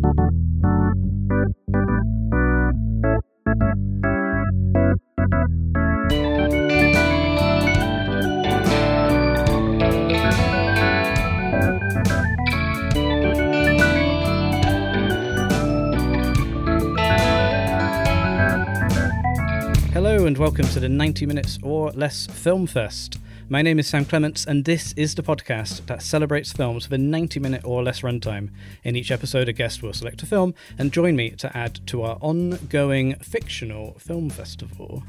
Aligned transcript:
Hello 0.00 0.14
and 20.26 20.38
welcome 20.38 20.68
to 20.68 20.78
the 20.78 20.88
90 20.88 21.26
Minutes 21.26 21.58
or 21.62 21.90
Less 21.90 22.28
Film 22.28 22.68
Fest. 22.68 23.18
My 23.50 23.62
name 23.62 23.78
is 23.78 23.86
Sam 23.86 24.04
Clements, 24.04 24.44
and 24.44 24.66
this 24.66 24.92
is 24.92 25.14
the 25.14 25.22
podcast 25.22 25.86
that 25.86 26.02
celebrates 26.02 26.52
films 26.52 26.90
with 26.90 27.00
a 27.00 27.02
90 27.02 27.40
minute 27.40 27.62
or 27.64 27.82
less 27.82 28.02
runtime. 28.02 28.50
In 28.84 28.94
each 28.94 29.10
episode, 29.10 29.48
a 29.48 29.54
guest 29.54 29.82
will 29.82 29.94
select 29.94 30.22
a 30.22 30.26
film 30.26 30.54
and 30.76 30.92
join 30.92 31.16
me 31.16 31.30
to 31.30 31.56
add 31.56 31.80
to 31.86 32.02
our 32.02 32.18
ongoing 32.20 33.14
fictional 33.14 33.94
film 33.98 34.28
festival. 34.28 35.02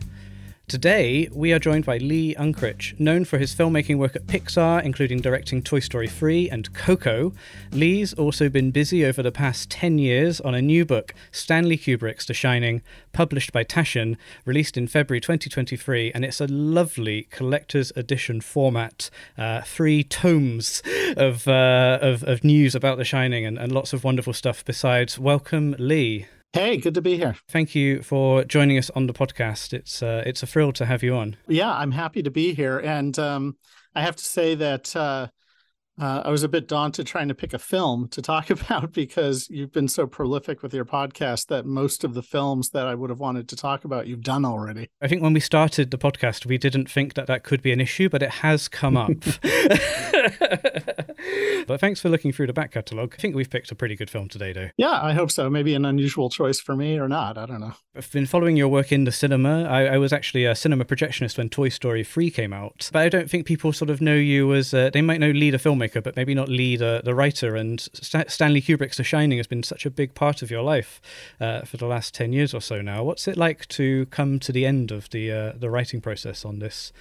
Today, 0.69 1.27
we 1.31 1.51
are 1.51 1.57
joined 1.57 1.85
by 1.85 1.97
Lee 1.97 2.35
Unkrich. 2.35 2.97
Known 2.99 3.25
for 3.25 3.39
his 3.39 3.55
filmmaking 3.55 3.97
work 3.97 4.15
at 4.15 4.27
Pixar, 4.27 4.83
including 4.83 5.19
directing 5.19 5.63
Toy 5.63 5.79
Story 5.79 6.07
3 6.07 6.47
and 6.47 6.71
Coco, 6.75 7.33
Lee's 7.71 8.13
also 8.13 8.49
been 8.49 8.69
busy 8.69 9.03
over 9.03 9.23
the 9.23 9.31
past 9.31 9.71
10 9.71 9.97
years 9.97 10.39
on 10.39 10.53
a 10.53 10.61
new 10.61 10.85
book, 10.85 11.15
Stanley 11.31 11.75
Kubrick's 11.75 12.27
The 12.27 12.35
Shining, 12.35 12.83
published 13.13 13.51
by 13.51 13.63
Taschen, 13.63 14.15
released 14.45 14.77
in 14.77 14.87
February 14.87 15.19
2023, 15.19 16.11
and 16.11 16.23
it's 16.23 16.39
a 16.39 16.45
lovely 16.45 17.23
collector's 17.31 17.91
edition 17.95 18.39
format. 18.39 19.09
Uh, 19.39 19.61
three 19.61 20.03
tomes 20.03 20.83
of, 21.17 21.47
uh, 21.47 21.97
of, 21.99 22.21
of, 22.25 22.43
news 22.43 22.75
about 22.75 22.99
The 22.99 23.05
Shining 23.05 23.43
and, 23.43 23.57
and 23.57 23.71
lots 23.71 23.91
of 23.91 24.03
wonderful 24.03 24.33
stuff 24.33 24.63
besides. 24.63 25.17
Welcome, 25.17 25.75
Lee. 25.79 26.27
Hey, 26.53 26.77
good 26.77 26.95
to 26.95 27.01
be 27.01 27.15
here. 27.15 27.35
Thank 27.47 27.75
you 27.75 28.01
for 28.01 28.43
joining 28.43 28.79
us 28.79 28.89
on 28.91 29.05
the 29.05 29.13
podcast. 29.13 29.71
It's 29.71 30.01
uh, 30.01 30.23
it's 30.25 30.41
a 30.41 30.47
thrill 30.47 30.71
to 30.73 30.85
have 30.85 31.03
you 31.03 31.15
on. 31.15 31.37
Yeah, 31.47 31.71
I'm 31.71 31.91
happy 31.91 32.23
to 32.23 32.31
be 32.31 32.55
here, 32.55 32.79
and 32.79 33.17
um, 33.19 33.57
I 33.93 34.01
have 34.01 34.15
to 34.15 34.23
say 34.23 34.55
that 34.55 34.95
uh, 34.95 35.27
uh, 35.99 36.23
I 36.25 36.29
was 36.29 36.43
a 36.43 36.47
bit 36.47 36.67
daunted 36.67 37.07
trying 37.07 37.27
to 37.27 37.35
pick 37.35 37.53
a 37.53 37.59
film 37.59 38.07
to 38.09 38.21
talk 38.21 38.49
about 38.61 38.93
because 38.93 39.49
you've 39.49 39.71
been 39.71 39.87
so 39.87 40.07
prolific 40.07 40.63
with 40.63 40.73
your 40.73 40.85
podcast 40.85 41.47
that 41.47 41.65
most 41.65 42.03
of 42.03 42.13
the 42.13 42.23
films 42.23 42.69
that 42.69 42.87
I 42.87 42.95
would 42.95 43.09
have 43.09 43.19
wanted 43.19 43.49
to 43.49 43.55
talk 43.55 43.83
about 43.83 44.07
you've 44.07 44.23
done 44.23 44.45
already. 44.45 44.89
I 45.01 45.07
think 45.07 45.21
when 45.21 45.33
we 45.33 45.39
started 45.39 45.91
the 45.91 45.97
podcast, 45.97 46.45
we 46.45 46.57
didn't 46.57 46.89
think 46.89 47.15
that 47.15 47.27
that 47.27 47.43
could 47.43 47.61
be 47.61 47.71
an 47.71 47.81
issue, 47.81 48.09
but 48.09 48.23
it 48.23 48.31
has 48.31 48.67
come 48.67 48.95
up. 48.97 49.11
but 51.67 51.79
thanks 51.79 51.99
for 51.99 52.09
looking 52.09 52.31
through 52.31 52.47
the 52.47 52.53
back 52.53 52.71
catalogue. 52.71 53.13
I 53.17 53.21
think 53.21 53.35
we've 53.35 53.49
picked 53.49 53.71
a 53.71 53.75
pretty 53.75 53.95
good 53.95 54.09
film 54.09 54.27
today, 54.27 54.53
though. 54.53 54.69
Yeah, 54.77 54.99
I 55.01 55.13
hope 55.13 55.31
so. 55.31 55.49
Maybe 55.49 55.73
an 55.73 55.85
unusual 55.85 56.29
choice 56.29 56.59
for 56.59 56.75
me 56.75 56.97
or 56.97 57.07
not. 57.07 57.37
I 57.37 57.45
don't 57.45 57.59
know. 57.59 57.73
I've 57.95 58.11
been 58.11 58.25
following 58.25 58.55
your 58.55 58.67
work 58.67 58.91
in 58.91 59.03
the 59.03 59.11
cinema. 59.11 59.63
I, 59.63 59.85
I 59.85 59.97
was 59.97 60.13
actually 60.13 60.45
a 60.45 60.55
cinema 60.55 60.85
projectionist 60.85 61.37
when 61.37 61.49
Toy 61.49 61.69
Story 61.69 62.03
3 62.03 62.31
came 62.31 62.53
out, 62.53 62.89
but 62.93 63.01
I 63.01 63.09
don't 63.09 63.29
think 63.29 63.45
people 63.45 63.73
sort 63.73 63.89
of 63.89 64.01
know 64.01 64.15
you 64.15 64.53
as, 64.53 64.73
uh, 64.73 64.89
they 64.91 65.01
might 65.01 65.19
know 65.19 65.31
lead 65.31 65.55
a 65.55 65.57
filmmaker 65.57 65.88
filmmaker, 65.89 66.03
but 66.03 66.15
maybe 66.15 66.33
not 66.33 66.49
lead 66.49 66.81
uh, 66.81 67.01
the 67.03 67.15
writer. 67.15 67.55
And 67.55 67.79
St- 67.93 68.29
Stanley 68.29 68.61
Kubrick's 68.61 68.97
The 68.97 69.03
Shining 69.03 69.37
has 69.37 69.47
been 69.47 69.63
such 69.63 69.85
a 69.85 69.89
big 69.89 70.13
part 70.13 70.41
of 70.41 70.51
your 70.51 70.61
life 70.61 71.01
uh, 71.39 71.61
for 71.61 71.77
the 71.77 71.85
last 71.85 72.13
ten 72.13 72.33
years 72.33 72.53
or 72.53 72.61
so 72.61 72.81
now. 72.81 73.03
What's 73.03 73.27
it 73.27 73.37
like 73.37 73.67
to 73.69 74.05
come 74.07 74.39
to 74.39 74.51
the 74.51 74.65
end 74.65 74.91
of 74.91 75.09
the 75.09 75.31
uh, 75.31 75.53
the 75.55 75.69
writing 75.69 76.01
process 76.01 76.45
on 76.45 76.59
this 76.59 76.91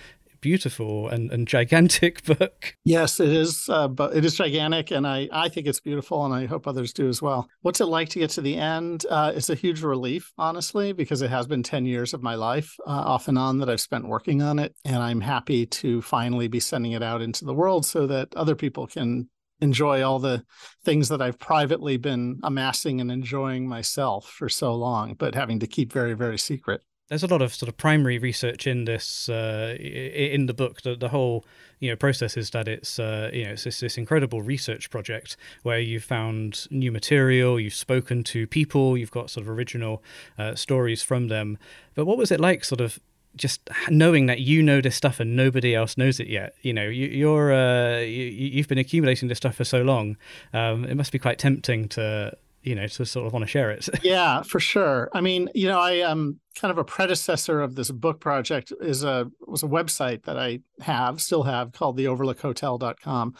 beautiful 0.40 1.08
and, 1.08 1.30
and 1.30 1.46
gigantic 1.46 2.24
book. 2.38 2.74
Yes, 2.84 3.20
it 3.20 3.28
is. 3.28 3.68
Uh, 3.68 3.88
but 3.88 4.16
it 4.16 4.24
is 4.24 4.34
gigantic, 4.34 4.90
and 4.90 5.06
I 5.06 5.28
I 5.32 5.48
think 5.48 5.66
it's 5.66 5.80
beautiful, 5.80 6.24
and 6.24 6.34
I 6.34 6.46
hope 6.46 6.66
others 6.66 6.92
do 6.92 7.08
as 7.08 7.22
well. 7.22 7.48
What's 7.62 7.80
it 7.80 7.86
like 7.86 8.08
to 8.10 8.18
get 8.18 8.30
to 8.30 8.40
the 8.40 8.56
end? 8.56 9.06
Uh, 9.08 9.32
it's 9.34 9.50
a 9.50 9.54
huge 9.54 9.82
relief, 9.82 10.32
honestly, 10.38 10.92
because 10.92 11.22
it 11.22 11.30
has 11.30 11.46
been 11.46 11.62
ten 11.62 11.84
years 11.84 12.14
of 12.14 12.22
my 12.22 12.34
life, 12.34 12.74
uh, 12.86 12.90
off 12.90 13.28
and 13.28 13.38
on, 13.38 13.58
that 13.58 13.70
I've 13.70 13.80
spent 13.80 14.08
working 14.08 14.42
on 14.42 14.58
it, 14.58 14.74
and 14.84 14.96
I'm 14.96 15.20
happy 15.20 15.66
to 15.66 16.02
finally 16.02 16.48
be 16.48 16.60
sending 16.60 16.92
it 16.92 17.02
out 17.02 17.22
into 17.22 17.44
the 17.44 17.54
world 17.54 17.86
so 17.86 18.06
that 18.06 18.34
other 18.34 18.54
people 18.54 18.86
can 18.86 19.28
enjoy 19.60 20.02
all 20.02 20.18
the 20.18 20.44
things 20.84 21.08
that 21.08 21.20
I've 21.20 21.38
privately 21.38 21.96
been 21.96 22.38
amassing 22.42 23.00
and 23.00 23.10
enjoying 23.10 23.68
myself 23.68 24.28
for 24.28 24.48
so 24.48 24.74
long, 24.74 25.14
but 25.14 25.34
having 25.34 25.58
to 25.60 25.66
keep 25.66 25.92
very, 25.92 26.14
very 26.14 26.38
secret 26.38 26.82
there's 27.08 27.22
a 27.22 27.26
lot 27.26 27.40
of 27.40 27.54
sort 27.54 27.68
of 27.68 27.76
primary 27.76 28.18
research 28.18 28.66
in 28.66 28.84
this 28.84 29.28
uh, 29.28 29.76
in 29.78 30.46
the 30.46 30.54
book. 30.54 30.82
The, 30.82 30.94
the 30.94 31.08
whole 31.08 31.44
you 31.80 31.90
know 31.90 31.96
process 31.96 32.36
is 32.36 32.50
that 32.50 32.68
it's 32.68 32.98
uh, 32.98 33.30
you 33.32 33.44
know 33.44 33.52
it's 33.52 33.64
this, 33.64 33.80
this 33.80 33.96
incredible 33.96 34.42
research 34.42 34.90
project 34.90 35.36
where 35.62 35.80
you've 35.80 36.04
found 36.04 36.66
new 36.70 36.92
material, 36.92 37.58
you've 37.58 37.74
spoken 37.74 38.22
to 38.24 38.46
people, 38.46 38.96
you've 38.96 39.10
got 39.10 39.30
sort 39.30 39.46
of 39.46 39.50
original 39.50 40.02
uh, 40.38 40.54
stories 40.54 41.02
from 41.02 41.28
them. 41.28 41.58
But 41.94 42.04
what 42.04 42.18
was 42.18 42.30
it 42.30 42.40
like, 42.40 42.64
sort 42.64 42.80
of 42.80 42.98
just 43.36 43.68
knowing 43.88 44.26
that 44.26 44.40
you 44.40 44.62
know 44.62 44.80
this 44.80 44.96
stuff 44.96 45.20
and 45.20 45.36
nobody 45.36 45.74
else 45.74 45.96
knows 45.96 46.18
it 46.18 46.26
yet 46.26 46.54
you 46.62 46.72
know 46.72 46.88
you, 46.88 47.30
are 47.32 47.52
uh, 47.52 47.98
you, 47.98 48.58
have 48.58 48.66
been 48.66 48.78
accumulating 48.78 49.28
this 49.28 49.36
stuff 49.36 49.54
for 49.54 49.64
so 49.64 49.82
long 49.82 50.16
um, 50.54 50.84
it 50.86 50.96
must 50.96 51.12
be 51.12 51.18
quite 51.18 51.38
tempting 51.38 51.86
to 51.86 52.36
you 52.62 52.74
know 52.74 52.86
to 52.86 53.06
sort 53.06 53.26
of 53.26 53.32
want 53.32 53.44
to 53.44 53.48
share 53.48 53.70
it. 53.70 53.88
Yeah 54.02 54.42
for 54.42 54.60
sure. 54.60 55.10
I 55.14 55.20
mean 55.20 55.48
you 55.54 55.68
know 55.68 55.80
i 55.80 55.92
am 55.92 56.10
um, 56.10 56.40
kind 56.60 56.70
of 56.70 56.78
a 56.78 56.84
predecessor 56.84 57.60
of 57.60 57.74
this 57.74 57.90
book 57.90 58.20
project 58.20 58.72
is 58.80 59.04
a 59.04 59.30
was 59.46 59.62
a 59.62 59.68
website 59.68 60.24
that 60.24 60.38
i 60.38 60.60
have 60.80 61.20
still 61.20 61.44
have 61.44 61.72
called 61.72 61.96
theoverlookhotel.com 61.98 63.34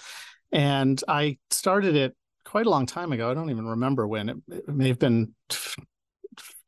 and 0.53 1.03
i 1.09 1.37
started 1.51 1.97
it 1.97 2.15
quite 2.49 2.67
a 2.67 2.71
long 2.71 2.87
time 2.87 3.12
ago. 3.12 3.31
I 3.31 3.34
don't 3.34 3.51
even 3.51 3.67
remember 3.67 4.09
when. 4.09 4.28
It, 4.31 4.37
it 4.49 4.69
may 4.69 4.89
have 4.89 4.99
been 4.99 5.34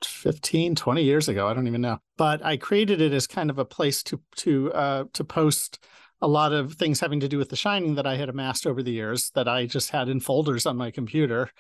15 0.05 0.75
20 0.75 1.03
years 1.03 1.29
ago. 1.29 1.49
I 1.49 1.55
don't 1.55 1.67
even 1.67 1.81
know. 1.81 1.99
But 2.17 2.45
i 2.45 2.57
created 2.57 3.01
it 3.01 3.13
as 3.13 3.27
kind 3.27 3.51
of 3.51 3.59
a 3.59 3.65
place 3.65 4.03
to 4.05 4.21
to 4.37 4.73
uh 4.73 5.05
to 5.15 5.25
post 5.25 5.83
a 6.23 6.29
lot 6.29 6.53
of 6.53 6.75
things 6.75 7.01
having 7.01 7.21
to 7.21 7.29
do 7.29 7.39
with 7.39 7.49
The 7.49 7.57
Shining 7.57 7.95
that 7.95 8.07
I 8.07 8.17
had 8.17 8.29
amassed 8.29 8.67
over 8.67 8.83
the 8.83 8.93
years 8.93 9.31
that 9.35 9.49
I 9.49 9.67
just 9.67 9.91
had 9.91 10.09
in 10.09 10.21
folders 10.21 10.67
on 10.67 10.77
my 10.77 10.91
computer. 10.91 11.51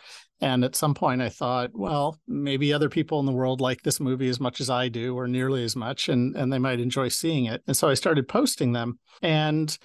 And 0.40 0.64
at 0.64 0.76
some 0.76 0.94
point, 0.94 1.22
I 1.22 1.28
thought, 1.28 1.70
well, 1.72 2.18
maybe 2.26 2.72
other 2.72 2.88
people 2.88 3.20
in 3.20 3.26
the 3.26 3.32
world 3.32 3.60
like 3.60 3.82
this 3.82 4.00
movie 4.00 4.28
as 4.28 4.40
much 4.40 4.60
as 4.60 4.70
I 4.70 4.88
do, 4.88 5.16
or 5.16 5.26
nearly 5.26 5.64
as 5.64 5.76
much, 5.76 6.08
and 6.08 6.36
and 6.36 6.52
they 6.52 6.58
might 6.58 6.80
enjoy 6.80 7.08
seeing 7.08 7.46
it. 7.46 7.62
And 7.66 7.76
so 7.76 7.88
I 7.88 7.94
started 7.94 8.28
posting 8.28 8.72
them. 8.72 8.98
And 9.22 9.76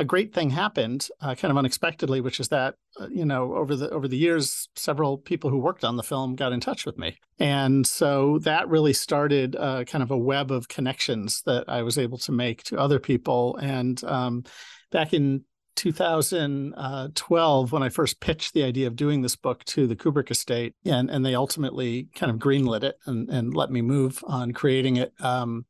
a 0.00 0.04
great 0.04 0.32
thing 0.32 0.48
happened, 0.48 1.08
uh, 1.20 1.34
kind 1.34 1.52
of 1.52 1.58
unexpectedly, 1.58 2.22
which 2.22 2.40
is 2.40 2.48
that 2.48 2.74
uh, 2.98 3.06
you 3.08 3.24
know 3.26 3.54
over 3.54 3.76
the 3.76 3.90
over 3.90 4.08
the 4.08 4.16
years, 4.16 4.68
several 4.74 5.18
people 5.18 5.50
who 5.50 5.58
worked 5.58 5.84
on 5.84 5.96
the 5.96 6.02
film 6.02 6.34
got 6.34 6.52
in 6.52 6.60
touch 6.60 6.86
with 6.86 6.96
me, 6.98 7.18
and 7.38 7.86
so 7.86 8.38
that 8.38 8.68
really 8.68 8.94
started 8.94 9.54
uh, 9.56 9.84
kind 9.84 10.02
of 10.02 10.10
a 10.10 10.16
web 10.16 10.50
of 10.50 10.68
connections 10.68 11.42
that 11.42 11.66
I 11.68 11.82
was 11.82 11.98
able 11.98 12.16
to 12.18 12.32
make 12.32 12.62
to 12.64 12.78
other 12.78 12.98
people. 12.98 13.56
And 13.58 14.02
um, 14.04 14.44
back 14.90 15.12
in 15.12 15.44
2012 15.76 17.72
when 17.72 17.82
I 17.82 17.88
first 17.90 18.20
pitched 18.20 18.54
the 18.54 18.64
idea 18.64 18.86
of 18.86 18.96
doing 18.96 19.20
this 19.22 19.36
book 19.36 19.64
to 19.64 19.86
the 19.86 19.96
Kubrick 19.96 20.30
estate, 20.30 20.74
and 20.86 21.10
and 21.10 21.26
they 21.26 21.34
ultimately 21.34 22.08
kind 22.14 22.32
of 22.32 22.38
greenlit 22.38 22.84
it 22.84 22.96
and 23.04 23.28
and 23.28 23.54
let 23.54 23.70
me 23.70 23.82
move 23.82 24.24
on 24.26 24.52
creating 24.52 24.96
it. 24.96 25.12
Um, 25.20 25.66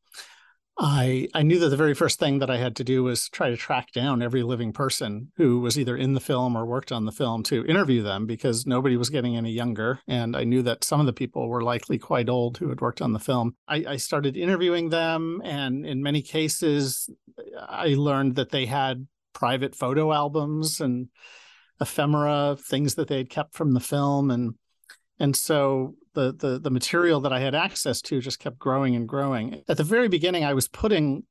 I 0.83 1.29
I 1.35 1.43
knew 1.43 1.59
that 1.59 1.69
the 1.69 1.77
very 1.77 1.93
first 1.93 2.19
thing 2.19 2.39
that 2.39 2.49
I 2.49 2.57
had 2.57 2.75
to 2.77 2.85
do 2.85 3.03
was 3.03 3.29
try 3.29 3.51
to 3.51 3.57
track 3.57 3.93
down 3.93 4.23
every 4.23 4.43
living 4.43 4.73
person 4.73 5.31
who 5.37 5.61
was 5.61 5.79
either 5.79 5.95
in 5.95 6.15
the 6.15 6.21
film 6.21 6.57
or 6.57 6.65
worked 6.65 6.91
on 6.91 7.05
the 7.05 7.13
film 7.13 7.43
to 7.45 7.67
interview 7.67 8.03
them 8.03 8.25
because 8.25 8.67
nobody 8.67 8.97
was 8.97 9.11
getting 9.11 9.37
any 9.37 9.53
younger, 9.53 10.01
and 10.09 10.35
I 10.35 10.45
knew 10.45 10.63
that 10.63 10.83
some 10.83 10.99
of 10.99 11.05
the 11.05 11.13
people 11.13 11.49
were 11.49 11.63
likely 11.63 11.99
quite 11.99 12.31
old 12.31 12.57
who 12.57 12.71
had 12.71 12.81
worked 12.81 13.03
on 13.03 13.13
the 13.13 13.19
film. 13.19 13.55
I, 13.69 13.85
I 13.87 13.97
started 13.99 14.39
interviewing 14.39 14.89
them, 14.89 15.43
and 15.45 15.85
in 15.85 16.03
many 16.03 16.23
cases, 16.23 17.11
I 17.59 17.89
learned 17.89 18.37
that 18.37 18.51
they 18.51 18.65
had 18.65 19.07
private 19.35 19.77
photo 19.77 20.12
albums 20.12 20.81
and 20.81 21.09
ephemera, 21.79 22.57
things 22.59 22.95
that 22.95 23.09
they 23.09 23.19
had 23.19 23.31
kept 23.31 23.55
from 23.55 23.75
the 23.75 23.81
film, 23.81 24.31
and 24.31 24.55
and 25.19 25.37
so 25.37 25.94
the, 26.15 26.33
the 26.33 26.59
the 26.59 26.71
material 26.71 27.21
that 27.21 27.33
I 27.33 27.41
had 27.41 27.55
access 27.55 28.01
to 28.03 28.21
just 28.21 28.39
kept 28.39 28.59
growing 28.59 28.97
and 28.97 29.09
growing. 29.09 29.62
At 29.69 29.77
the 29.77 29.85
very 29.85 30.09
beginning, 30.09 30.45
I 30.45 30.55
was 30.55 30.69
putting 30.69 31.25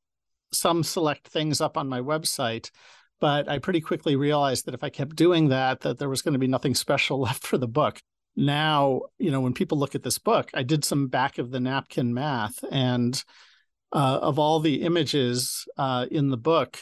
some 0.52 0.84
select 0.84 1.28
things 1.28 1.62
up 1.62 1.78
on 1.78 1.88
my 1.88 2.00
website, 2.00 2.72
but 3.20 3.48
I 3.48 3.60
pretty 3.60 3.82
quickly 3.82 4.16
realized 4.16 4.66
that 4.66 4.74
if 4.74 4.84
I 4.84 4.90
kept 4.90 5.16
doing 5.16 5.50
that, 5.50 5.82
that 5.82 6.00
there 6.00 6.10
was 6.10 6.22
going 6.22 6.34
to 6.34 6.40
be 6.40 6.48
nothing 6.48 6.76
special 6.76 7.20
left 7.28 7.46
for 7.46 7.58
the 7.58 7.68
book. 7.68 8.02
Now, 8.36 9.02
you 9.18 9.32
know, 9.32 9.42
when 9.42 9.54
people 9.54 9.78
look 9.78 9.96
at 9.96 10.04
this 10.04 10.18
book, 10.18 10.50
I 10.54 10.64
did 10.64 10.86
some 10.86 11.08
back 11.08 11.38
of 11.38 11.52
the 11.52 11.60
napkin 11.60 12.14
math, 12.14 12.64
and 12.72 13.22
uh, 13.92 14.20
of 14.22 14.40
all 14.40 14.60
the 14.60 14.84
images 14.84 15.68
uh, 15.78 16.06
in 16.10 16.30
the 16.30 16.38
book, 16.38 16.80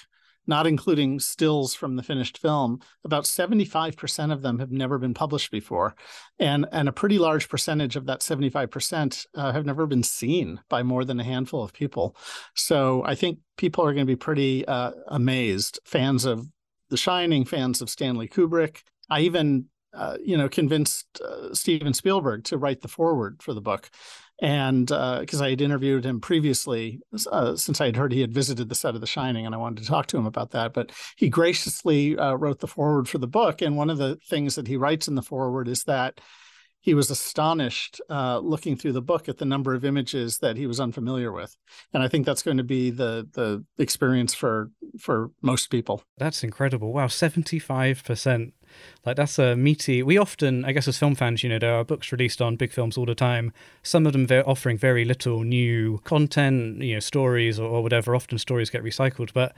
not 0.47 0.65
including 0.65 1.19
stills 1.19 1.75
from 1.75 1.95
the 1.95 2.03
finished 2.03 2.37
film, 2.37 2.79
about 3.03 3.25
75% 3.25 4.31
of 4.31 4.41
them 4.41 4.59
have 4.59 4.71
never 4.71 4.97
been 4.97 5.13
published 5.13 5.51
before. 5.51 5.95
And, 6.39 6.65
and 6.71 6.87
a 6.87 6.93
pretty 6.93 7.19
large 7.19 7.49
percentage 7.49 7.95
of 7.95 8.05
that 8.05 8.21
75% 8.21 9.25
uh, 9.35 9.51
have 9.51 9.65
never 9.65 9.85
been 9.85 10.03
seen 10.03 10.61
by 10.69 10.83
more 10.83 11.03
than 11.03 11.19
a 11.19 11.23
handful 11.23 11.63
of 11.63 11.73
people. 11.73 12.15
So 12.55 13.03
I 13.05 13.15
think 13.15 13.39
people 13.57 13.83
are 13.85 13.93
going 13.93 14.05
to 14.05 14.11
be 14.11 14.15
pretty 14.15 14.65
uh, 14.65 14.91
amazed, 15.07 15.79
fans 15.83 16.25
of 16.25 16.47
The 16.89 16.97
Shining, 16.97 17.45
fans 17.45 17.81
of 17.81 17.89
Stanley 17.89 18.27
Kubrick. 18.27 18.83
I 19.09 19.21
even 19.21 19.65
uh, 19.93 20.17
you 20.23 20.37
know, 20.37 20.47
convinced 20.47 21.21
uh, 21.21 21.53
Steven 21.53 21.93
Spielberg 21.93 22.43
to 22.45 22.57
write 22.57 22.81
the 22.81 22.87
foreword 22.87 23.41
for 23.41 23.53
the 23.53 23.61
book. 23.61 23.89
And 24.39 24.85
because 24.85 25.41
uh, 25.41 25.45
I 25.45 25.49
had 25.49 25.61
interviewed 25.61 26.05
him 26.05 26.19
previously, 26.19 26.99
uh, 27.31 27.55
since 27.55 27.81
I 27.81 27.87
had 27.87 27.95
heard 27.95 28.11
he 28.11 28.21
had 28.21 28.33
visited 28.33 28.69
the 28.69 28.75
set 28.75 28.93
of 28.93 29.01
The 29.01 29.07
Shining, 29.07 29.45
and 29.45 29.55
I 29.55 29.57
wanted 29.57 29.81
to 29.81 29.87
talk 29.87 30.05
to 30.07 30.17
him 30.17 30.27
about 30.27 30.51
that. 30.51 30.73
But 30.73 30.91
he 31.15 31.27
graciously 31.27 32.17
uh, 32.17 32.35
wrote 32.35 32.59
the 32.59 32.67
foreword 32.67 33.09
for 33.09 33.17
the 33.17 33.27
book. 33.27 33.61
And 33.61 33.77
one 33.77 33.89
of 33.89 33.97
the 33.97 34.17
things 34.27 34.55
that 34.55 34.67
he 34.67 34.77
writes 34.77 35.07
in 35.07 35.15
the 35.15 35.23
foreword 35.23 35.67
is 35.67 35.85
that 35.85 36.21
he 36.87 36.93
was 36.93 37.11
astonished 37.11 37.99
uh, 38.09 38.39
looking 38.39 38.77
through 38.77 38.93
the 38.93 39.01
book 39.01 39.27
at 39.27 39.39
the 39.39 39.43
number 39.43 39.73
of 39.73 39.83
images 39.83 40.37
that 40.37 40.55
he 40.55 40.65
was 40.65 40.79
unfamiliar 40.79 41.33
with, 41.33 41.57
and 41.91 42.01
I 42.01 42.07
think 42.07 42.25
that's 42.25 42.41
going 42.41 42.55
to 42.55 42.63
be 42.63 42.91
the 42.91 43.27
the 43.33 43.65
experience 43.77 44.33
for 44.33 44.71
for 44.97 45.31
most 45.41 45.69
people. 45.69 46.01
That's 46.17 46.45
incredible! 46.45 46.93
Wow, 46.93 47.07
seventy 47.07 47.59
five 47.59 48.05
percent. 48.05 48.53
Like 49.05 49.17
that's 49.17 49.37
a 49.37 49.57
meaty. 49.57 50.01
We 50.01 50.17
often, 50.17 50.63
I 50.63 50.71
guess, 50.71 50.87
as 50.87 50.97
film 50.97 51.15
fans, 51.15 51.43
you 51.43 51.49
know, 51.49 51.59
there 51.59 51.75
are 51.75 51.83
books 51.83 52.13
released 52.13 52.41
on 52.41 52.55
big 52.55 52.71
films 52.71 52.97
all 52.97 53.05
the 53.05 53.15
time. 53.15 53.51
Some 53.83 54.07
of 54.07 54.13
them 54.13 54.27
they're 54.27 54.49
offering 54.49 54.77
very 54.77 55.03
little 55.03 55.43
new 55.43 55.99
content, 56.05 56.81
you 56.81 56.93
know, 56.93 57.01
stories 57.01 57.59
or, 57.59 57.67
or 57.67 57.83
whatever. 57.83 58.15
Often 58.15 58.37
stories 58.37 58.69
get 58.69 58.81
recycled, 58.81 59.33
but 59.33 59.53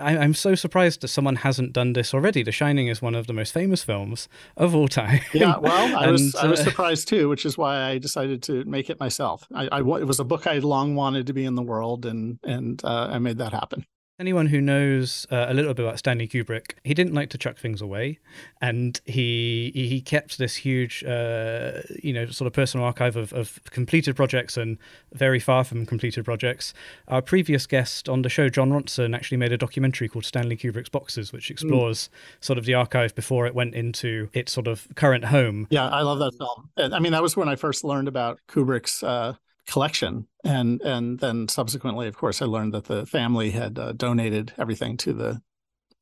I, 0.00 0.24
am 0.24 0.34
so 0.34 0.54
surprised 0.54 1.00
that 1.00 1.08
someone 1.08 1.36
hasn't 1.36 1.72
done 1.72 1.92
this 1.92 2.14
already. 2.14 2.42
The 2.42 2.52
Shining 2.52 2.88
is 2.88 3.00
one 3.00 3.14
of 3.14 3.26
the 3.26 3.32
most 3.32 3.52
famous 3.52 3.82
films 3.82 4.28
of 4.56 4.74
all 4.74 4.88
time. 4.88 5.20
Yeah, 5.32 5.56
well, 5.60 5.96
I 5.96 6.04
and, 6.04 6.12
was 6.12 6.34
I 6.34 6.46
was 6.46 6.60
uh, 6.60 6.64
surprised 6.64 7.08
too, 7.08 7.28
which 7.28 7.44
is 7.44 7.56
why 7.56 7.82
I 7.82 7.98
decided 7.98 8.42
to 8.44 8.64
make 8.64 8.90
it 8.90 9.00
myself. 9.00 9.46
I, 9.54 9.68
I 9.72 9.78
it 9.78 10.06
was 10.06 10.20
a 10.20 10.24
book 10.24 10.46
I 10.46 10.58
long 10.58 10.94
wanted 10.94 11.26
to 11.26 11.32
be 11.32 11.44
in 11.44 11.54
the 11.54 11.62
world, 11.62 12.06
and 12.06 12.38
and 12.44 12.82
uh, 12.84 13.08
I 13.10 13.18
made 13.18 13.38
that 13.38 13.52
happen 13.52 13.86
anyone 14.20 14.46
who 14.46 14.60
knows 14.60 15.26
uh, 15.30 15.46
a 15.48 15.54
little 15.54 15.72
bit 15.72 15.84
about 15.84 15.98
Stanley 15.98 16.28
Kubrick, 16.28 16.74
he 16.84 16.92
didn't 16.92 17.14
like 17.14 17.30
to 17.30 17.38
chuck 17.38 17.56
things 17.56 17.80
away, 17.80 18.18
and 18.60 19.00
he 19.06 19.72
he 19.74 20.00
kept 20.00 20.38
this 20.38 20.56
huge, 20.56 21.02
uh, 21.04 21.80
you 22.02 22.12
know, 22.12 22.26
sort 22.26 22.46
of 22.46 22.52
personal 22.52 22.84
archive 22.84 23.16
of, 23.16 23.32
of 23.32 23.58
completed 23.70 24.14
projects 24.14 24.56
and 24.56 24.76
very 25.14 25.40
far 25.40 25.64
from 25.64 25.86
completed 25.86 26.24
projects. 26.24 26.74
Our 27.08 27.22
previous 27.22 27.66
guest 27.66 28.08
on 28.08 28.22
the 28.22 28.28
show, 28.28 28.50
Jon 28.50 28.70
Ronson, 28.70 29.16
actually 29.16 29.38
made 29.38 29.52
a 29.52 29.58
documentary 29.58 30.08
called 30.08 30.26
Stanley 30.26 30.56
Kubrick's 30.56 30.90
Boxes, 30.90 31.32
which 31.32 31.50
explores 31.50 32.08
mm. 32.08 32.44
sort 32.44 32.58
of 32.58 32.66
the 32.66 32.74
archive 32.74 33.14
before 33.14 33.46
it 33.46 33.54
went 33.54 33.74
into 33.74 34.28
its 34.34 34.52
sort 34.52 34.68
of 34.68 34.86
current 34.94 35.24
home. 35.24 35.66
Yeah, 35.70 35.88
I 35.88 36.02
love 36.02 36.18
that 36.18 36.34
film. 36.36 36.92
I 36.92 37.00
mean, 37.00 37.12
that 37.12 37.22
was 37.22 37.36
when 37.36 37.48
I 37.48 37.56
first 37.56 37.84
learned 37.84 38.08
about 38.08 38.38
Kubrick's. 38.48 39.02
Uh, 39.02 39.34
collection. 39.70 40.26
And 40.44 40.80
and 40.82 41.18
then 41.18 41.48
subsequently 41.48 42.08
of 42.08 42.16
course 42.16 42.40
i 42.40 42.46
learned 42.46 42.74
that 42.74 42.84
the 42.84 43.06
family 43.06 43.50
had 43.50 43.78
uh, 43.78 43.92
donated 43.92 44.52
everything 44.58 44.96
to 44.98 45.12
the 45.12 45.42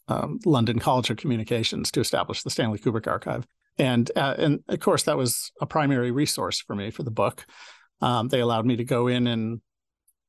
um, 0.06 0.38
london 0.44 0.78
college 0.78 1.10
of 1.10 1.16
communications 1.16 1.90
to 1.92 2.00
establish 2.00 2.42
the 2.42 2.50
stanley 2.50 2.78
kubrick 2.78 3.06
archive. 3.06 3.46
And 3.78 4.10
uh, 4.16 4.34
and 4.38 4.60
of 4.68 4.80
course 4.80 5.04
that 5.04 5.16
was 5.16 5.52
a 5.60 5.66
primary 5.66 6.10
resource 6.10 6.60
for 6.60 6.74
me 6.74 6.90
for 6.90 7.02
the 7.02 7.10
book. 7.10 7.46
Um, 8.00 8.28
they 8.28 8.40
allowed 8.40 8.66
me 8.66 8.76
to 8.76 8.84
go 8.84 9.08
in 9.08 9.26
and 9.26 9.60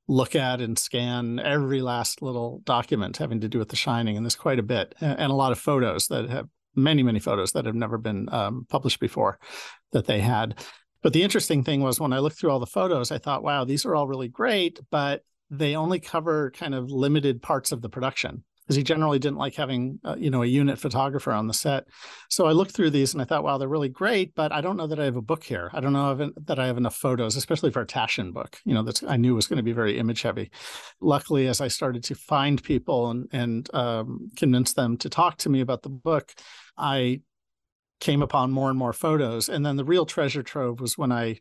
look 0.08 0.36
at 0.36 0.60
and 0.60 0.78
scan 0.78 1.40
every 1.40 1.82
last 1.82 2.22
little 2.24 2.62
document 2.66 3.18
having 3.18 3.42
to 3.42 3.48
do 3.48 3.60
with 3.60 3.70
the 3.70 3.76
shining 3.76 4.18
and 4.18 4.26
there's 4.26 4.36
quite 4.36 4.58
a 4.58 4.64
bit 4.64 4.96
and, 5.00 5.32
a 5.32 5.36
lot 5.36 5.52
of 5.52 5.60
photos 5.60 6.08
that 6.08 6.28
have 6.28 6.48
many 6.76 7.04
many 7.04 7.20
photos 7.20 7.52
that 7.52 7.66
have 7.66 7.76
never 7.76 7.98
been 8.00 8.28
um, 8.34 8.66
published 8.70 9.00
before 9.00 9.38
that 9.92 10.08
they 10.08 10.20
had 10.20 10.56
but 11.02 11.14
the 11.14 11.24
interesting 11.24 11.64
thing 11.64 11.82
was 11.82 12.00
when 12.00 12.14
I 12.14 12.20
looked 12.20 12.40
through 12.40 12.52
all 12.52 12.60
the 12.60 12.66
photos, 12.66 13.12
I 13.12 13.18
thought, 13.18 13.44
wow, 13.44 13.64
these 13.66 13.86
are 13.86 13.96
all 13.96 14.08
really 14.08 14.28
great, 14.28 14.80
but 14.92 15.24
they 15.50 15.76
only 15.76 16.00
cover 16.00 16.52
kind 16.52 16.76
of 16.76 16.92
limited 16.92 17.42
parts 17.42 17.72
of 17.72 17.82
the 17.82 17.90
production 17.90 18.44
because 18.70 18.78
he 18.78 18.84
generally 18.84 19.18
didn't 19.18 19.40
like 19.40 19.56
having 19.56 20.00
uh, 20.06 20.16
you 20.16 20.30
know 20.30 20.44
a 20.44 20.46
unit 20.46 20.78
photographer 20.78 21.32
on 21.32 21.48
the 21.48 21.54
set. 21.54 21.86
So 22.30 22.46
I 22.46 22.52
looked 22.52 22.72
through 22.72 22.92
these 22.92 23.14
and 23.14 23.22
I 23.22 23.26
thought, 23.26 23.44
wow, 23.44 23.58
they're 23.58 23.68
really 23.68 23.90
great, 23.90 24.36
but 24.36 24.52
I 24.52 24.62
don't 24.62 24.78
know 24.78 24.86
that 24.86 25.00
I 25.00 25.06
have 25.06 25.16
a 25.16 25.24
book 25.24 25.44
here. 25.44 25.72
I 25.74 25.80
don't 25.80 25.92
know 25.92 26.32
that 26.46 26.60
I 26.60 26.68
have 26.68 26.78
enough 26.78 26.96
photos, 26.96 27.36
especially 27.36 27.72
for 27.72 27.82
a 27.82 27.88
Taschen 27.88 28.32
book. 28.32 28.60
You 28.66 28.76
know, 28.76 28.84
that 28.84 29.02
I 29.08 29.18
knew 29.18 29.34
was 29.34 29.48
going 29.48 29.58
to 29.58 29.64
be 29.64 29.72
very 29.72 29.98
image 29.98 30.22
heavy. 30.22 30.52
Luckily, 31.02 31.48
as 31.48 31.62
I 31.62 31.68
started 31.68 32.04
to 32.06 32.16
find 32.16 32.62
people 32.62 33.10
and 33.10 33.28
and 33.32 33.74
um, 33.74 34.30
convince 34.36 34.74
them 34.74 34.98
to 34.98 35.10
talk 35.10 35.38
to 35.38 35.50
me 35.50 35.62
about 35.62 35.82
the 35.82 35.90
book, 35.90 36.32
I 36.78 37.22
came 38.00 38.22
upon 38.22 38.52
more 38.52 38.70
and 38.70 38.78
more 38.80 38.94
photos. 38.94 39.50
And 39.50 39.66
then 39.66 39.76
the 39.76 39.86
real 39.86 40.06
treasure 40.06 40.44
trove 40.44 40.80
was 40.80 40.98
when 40.98 41.12
I 41.12 41.40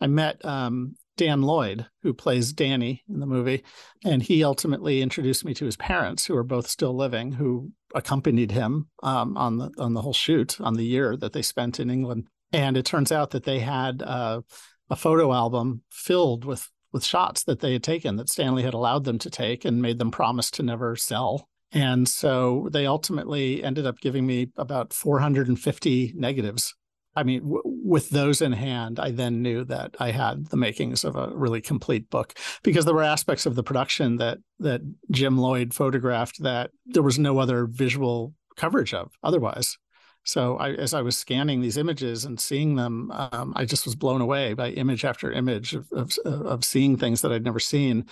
I 0.00 0.06
met 0.06 0.44
um, 0.44 0.94
Dan 1.16 1.42
Lloyd, 1.42 1.86
who 2.02 2.14
plays 2.14 2.52
Danny 2.52 3.02
in 3.08 3.18
the 3.18 3.26
movie, 3.26 3.64
and 4.04 4.22
he 4.22 4.44
ultimately 4.44 5.02
introduced 5.02 5.44
me 5.44 5.52
to 5.54 5.64
his 5.64 5.76
parents, 5.76 6.24
who 6.24 6.36
are 6.36 6.44
both 6.44 6.68
still 6.68 6.96
living, 6.96 7.32
who 7.32 7.72
accompanied 7.94 8.52
him 8.52 8.88
um, 9.02 9.36
on 9.36 9.58
the 9.58 9.70
on 9.78 9.94
the 9.94 10.02
whole 10.02 10.12
shoot 10.12 10.60
on 10.60 10.74
the 10.74 10.84
year 10.86 11.16
that 11.16 11.32
they 11.32 11.42
spent 11.42 11.80
in 11.80 11.90
England. 11.90 12.28
And 12.52 12.76
it 12.76 12.86
turns 12.86 13.12
out 13.12 13.30
that 13.30 13.44
they 13.44 13.58
had 13.58 14.02
uh, 14.02 14.40
a 14.88 14.96
photo 14.96 15.32
album 15.32 15.82
filled 15.90 16.44
with 16.44 16.70
with 16.92 17.04
shots 17.04 17.44
that 17.44 17.60
they 17.60 17.74
had 17.74 17.82
taken 17.82 18.16
that 18.16 18.30
Stanley 18.30 18.62
had 18.62 18.72
allowed 18.72 19.04
them 19.04 19.18
to 19.18 19.30
take 19.30 19.64
and 19.64 19.82
made 19.82 19.98
them 19.98 20.10
promise 20.10 20.50
to 20.52 20.62
never 20.62 20.96
sell. 20.96 21.48
And 21.72 22.08
so 22.08 22.68
they 22.72 22.86
ultimately 22.86 23.62
ended 23.62 23.86
up 23.86 24.00
giving 24.00 24.26
me 24.26 24.50
about 24.56 24.92
450 24.92 26.14
negatives. 26.16 26.74
I 27.14 27.24
mean, 27.24 27.42
w- 27.42 27.62
with 27.64 28.10
those 28.10 28.40
in 28.40 28.52
hand, 28.52 28.98
I 28.98 29.10
then 29.10 29.42
knew 29.42 29.64
that 29.64 29.96
I 29.98 30.12
had 30.12 30.46
the 30.46 30.56
makings 30.56 31.04
of 31.04 31.16
a 31.16 31.30
really 31.34 31.60
complete 31.60 32.08
book 32.10 32.34
because 32.62 32.84
there 32.84 32.94
were 32.94 33.02
aspects 33.02 33.44
of 33.44 33.54
the 33.54 33.62
production 33.62 34.16
that 34.16 34.38
that 34.60 34.80
Jim 35.10 35.36
Lloyd 35.36 35.74
photographed 35.74 36.42
that 36.42 36.70
there 36.86 37.02
was 37.02 37.18
no 37.18 37.38
other 37.38 37.66
visual 37.66 38.34
coverage 38.56 38.94
of 38.94 39.12
otherwise. 39.22 39.76
So 40.24 40.58
I, 40.58 40.72
as 40.72 40.92
I 40.92 41.00
was 41.00 41.16
scanning 41.16 41.60
these 41.60 41.78
images 41.78 42.24
and 42.24 42.38
seeing 42.38 42.76
them, 42.76 43.10
um, 43.12 43.52
I 43.56 43.64
just 43.64 43.86
was 43.86 43.94
blown 43.94 44.20
away 44.20 44.52
by 44.52 44.70
image 44.70 45.04
after 45.04 45.32
image 45.32 45.74
of, 45.74 45.90
of, 45.92 46.12
of 46.24 46.64
seeing 46.64 46.96
things 46.96 47.22
that 47.22 47.32
I'd 47.32 47.44
never 47.44 47.60
seen 47.60 48.04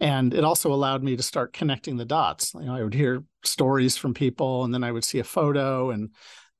and 0.00 0.34
it 0.34 0.44
also 0.44 0.72
allowed 0.72 1.02
me 1.02 1.16
to 1.16 1.22
start 1.22 1.52
connecting 1.52 1.96
the 1.96 2.04
dots. 2.04 2.54
You 2.54 2.66
know 2.66 2.74
i 2.74 2.82
would 2.82 2.94
hear 2.94 3.24
stories 3.44 3.96
from 3.96 4.14
people 4.14 4.64
and 4.64 4.72
then 4.72 4.84
i 4.84 4.92
would 4.92 5.04
see 5.04 5.18
a 5.18 5.24
photo 5.24 5.90
and 5.90 6.10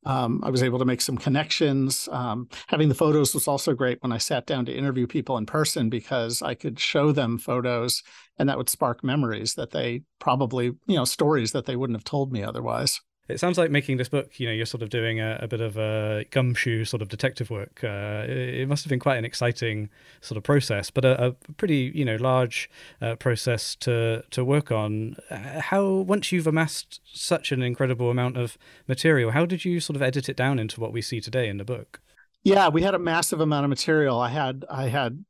um, 0.07 0.43
i 0.45 0.51
was 0.51 0.63
able 0.63 0.79
to 0.79 0.85
make 0.85 1.01
some 1.01 1.17
connections. 1.17 2.09
Um, 2.13 2.49
having 2.69 2.89
the 2.89 2.95
photos 2.95 3.35
was 3.35 3.49
also 3.49 3.75
great 3.75 4.03
when 4.03 4.13
i 4.13 4.19
sat 4.19 4.47
down 4.47 4.65
to 4.67 4.77
interview 4.77 5.07
people 5.07 5.37
in 5.39 5.47
person 5.47 5.89
because 5.89 6.43
i 6.43 6.55
could 6.55 6.79
show 6.79 7.13
them 7.13 7.39
photos 7.39 8.03
and 8.39 8.49
that 8.49 8.59
would 8.59 8.69
spark 8.69 9.03
memories 9.03 9.55
that 9.55 9.71
they 9.71 10.03
probably 10.19 10.67
you 10.87 10.97
know 10.97 11.05
stories 11.05 11.53
that 11.53 11.67
they 11.67 11.77
wouldn't 11.77 11.97
have 11.99 12.05
told 12.05 12.33
me 12.33 12.43
otherwise 12.43 13.01
it 13.29 13.41
sounds 13.41 13.57
like 13.57 13.71
making 13.71 13.97
this 13.97 14.09
book, 14.09 14.39
you 14.39 14.47
know, 14.47 14.53
you're 14.53 14.67
sort 14.67 14.83
of 14.83 14.91
doing 14.91 15.21
a, 15.21 15.39
a 15.41 15.49
bit 15.49 15.61
of 15.61 15.79
a 15.79 16.25
gumshoe 16.31 16.85
sort 16.85 17.01
of 17.01 17.09
detective 17.09 17.51
work. 17.51 17.81
Uh, 17.83 18.25
it, 18.29 18.69
must 18.69 18.85
have 18.85 18.91
been 18.91 19.01
quite 19.01 19.17
an 19.17 19.25
exciting 19.25 19.89
sort 20.21 20.37
of 20.37 20.43
process, 20.43 20.91
but 20.91 21.05
a, 21.05 21.29
a 21.29 21.33
pretty, 21.57 21.91
you 21.95 22.05
know, 22.05 22.17
large 22.17 22.69
uh, 23.01 23.15
process 23.17 23.75
to 23.77 24.23
to 24.31 24.45
work 24.45 24.71
on. 24.71 25.17
How 25.31 25.87
once 25.87 26.33
you've 26.33 26.47
amassed 26.47 27.01
such 27.05 27.51
an 27.51 27.63
incredible 27.63 28.11
amount 28.11 28.37
of 28.37 28.59
material, 28.87 29.31
how 29.31 29.47
did 29.47 29.65
you 29.65 29.81
sort 29.81 29.97
of 29.97 30.03
edit 30.03 30.29
it 30.29 30.37
down 30.37 30.59
into 30.59 30.81
what 30.81 30.93
we 30.93 31.01
see 31.01 31.21
today 31.21 31.49
in 31.49 31.57
the 31.57 31.65
book? 31.65 32.01
Yeah, 32.43 32.69
we 32.69 32.83
had 32.83 32.95
a 32.95 32.99
massive 32.99 33.41
amount 33.41 33.65
of 33.65 33.71
material. 33.71 34.21
I 34.21 34.29
had 34.29 34.67
I 34.71 34.89
had 34.89 35.25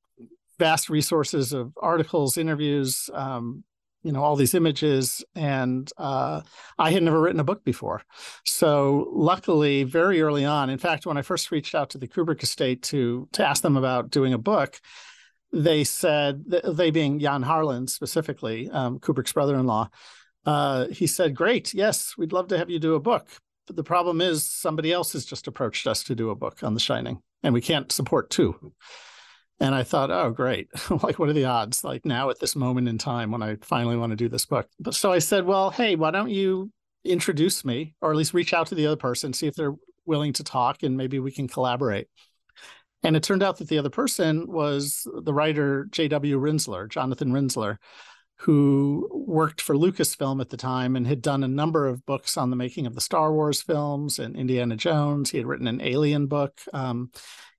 vast 0.59 0.89
resources 0.91 1.53
of 1.53 1.73
articles, 1.81 2.37
interviews, 2.37 3.09
um, 3.13 3.65
you 4.05 4.13
know 4.13 4.23
all 4.23 4.37
these 4.37 4.55
images 4.55 5.25
and 5.35 5.91
uh, 5.97 6.43
i 6.79 6.91
had 6.91 7.03
never 7.03 7.21
written 7.21 7.41
a 7.41 7.45
book 7.45 7.65
before. 7.65 8.03
So 8.45 9.09
luckily 9.13 9.83
very 9.83 10.21
early 10.23 10.45
on 10.45 10.71
in 10.71 10.79
fact 10.79 11.07
when 11.07 11.17
i 11.17 11.23
first 11.23 11.51
reached 11.51 11.75
out 11.75 11.91
to 11.91 11.99
the 11.99 12.07
kubrick 12.07 12.43
estate 12.43 12.83
to 12.83 13.29
to 13.33 13.45
ask 13.45 13.63
them 13.63 13.77
about 13.77 14.11
doing 14.11 14.33
a 14.33 14.39
book 14.39 14.81
they 15.53 15.85
said 15.85 16.45
they 16.47 16.91
being 16.91 17.19
jan 17.19 17.43
harlan 17.43 17.87
specifically 17.87 18.71
um, 18.71 18.99
kubrick's 18.99 19.33
brother-in-law 19.33 19.89
uh, 20.47 20.87
he 20.89 21.07
said 21.07 21.35
great 21.35 21.73
yes 21.75 22.15
we'd 22.19 22.33
love 22.33 22.49
to 22.49 22.59
have 22.59 22.71
you 22.71 22.79
do 22.79 22.95
a 22.95 23.01
book. 23.01 23.27
But 23.67 23.77
the 23.77 23.85
problem 23.85 24.21
is 24.21 24.45
somebody 24.45 24.93
else 24.93 25.15
has 25.15 25.25
just 25.25 25.47
approached 25.47 25.87
us 25.87 26.05
to 26.05 26.15
do 26.15 26.29
a 26.29 26.35
book 26.35 26.63
on 26.63 26.75
the 26.75 26.81
shining 26.81 27.23
and 27.43 27.55
we 27.55 27.63
can't 27.63 27.91
support 27.91 28.29
two 28.29 28.73
and 29.61 29.75
I 29.75 29.83
thought, 29.83 30.11
oh, 30.11 30.31
great. 30.31 30.69
like, 31.03 31.19
what 31.19 31.29
are 31.29 31.35
the 31.35 31.45
odds? 31.45 31.85
Like, 31.85 32.05
now 32.05 32.31
at 32.31 32.41
this 32.41 32.57
moment 32.57 32.89
in 32.89 32.99
time 32.99 33.31
when 33.31 33.43
I 33.43 33.57
finally 33.63 33.97
want 33.97 34.11
to 34.11 34.17
do 34.17 34.29
this 34.29 34.47
book. 34.47 34.69
But 34.81 34.95
so 34.95 35.13
I 35.13 35.21
said, 35.21 35.45
well, 35.45 35.71
hey, 35.71 35.97
why 35.97 36.11
don't 36.11 36.31
you 36.31 36.71
introduce 37.05 37.65
me 37.65 37.95
or 38.01 38.11
at 38.11 38.17
least 38.17 38.35
reach 38.35 38.53
out 38.53 38.69
to 38.69 38.75
the 38.75 38.87
other 38.87 38.97
person, 38.97 39.33
see 39.33 39.47
if 39.47 39.55
they're 39.55 39.75
willing 40.07 40.33
to 40.35 40.45
talk 40.45 40.83
and 40.83 40.97
maybe 40.97 41.19
we 41.19 41.31
can 41.31 41.49
collaborate. 41.49 42.09
And 43.03 43.17
it 43.17 43.23
turned 43.23 43.43
out 43.43 43.59
that 43.59 43.69
the 43.69 43.79
other 43.79 43.91
person 43.91 44.51
was 44.51 45.07
the 45.23 45.35
writer 45.35 45.87
J.W. 45.91 46.41
Rinzler, 46.41 46.89
Jonathan 46.89 47.33
Rinzler, 47.33 47.77
who 48.39 49.09
worked 49.13 49.61
for 49.61 49.77
Lucasfilm 49.77 50.41
at 50.41 50.49
the 50.49 50.57
time 50.57 50.97
and 50.97 51.07
had 51.07 51.23
done 51.23 51.45
a 51.45 51.49
number 51.49 51.87
of 51.87 52.05
books 52.07 52.37
on 52.37 52.51
the 52.51 52.57
making 52.57 52.87
of 52.87 52.95
the 52.95 53.01
Star 53.01 53.33
Wars 53.33 53.63
films 53.63 54.19
and 54.19 54.35
Indiana 54.37 54.75
Jones. 54.77 55.31
He 55.31 55.39
had 55.39 55.47
written 55.47 55.69
an 55.69 55.83
Alien 55.83 56.27
book. 56.27 56.61
Um, 56.73 57.11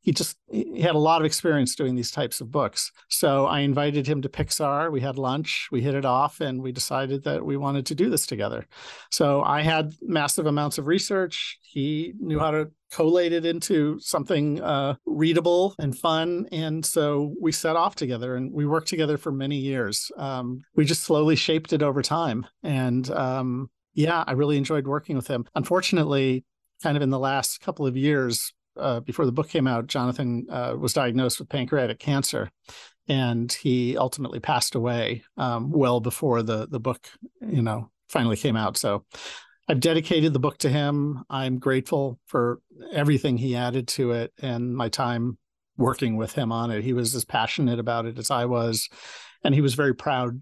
he 0.06 0.12
just 0.12 0.38
he 0.52 0.82
had 0.82 0.94
a 0.94 1.00
lot 1.00 1.20
of 1.20 1.26
experience 1.26 1.74
doing 1.74 1.96
these 1.96 2.12
types 2.12 2.40
of 2.40 2.52
books. 2.52 2.92
So 3.10 3.48
I 3.48 3.62
invited 3.62 4.06
him 4.06 4.22
to 4.22 4.30
Pixar. 4.30 4.92
We 4.92 5.02
had 5.02 5.18
lunch, 5.18 5.68
we 5.72 5.82
hit 5.82 5.96
it 5.96 6.06
off, 6.06 6.42
and 6.42 6.62
we 6.62 6.72
decided 6.72 7.24
that 7.24 7.44
we 7.44 7.58
wanted 7.58 7.88
to 7.88 7.96
do 7.96 8.08
this 8.08 8.28
together. 8.28 8.68
So 9.10 9.42
I 9.42 9.64
had 9.64 9.96
massive 10.04 10.46
amounts 10.46 10.78
of 10.78 10.86
research. 10.86 11.58
He 11.64 12.14
knew 12.20 12.38
how 12.38 12.52
to 12.52 12.70
collate 12.92 13.34
it 13.34 13.48
into 13.48 14.00
something 14.00 14.62
uh, 14.62 14.94
readable 15.08 15.74
and 15.80 15.98
fun. 15.98 16.46
And 16.52 16.86
so 16.86 17.34
we 17.42 17.52
set 17.52 17.76
off 17.76 17.96
together 17.96 18.36
and 18.36 18.54
we 18.54 18.68
worked 18.68 18.88
together 18.88 19.18
for 19.18 19.32
many 19.32 19.58
years. 19.58 20.12
Um, 20.18 20.62
we 20.76 20.86
just 20.86 21.02
slowly 21.02 21.36
shaped 21.36 21.74
it 21.74 21.82
over 21.82 22.04
time. 22.04 22.46
And 22.62 23.10
um, 23.10 23.72
yeah, 23.96 24.24
I 24.28 24.34
really 24.34 24.58
enjoyed 24.58 24.86
working 24.86 25.16
with 25.16 25.28
him. 25.28 25.46
Unfortunately, 25.56 26.46
kind 26.84 26.96
of 26.96 27.02
in 27.02 27.10
the 27.10 27.20
last 27.20 27.60
couple 27.62 27.88
of 27.88 27.98
years, 27.98 28.54
uh, 28.78 29.00
before 29.02 29.26
the 29.26 29.32
book 29.32 29.50
came 29.50 29.68
out, 29.68 29.88
Jonathan 29.88 30.48
uh, 30.50 30.76
was 30.78 30.94
diagnosed 30.94 31.40
with 31.40 31.50
pancreatic 31.50 32.00
cancer, 32.00 32.50
and 33.08 33.52
he 33.52 33.98
ultimately 33.98 34.40
passed 34.40 34.76
away 34.76 35.24
um, 35.38 35.72
well 35.72 36.00
before 36.00 36.42
the 36.44 36.68
the 36.68 36.80
book, 36.80 37.08
you 37.42 37.62
know, 37.62 37.90
finally 38.10 38.38
came 38.38 38.56
out. 38.56 38.78
So 38.78 39.06
I've 39.68 39.80
dedicated 39.80 40.34
the 40.34 40.40
book 40.40 40.58
to 40.60 40.70
him. 40.70 41.24
I'm 41.30 41.60
grateful 41.60 42.20
for 42.28 42.60
everything 42.92 43.38
he 43.38 43.56
added 43.56 43.88
to 43.90 44.12
it 44.12 44.32
and 44.42 44.76
my 44.76 44.90
time 44.90 45.38
working 45.78 46.18
with 46.18 46.34
him 46.34 46.52
on 46.52 46.72
it. 46.72 46.84
He 46.84 46.94
was 46.94 47.16
as 47.16 47.26
passionate 47.26 47.80
about 47.80 48.06
it 48.06 48.18
as 48.18 48.32
I 48.32 48.46
was, 48.46 48.90
and 49.44 49.56
he 49.56 49.62
was 49.62 49.74
very 49.74 49.94
proud 49.94 50.40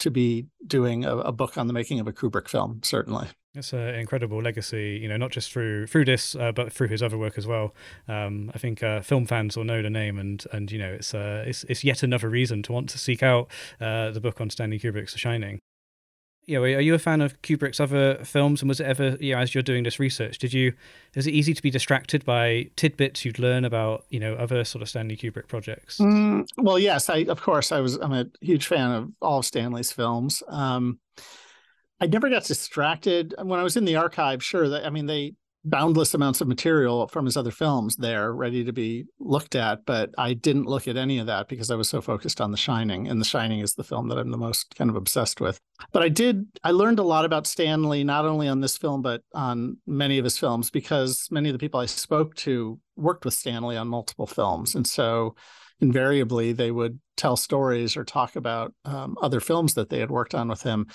to 0.00 0.10
be 0.10 0.46
doing 0.66 1.04
a, 1.04 1.16
a 1.16 1.32
book 1.32 1.56
on 1.56 1.66
the 1.66 1.72
making 1.72 2.00
of 2.00 2.06
a 2.06 2.12
Kubrick 2.12 2.48
film. 2.48 2.80
Certainly. 2.82 3.28
It's 3.56 3.72
an 3.72 3.94
incredible 3.94 4.42
legacy, 4.42 4.98
you 5.00 5.08
know, 5.08 5.16
not 5.16 5.30
just 5.30 5.52
through 5.52 5.86
through 5.86 6.04
this, 6.04 6.34
uh, 6.34 6.52
but 6.52 6.72
through 6.72 6.88
his 6.88 7.02
other 7.02 7.18
work 7.18 7.38
as 7.38 7.46
well. 7.46 7.74
Um, 8.08 8.50
I 8.54 8.58
think 8.58 8.82
uh, 8.82 9.00
film 9.00 9.26
fans 9.26 9.56
will 9.56 9.64
know 9.64 9.82
the 9.82 9.90
name, 9.90 10.18
and 10.18 10.44
and 10.52 10.70
you 10.70 10.78
know, 10.78 10.92
it's 10.92 11.14
uh, 11.14 11.44
it's 11.46 11.64
it's 11.64 11.84
yet 11.84 12.02
another 12.02 12.28
reason 12.28 12.62
to 12.64 12.72
want 12.72 12.88
to 12.90 12.98
seek 12.98 13.22
out 13.22 13.48
uh, 13.80 14.10
the 14.10 14.20
book 14.20 14.40
on 14.40 14.50
Stanley 14.50 14.78
Kubrick's 14.78 15.12
The 15.12 15.18
Shining. 15.18 15.60
Yeah, 16.46 16.58
are 16.58 16.80
you 16.80 16.94
a 16.94 16.98
fan 17.00 17.22
of 17.22 17.42
Kubrick's 17.42 17.80
other 17.80 18.24
films? 18.24 18.62
And 18.62 18.68
was 18.68 18.78
it 18.78 18.86
ever, 18.86 19.16
you 19.18 19.34
know, 19.34 19.40
as 19.40 19.52
you're 19.52 19.64
doing 19.64 19.82
this 19.82 19.98
research, 19.98 20.38
did 20.38 20.52
you 20.52 20.74
is 21.14 21.26
it 21.26 21.34
easy 21.34 21.54
to 21.54 21.62
be 21.62 21.70
distracted 21.70 22.24
by 22.24 22.70
tidbits 22.76 23.24
you'd 23.24 23.40
learn 23.40 23.64
about, 23.64 24.04
you 24.10 24.20
know, 24.20 24.34
other 24.34 24.62
sort 24.62 24.82
of 24.82 24.88
Stanley 24.88 25.16
Kubrick 25.16 25.48
projects? 25.48 25.98
Mm, 25.98 26.46
well, 26.58 26.78
yes, 26.78 27.10
I 27.10 27.24
of 27.28 27.42
course 27.42 27.72
I 27.72 27.80
was. 27.80 27.96
I'm 27.96 28.12
a 28.12 28.26
huge 28.40 28.68
fan 28.68 28.92
of 28.92 29.12
all 29.20 29.40
of 29.40 29.44
Stanley's 29.44 29.90
films. 29.90 30.42
Um, 30.46 31.00
I 32.00 32.06
never 32.06 32.28
got 32.28 32.44
distracted 32.44 33.34
when 33.42 33.58
I 33.58 33.62
was 33.62 33.76
in 33.76 33.84
the 33.84 33.96
archive. 33.96 34.42
Sure, 34.42 34.68
that 34.68 34.84
I 34.84 34.90
mean 34.90 35.06
they 35.06 35.34
boundless 35.66 36.14
amounts 36.14 36.40
of 36.40 36.46
material 36.46 37.08
from 37.08 37.24
his 37.24 37.36
other 37.36 37.50
films 37.50 37.96
there 37.96 38.32
ready 38.32 38.62
to 38.62 38.72
be 38.72 39.04
looked 39.18 39.56
at 39.56 39.84
but 39.84 40.10
i 40.16 40.32
didn't 40.32 40.66
look 40.66 40.86
at 40.86 40.96
any 40.96 41.18
of 41.18 41.26
that 41.26 41.48
because 41.48 41.72
i 41.72 41.74
was 41.74 41.88
so 41.88 42.00
focused 42.00 42.40
on 42.40 42.52
the 42.52 42.56
shining 42.56 43.08
and 43.08 43.20
the 43.20 43.24
shining 43.24 43.58
is 43.58 43.74
the 43.74 43.82
film 43.82 44.08
that 44.08 44.16
i'm 44.16 44.30
the 44.30 44.38
most 44.38 44.72
kind 44.76 44.88
of 44.88 44.94
obsessed 44.94 45.40
with 45.40 45.60
but 45.90 46.04
i 46.04 46.08
did 46.08 46.46
i 46.62 46.70
learned 46.70 47.00
a 47.00 47.02
lot 47.02 47.24
about 47.24 47.48
stanley 47.48 48.04
not 48.04 48.24
only 48.24 48.46
on 48.46 48.60
this 48.60 48.76
film 48.76 49.02
but 49.02 49.22
on 49.34 49.76
many 49.88 50.18
of 50.18 50.24
his 50.24 50.38
films 50.38 50.70
because 50.70 51.26
many 51.32 51.48
of 51.48 51.52
the 51.52 51.58
people 51.58 51.80
i 51.80 51.86
spoke 51.86 52.32
to 52.36 52.78
worked 52.94 53.24
with 53.24 53.34
stanley 53.34 53.76
on 53.76 53.88
multiple 53.88 54.26
films 54.26 54.76
and 54.76 54.86
so 54.86 55.34
invariably 55.80 56.52
they 56.52 56.70
would 56.70 56.98
tell 57.16 57.36
stories 57.36 57.96
or 57.96 58.04
talk 58.04 58.36
about 58.36 58.74
um, 58.84 59.16
other 59.20 59.40
films 59.40 59.74
that 59.74 59.88
they 59.88 59.98
had 59.98 60.10
worked 60.10 60.34
on 60.34 60.48
with 60.48 60.62
him. 60.62 60.86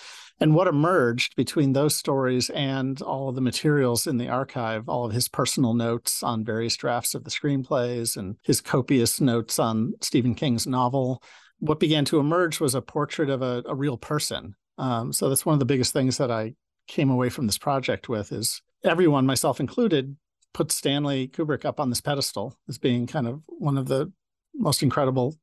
And 0.41 0.55
what 0.55 0.67
emerged 0.67 1.35
between 1.35 1.73
those 1.73 1.95
stories 1.95 2.49
and 2.49 2.99
all 3.03 3.29
of 3.29 3.35
the 3.35 3.41
materials 3.41 4.07
in 4.07 4.17
the 4.17 4.27
archive, 4.27 4.89
all 4.89 5.05
of 5.05 5.13
his 5.13 5.27
personal 5.29 5.75
notes 5.75 6.23
on 6.23 6.43
various 6.43 6.75
drafts 6.75 7.13
of 7.13 7.23
the 7.23 7.29
screenplays 7.29 8.17
and 8.17 8.37
his 8.41 8.59
copious 8.59 9.21
notes 9.21 9.59
on 9.59 9.93
Stephen 10.01 10.33
King's 10.33 10.65
novel, 10.65 11.21
what 11.59 11.79
began 11.79 12.05
to 12.05 12.19
emerge 12.19 12.59
was 12.59 12.73
a 12.73 12.81
portrait 12.81 13.29
of 13.29 13.43
a, 13.43 13.61
a 13.67 13.75
real 13.75 13.97
person. 13.97 14.55
Um, 14.79 15.13
so 15.13 15.29
that's 15.29 15.45
one 15.45 15.53
of 15.53 15.59
the 15.59 15.65
biggest 15.65 15.93
things 15.93 16.17
that 16.17 16.31
I 16.31 16.55
came 16.87 17.11
away 17.11 17.29
from 17.29 17.45
this 17.45 17.59
project 17.59 18.09
with 18.09 18.31
is 18.31 18.63
everyone, 18.83 19.27
myself 19.27 19.59
included, 19.59 20.17
put 20.55 20.71
Stanley 20.71 21.27
Kubrick 21.27 21.65
up 21.65 21.79
on 21.79 21.89
this 21.89 22.01
pedestal 22.01 22.57
as 22.67 22.79
being 22.79 23.05
kind 23.05 23.27
of 23.27 23.43
one 23.45 23.77
of 23.77 23.87
the 23.87 24.11
most 24.55 24.81
incredible 24.81 25.35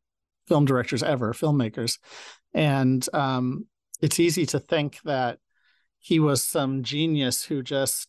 film 0.49 0.65
directors 0.65 1.05
ever, 1.05 1.33
filmmakers. 1.33 1.99
And 2.53 3.07
um, 3.15 3.67
it's 4.01 4.21
easy 4.21 4.47
to 4.47 4.61
think 4.61 5.01
that 5.03 5.39
he 5.99 6.21
was 6.21 6.43
some 6.43 6.83
genius 6.83 7.45
who 7.45 7.63
just 7.63 8.09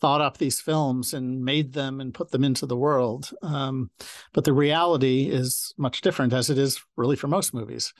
thought 0.00 0.20
up 0.20 0.38
these 0.38 0.60
films 0.60 1.12
and 1.12 1.44
made 1.44 1.74
them 1.74 2.00
and 2.00 2.14
put 2.14 2.30
them 2.30 2.42
into 2.42 2.66
the 2.66 2.76
world. 2.76 3.30
Um, 3.42 3.90
but 4.32 4.44
the 4.44 4.52
reality 4.52 5.28
is 5.30 5.74
much 5.76 6.00
different, 6.00 6.32
as 6.32 6.48
it 6.48 6.58
is 6.58 6.82
really 6.96 7.16
for 7.16 7.28
most 7.28 7.52
movies. 7.52 7.92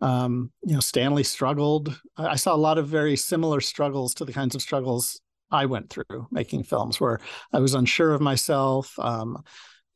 Um, 0.00 0.52
you 0.64 0.74
know, 0.74 0.80
Stanley 0.80 1.24
struggled. 1.24 2.00
I 2.16 2.36
saw 2.36 2.54
a 2.54 2.56
lot 2.56 2.78
of 2.78 2.88
very 2.88 3.16
similar 3.16 3.60
struggles 3.60 4.14
to 4.14 4.24
the 4.24 4.32
kinds 4.32 4.54
of 4.54 4.62
struggles 4.62 5.20
I 5.50 5.66
went 5.66 5.90
through 5.90 6.28
making 6.30 6.62
films, 6.62 7.00
where 7.00 7.20
I 7.52 7.58
was 7.58 7.74
unsure 7.74 8.14
of 8.14 8.20
myself. 8.20 8.96
Um, 8.98 9.42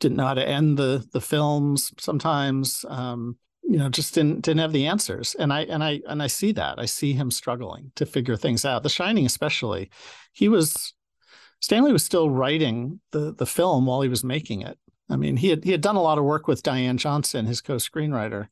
didn't 0.00 0.16
know 0.16 0.26
how 0.26 0.34
to 0.34 0.46
end 0.46 0.76
the 0.76 1.06
the 1.12 1.20
films 1.20 1.92
sometimes 1.98 2.84
um, 2.88 3.38
you 3.68 3.78
know 3.78 3.88
just 3.88 4.14
didn't 4.14 4.42
didn't 4.42 4.60
have 4.60 4.72
the 4.72 4.86
answers. 4.86 5.34
And 5.38 5.52
i 5.52 5.62
and 5.62 5.82
i 5.82 6.00
and 6.08 6.22
i 6.22 6.26
see 6.26 6.52
that. 6.52 6.78
I 6.78 6.86
see 6.86 7.12
him 7.12 7.30
struggling 7.30 7.92
to 7.96 8.06
figure 8.06 8.36
things 8.36 8.64
out. 8.64 8.82
The 8.82 8.88
shining 8.88 9.26
especially 9.26 9.90
he 10.32 10.48
was 10.48 10.94
stanley 11.60 11.92
was 11.92 12.04
still 12.04 12.30
writing 12.30 13.00
the 13.12 13.34
the 13.34 13.46
film 13.46 13.86
while 13.86 14.02
he 14.02 14.08
was 14.08 14.24
making 14.24 14.62
it. 14.62 14.78
I 15.08 15.16
mean 15.16 15.36
he 15.36 15.48
had 15.48 15.64
he 15.64 15.72
had 15.72 15.80
done 15.80 15.96
a 15.96 16.02
lot 16.02 16.18
of 16.18 16.24
work 16.24 16.48
with 16.48 16.62
diane 16.62 16.96
johnson 16.96 17.46
his 17.46 17.60
co-screenwriter 17.60 18.48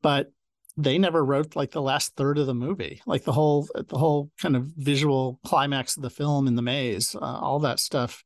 but 0.00 0.32
they 0.76 0.96
never 0.96 1.24
wrote 1.24 1.56
like 1.56 1.72
the 1.72 1.82
last 1.82 2.14
third 2.14 2.38
of 2.38 2.46
the 2.46 2.54
movie 2.54 3.02
like 3.04 3.24
the 3.24 3.32
whole 3.32 3.68
the 3.74 3.98
whole 3.98 4.30
kind 4.40 4.54
of 4.54 4.62
visual 4.76 5.40
climax 5.44 5.96
of 5.96 6.04
the 6.04 6.10
film 6.10 6.46
in 6.46 6.54
the 6.54 6.62
maze 6.62 7.16
uh, 7.16 7.18
all 7.18 7.58
that 7.58 7.80
stuff 7.80 8.24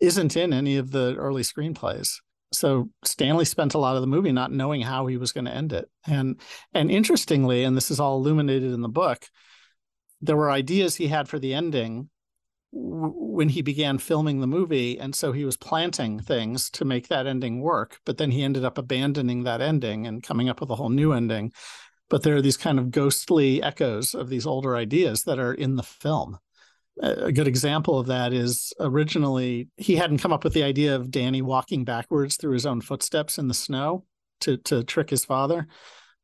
isn't 0.00 0.36
in 0.36 0.52
any 0.52 0.76
of 0.76 0.90
the 0.90 1.14
early 1.16 1.42
screenplays. 1.42 2.20
So 2.54 2.88
Stanley 3.04 3.44
spent 3.44 3.74
a 3.74 3.78
lot 3.78 3.96
of 3.96 4.00
the 4.00 4.06
movie 4.06 4.32
not 4.32 4.52
knowing 4.52 4.82
how 4.82 5.06
he 5.06 5.16
was 5.16 5.32
going 5.32 5.44
to 5.44 5.54
end 5.54 5.72
it. 5.72 5.88
And 6.06 6.40
and 6.72 6.90
interestingly, 6.90 7.64
and 7.64 7.76
this 7.76 7.90
is 7.90 8.00
all 8.00 8.16
illuminated 8.16 8.72
in 8.72 8.82
the 8.82 8.88
book, 8.88 9.26
there 10.20 10.36
were 10.36 10.50
ideas 10.50 10.96
he 10.96 11.08
had 11.08 11.28
for 11.28 11.38
the 11.38 11.54
ending 11.54 12.08
when 12.76 13.48
he 13.48 13.62
began 13.62 13.98
filming 13.98 14.40
the 14.40 14.48
movie 14.48 14.98
and 14.98 15.14
so 15.14 15.30
he 15.30 15.44
was 15.44 15.56
planting 15.56 16.18
things 16.18 16.68
to 16.70 16.84
make 16.84 17.06
that 17.06 17.26
ending 17.26 17.60
work 17.60 18.00
but 18.04 18.18
then 18.18 18.32
he 18.32 18.42
ended 18.42 18.64
up 18.64 18.78
abandoning 18.78 19.44
that 19.44 19.60
ending 19.60 20.08
and 20.08 20.24
coming 20.24 20.48
up 20.48 20.60
with 20.60 20.70
a 20.70 20.74
whole 20.74 20.88
new 20.88 21.12
ending 21.12 21.52
but 22.10 22.24
there 22.24 22.34
are 22.34 22.42
these 22.42 22.56
kind 22.56 22.80
of 22.80 22.90
ghostly 22.90 23.62
echoes 23.62 24.12
of 24.12 24.28
these 24.28 24.44
older 24.44 24.74
ideas 24.74 25.22
that 25.22 25.38
are 25.38 25.54
in 25.54 25.76
the 25.76 25.84
film 25.84 26.36
a 27.00 27.32
good 27.32 27.48
example 27.48 27.98
of 27.98 28.06
that 28.06 28.32
is 28.32 28.72
originally 28.78 29.68
he 29.76 29.96
hadn't 29.96 30.18
come 30.18 30.32
up 30.32 30.44
with 30.44 30.52
the 30.52 30.62
idea 30.62 30.94
of 30.94 31.10
Danny 31.10 31.42
walking 31.42 31.84
backwards 31.84 32.36
through 32.36 32.52
his 32.52 32.66
own 32.66 32.80
footsteps 32.80 33.38
in 33.38 33.48
the 33.48 33.54
snow 33.54 34.04
to 34.40 34.56
to 34.58 34.84
trick 34.84 35.10
his 35.10 35.24
father. 35.24 35.66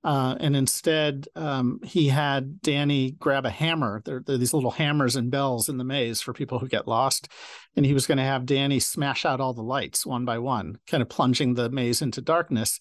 Uh, 0.02 0.34
and 0.40 0.56
instead, 0.56 1.28
um, 1.36 1.78
he 1.84 2.08
had 2.08 2.62
Danny 2.62 3.12
grab 3.12 3.44
a 3.44 3.50
hammer. 3.50 4.00
There, 4.04 4.22
there, 4.24 4.36
are 4.36 4.38
these 4.38 4.54
little 4.54 4.70
hammers 4.70 5.14
and 5.14 5.30
bells 5.30 5.68
in 5.68 5.76
the 5.76 5.84
maze 5.84 6.22
for 6.22 6.32
people 6.32 6.58
who 6.58 6.68
get 6.68 6.88
lost. 6.88 7.28
And 7.76 7.84
he 7.84 7.92
was 7.92 8.06
going 8.06 8.16
to 8.16 8.24
have 8.24 8.46
Danny 8.46 8.80
smash 8.80 9.26
out 9.26 9.40
all 9.40 9.52
the 9.52 9.62
lights 9.62 10.06
one 10.06 10.24
by 10.24 10.38
one, 10.38 10.78
kind 10.86 11.02
of 11.02 11.10
plunging 11.10 11.52
the 11.52 11.68
maze 11.68 12.00
into 12.00 12.22
darkness. 12.22 12.80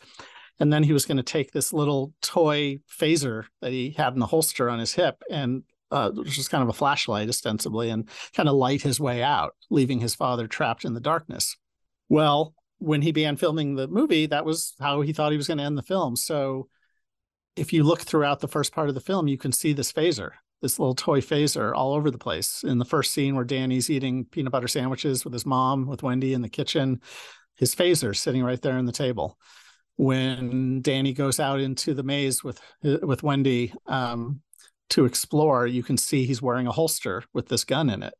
And 0.61 0.71
then 0.71 0.83
he 0.83 0.93
was 0.93 1.05
going 1.05 1.17
to 1.17 1.23
take 1.23 1.51
this 1.51 1.73
little 1.73 2.13
toy 2.21 2.79
phaser 2.89 3.45
that 3.61 3.71
he 3.71 3.91
had 3.91 4.13
in 4.13 4.19
the 4.19 4.27
holster 4.27 4.69
on 4.69 4.79
his 4.79 4.93
hip 4.93 5.21
and 5.29 5.63
uh, 5.91 6.11
which 6.11 6.37
is 6.37 6.47
kind 6.47 6.63
of 6.63 6.69
a 6.69 6.73
flashlight 6.73 7.29
ostensibly, 7.29 7.89
and 7.89 8.09
kind 8.33 8.49
of 8.49 8.55
light 8.55 8.81
his 8.81 8.99
way 8.99 9.23
out, 9.23 9.55
leaving 9.69 9.99
his 9.99 10.15
father 10.15 10.47
trapped 10.47 10.85
in 10.85 10.93
the 10.93 10.99
darkness. 10.99 11.55
Well, 12.09 12.53
when 12.79 13.01
he 13.01 13.11
began 13.11 13.35
filming 13.35 13.75
the 13.75 13.87
movie, 13.87 14.25
that 14.27 14.45
was 14.45 14.73
how 14.79 15.01
he 15.01 15.13
thought 15.13 15.31
he 15.31 15.37
was 15.37 15.47
going 15.47 15.57
to 15.57 15.63
end 15.63 15.77
the 15.77 15.83
film. 15.83 16.15
So 16.15 16.69
if 17.55 17.73
you 17.73 17.83
look 17.83 18.01
throughout 18.01 18.39
the 18.39 18.47
first 18.47 18.73
part 18.73 18.89
of 18.89 18.95
the 18.95 19.01
film, 19.01 19.27
you 19.27 19.37
can 19.37 19.51
see 19.51 19.73
this 19.73 19.91
phaser, 19.91 20.31
this 20.61 20.79
little 20.79 20.95
toy 20.95 21.19
phaser 21.19 21.73
all 21.75 21.93
over 21.93 22.09
the 22.09 22.17
place. 22.17 22.63
In 22.63 22.77
the 22.77 22.85
first 22.85 23.13
scene 23.13 23.35
where 23.35 23.43
Danny's 23.43 23.89
eating 23.89 24.25
peanut 24.25 24.53
butter 24.53 24.67
sandwiches 24.67 25.23
with 25.25 25.33
his 25.33 25.45
mom, 25.45 25.87
with 25.87 26.03
Wendy 26.03 26.33
in 26.33 26.41
the 26.41 26.49
kitchen, 26.49 27.01
his 27.57 27.75
phaser 27.75 28.15
sitting 28.15 28.43
right 28.43 28.61
there 28.61 28.77
on 28.77 28.85
the 28.85 28.91
table. 28.91 29.37
When 29.97 30.81
Danny 30.81 31.11
goes 31.11 31.41
out 31.41 31.59
into 31.59 31.93
the 31.93 32.03
maze 32.03 32.41
with 32.41 32.61
with 32.81 33.21
Wendy, 33.21 33.73
um, 33.85 34.39
to 34.89 35.05
explore, 35.05 35.67
you 35.67 35.83
can 35.83 35.97
see 35.97 36.25
he's 36.25 36.41
wearing 36.41 36.67
a 36.67 36.71
holster 36.71 37.23
with 37.33 37.47
this 37.47 37.63
gun 37.63 37.89
in 37.89 38.03
it. 38.03 38.13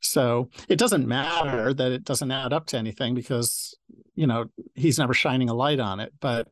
So 0.00 0.50
it 0.68 0.78
doesn't 0.78 1.06
matter 1.06 1.72
that 1.72 1.92
it 1.92 2.04
doesn't 2.04 2.30
add 2.30 2.52
up 2.52 2.66
to 2.66 2.76
anything 2.76 3.14
because, 3.14 3.76
you 4.14 4.26
know, 4.26 4.46
he's 4.74 4.98
never 4.98 5.14
shining 5.14 5.48
a 5.48 5.54
light 5.54 5.78
on 5.78 6.00
it. 6.00 6.12
But 6.20 6.48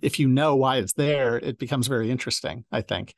if 0.00 0.18
you 0.18 0.26
know 0.26 0.56
why 0.56 0.78
it's 0.78 0.94
there, 0.94 1.36
it 1.36 1.58
becomes 1.58 1.86
very 1.86 2.10
interesting, 2.10 2.64
I 2.72 2.80
think. 2.80 3.14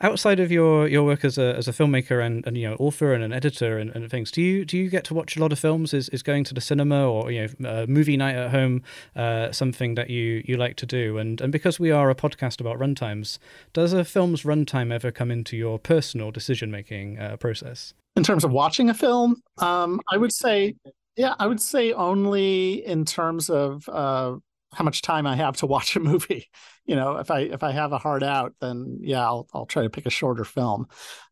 Outside 0.00 0.40
of 0.40 0.52
your, 0.52 0.86
your 0.86 1.04
work 1.04 1.24
as 1.24 1.38
a 1.38 1.56
as 1.56 1.68
a 1.68 1.72
filmmaker 1.72 2.24
and, 2.24 2.46
and 2.46 2.56
you 2.56 2.68
know 2.68 2.76
author 2.76 3.12
and 3.12 3.24
an 3.24 3.32
editor 3.32 3.78
and, 3.78 3.90
and 3.94 4.10
things, 4.10 4.30
do 4.30 4.42
you 4.42 4.64
do 4.64 4.76
you 4.76 4.90
get 4.90 5.04
to 5.04 5.14
watch 5.14 5.36
a 5.36 5.40
lot 5.40 5.52
of 5.52 5.58
films? 5.58 5.94
Is, 5.94 6.08
is 6.10 6.22
going 6.22 6.44
to 6.44 6.54
the 6.54 6.60
cinema 6.60 7.08
or 7.08 7.30
you 7.30 7.48
know 7.60 7.68
a 7.68 7.86
movie 7.86 8.16
night 8.16 8.36
at 8.36 8.50
home 8.50 8.82
uh, 9.14 9.52
something 9.52 9.94
that 9.94 10.10
you, 10.10 10.42
you 10.46 10.56
like 10.56 10.76
to 10.76 10.86
do? 10.86 11.18
And 11.18 11.40
and 11.40 11.52
because 11.52 11.80
we 11.80 11.90
are 11.90 12.10
a 12.10 12.14
podcast 12.14 12.60
about 12.60 12.78
runtimes, 12.78 13.38
does 13.72 13.92
a 13.92 14.04
film's 14.04 14.42
runtime 14.42 14.92
ever 14.92 15.10
come 15.10 15.30
into 15.30 15.56
your 15.56 15.78
personal 15.78 16.30
decision 16.30 16.70
making 16.70 17.18
uh, 17.18 17.36
process? 17.36 17.94
In 18.16 18.22
terms 18.22 18.44
of 18.44 18.50
watching 18.50 18.88
a 18.88 18.94
film, 18.94 19.42
um, 19.58 20.00
I 20.10 20.16
would 20.16 20.32
say, 20.32 20.74
yeah, 21.16 21.34
I 21.38 21.46
would 21.46 21.60
say 21.60 21.92
only 21.92 22.86
in 22.86 23.04
terms 23.04 23.50
of 23.50 23.86
uh, 23.90 24.36
how 24.72 24.84
much 24.84 25.02
time 25.02 25.26
I 25.26 25.36
have 25.36 25.56
to 25.58 25.66
watch 25.66 25.96
a 25.96 26.00
movie. 26.00 26.48
You 26.86 26.94
know, 26.94 27.16
if 27.16 27.30
I 27.30 27.40
if 27.40 27.62
I 27.62 27.72
have 27.72 27.92
a 27.92 27.98
hard 27.98 28.22
out, 28.22 28.54
then 28.60 28.98
yeah, 29.00 29.24
I'll 29.24 29.48
I'll 29.52 29.66
try 29.66 29.82
to 29.82 29.90
pick 29.90 30.06
a 30.06 30.10
shorter 30.10 30.44
film. 30.44 30.86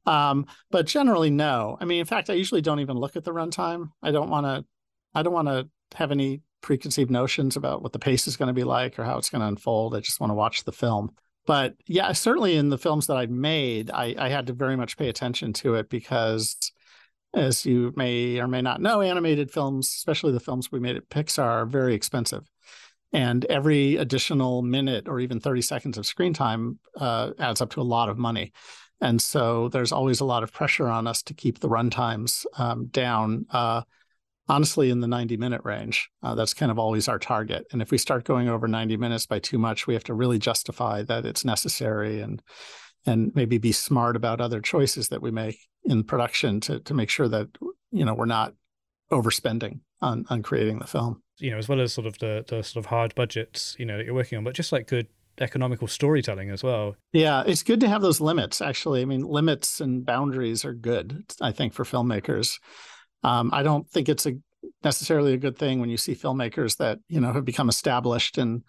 Um, 0.05 0.47
but 0.71 0.87
generally, 0.87 1.31
no. 1.31 1.77
I 1.81 1.85
mean, 1.85 2.01
in 2.01 2.07
fact, 2.07 2.29
I 2.29 2.35
usually 2.35 2.61
don't 2.61 2.81
even 2.81 2.97
look 2.97 3.17
at 3.17 3.25
the 3.25 3.33
runtime. 3.33 3.91
I 4.03 4.11
don't 4.11 4.31
want 4.31 4.47
to. 4.47 4.65
I 5.15 5.23
don't 5.23 5.33
want 5.33 5.49
to 5.49 5.69
have 5.97 6.11
any 6.11 6.43
preconceived 6.61 7.11
notions 7.11 7.57
about 7.57 7.83
what 7.83 7.93
the 7.93 7.99
pace 7.99 8.27
is 8.27 8.37
going 8.37 8.49
to 8.49 8.53
be 8.55 8.65
like 8.65 8.99
or 8.99 9.05
how 9.05 9.19
it's 9.19 9.31
going 9.31 9.41
to 9.41 9.47
unfold. 9.47 9.95
I 9.95 10.01
just 10.01 10.19
want 10.19 10.31
to 10.31 10.35
watch 10.35 10.65
the 10.65 10.73
film. 10.73 11.11
But 11.47 11.75
yeah, 11.87 12.11
certainly 12.13 12.57
in 12.57 12.71
the 12.71 12.79
films 12.79 13.07
that 13.07 13.17
I've 13.17 13.31
made, 13.31 13.91
I, 13.91 14.15
I 14.19 14.29
had 14.31 14.47
to 14.47 14.55
very 14.55 14.77
much 14.77 14.97
pay 14.97 15.09
attention 15.09 15.53
to 15.55 15.75
it 15.75 15.91
because 15.91 16.57
as 17.35 17.67
you 17.67 17.93
may 17.97 18.39
or 18.39 18.49
may 18.49 18.63
not 18.63 18.81
know, 18.81 19.03
animated 19.03 19.51
films, 19.51 19.89
especially 19.89 20.33
the 20.33 20.41
films 20.41 20.73
we 20.73 20.81
made 20.81 20.97
at 20.97 21.09
Pixar, 21.11 21.45
are 21.45 21.67
very 21.67 21.95
expensive 21.95 22.49
and 23.15 23.45
every 23.45 23.95
additional 23.95 24.61
minute 24.61 25.09
or 25.09 25.21
even 25.21 25.39
30 25.39 25.63
seconds 25.63 25.97
of 25.97 26.05
screen 26.05 26.35
time 26.35 26.81
uh, 26.97 27.31
adds 27.39 27.61
up 27.61 27.71
to 27.71 27.81
a 27.81 27.83
lot 27.83 28.09
of 28.09 28.19
money. 28.19 28.53
And 29.01 29.23
so 29.23 29.69
there's 29.69 29.93
always 29.93 30.19
a 30.19 30.25
lot 30.25 30.43
of 30.43 30.53
pressure 30.53 30.89
on 30.89 31.07
us 31.07 31.23
to 31.25 31.35
keep 31.35 31.61
the 31.61 31.69
run 31.69 31.91
times 31.91 32.45
um, 32.59 32.87
down 32.87 33.47
uh, 33.51 33.83
honestly 34.49 34.91
in 34.91 35.01
the 35.01 35.07
90 35.07 35.37
minute 35.37 35.61
range. 35.63 36.11
Uh, 36.25 36.35
that's 36.35 36.55
kind 36.55 36.73
of 36.73 36.79
always 36.79 37.07
our 37.07 37.21
target. 37.21 37.67
And 37.71 37.81
if 37.81 37.93
we 37.93 37.99
start 37.99 38.25
going 38.25 38.49
over 38.49 38.67
90 38.67 38.97
minutes 38.97 39.27
by 39.27 39.39
too 39.39 39.59
much 39.59 39.87
we 39.87 39.95
have 39.95 40.05
to 40.05 40.15
really 40.15 40.41
justify 40.41 41.03
that 41.05 41.25
it's 41.25 41.45
necessary 41.45 42.21
and 42.21 42.43
and 43.07 43.33
maybe 43.35 43.59
be 43.59 43.73
smart 43.73 44.17
about 44.17 44.41
other 44.41 44.61
choices 44.61 45.09
that 45.11 45.23
we 45.23 45.31
make 45.31 45.59
in 45.85 46.03
production 46.03 46.59
to 46.61 46.81
to 46.81 46.95
make 46.95 47.11
sure 47.11 47.29
that 47.29 47.47
you 47.93 48.05
know 48.05 48.15
we're 48.15 48.27
not 48.27 48.55
overspending 49.13 49.81
on 50.01 50.25
on 50.31 50.43
creating 50.43 50.81
the 50.81 50.87
film 50.87 51.23
you 51.39 51.51
know, 51.51 51.59
as 51.59 51.69
well 51.69 51.81
as 51.81 51.93
sort 51.93 52.07
of 52.07 52.19
the 52.19 52.45
the 52.49 52.63
sort 52.63 52.85
of 52.85 52.87
hard 52.87 53.15
budgets, 53.15 53.77
you 53.79 53.85
know, 53.85 53.97
that 53.97 54.07
you're 54.07 54.15
working 54.15 54.39
on, 54.39 54.45
but 54.45 54.55
just 54.55 54.73
like 54.73 54.87
good 54.87 55.09
economical 55.41 55.89
storytelling 55.89 56.51
as 56.51 56.63
well. 56.63 56.97
Yeah, 57.13 57.43
it's 57.47 57.63
good 57.63 57.81
to 57.81 57.89
have 57.89 58.03
those 58.03 58.21
limits. 58.21 58.61
Actually, 58.61 59.03
I 59.03 59.05
mean, 59.05 59.23
limits 59.23 59.81
and 59.81 60.05
boundaries 60.05 60.65
are 60.65 60.75
good. 60.75 61.25
I 61.41 61.53
think 61.53 61.73
for 61.73 61.85
filmmakers. 61.85 62.59
Um, 63.23 63.51
I 63.53 63.63
don't 63.63 63.89
think 63.89 64.09
it's 64.09 64.27
a 64.27 64.35
necessarily 64.83 65.33
a 65.35 65.39
good 65.39 65.59
thing 65.59 65.81
when 65.81 65.91
you 65.91 65.97
see 65.97 66.15
filmmakers 66.15 66.77
that 66.79 66.99
you 67.09 67.21
know 67.21 67.33
have 67.33 67.45
become 67.45 67.69
established 67.69 68.39
and 68.39 68.63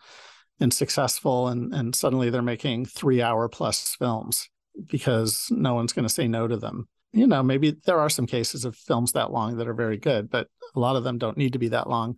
and 0.60 0.74
successful, 0.74 1.48
and 1.48 1.74
and 1.74 1.95
suddenly 1.95 2.29
they're 2.29 2.41
making 2.41 2.86
three 2.86 3.22
hour 3.22 3.48
plus 3.48 3.95
films 3.95 4.50
because 4.88 5.48
no 5.51 5.74
one's 5.74 5.93
going 5.93 6.07
to 6.07 6.13
say 6.13 6.27
no 6.27 6.48
to 6.48 6.57
them. 6.57 6.88
You 7.13 7.27
know, 7.27 7.43
maybe 7.43 7.77
there 7.86 8.00
are 8.00 8.10
some 8.10 8.25
cases 8.25 8.65
of 8.65 8.75
films 8.75 9.13
that 9.13 9.31
long 9.31 9.57
that 9.57 9.67
are 9.69 9.74
very 9.74 9.98
good, 9.98 10.29
but 10.29 10.50
a 10.75 10.79
lot 10.79 10.98
of 10.98 11.05
them 11.05 11.17
don't 11.17 11.38
need 11.38 11.53
to 11.53 11.60
be 11.60 11.69
that 11.69 11.89
long. 11.89 12.17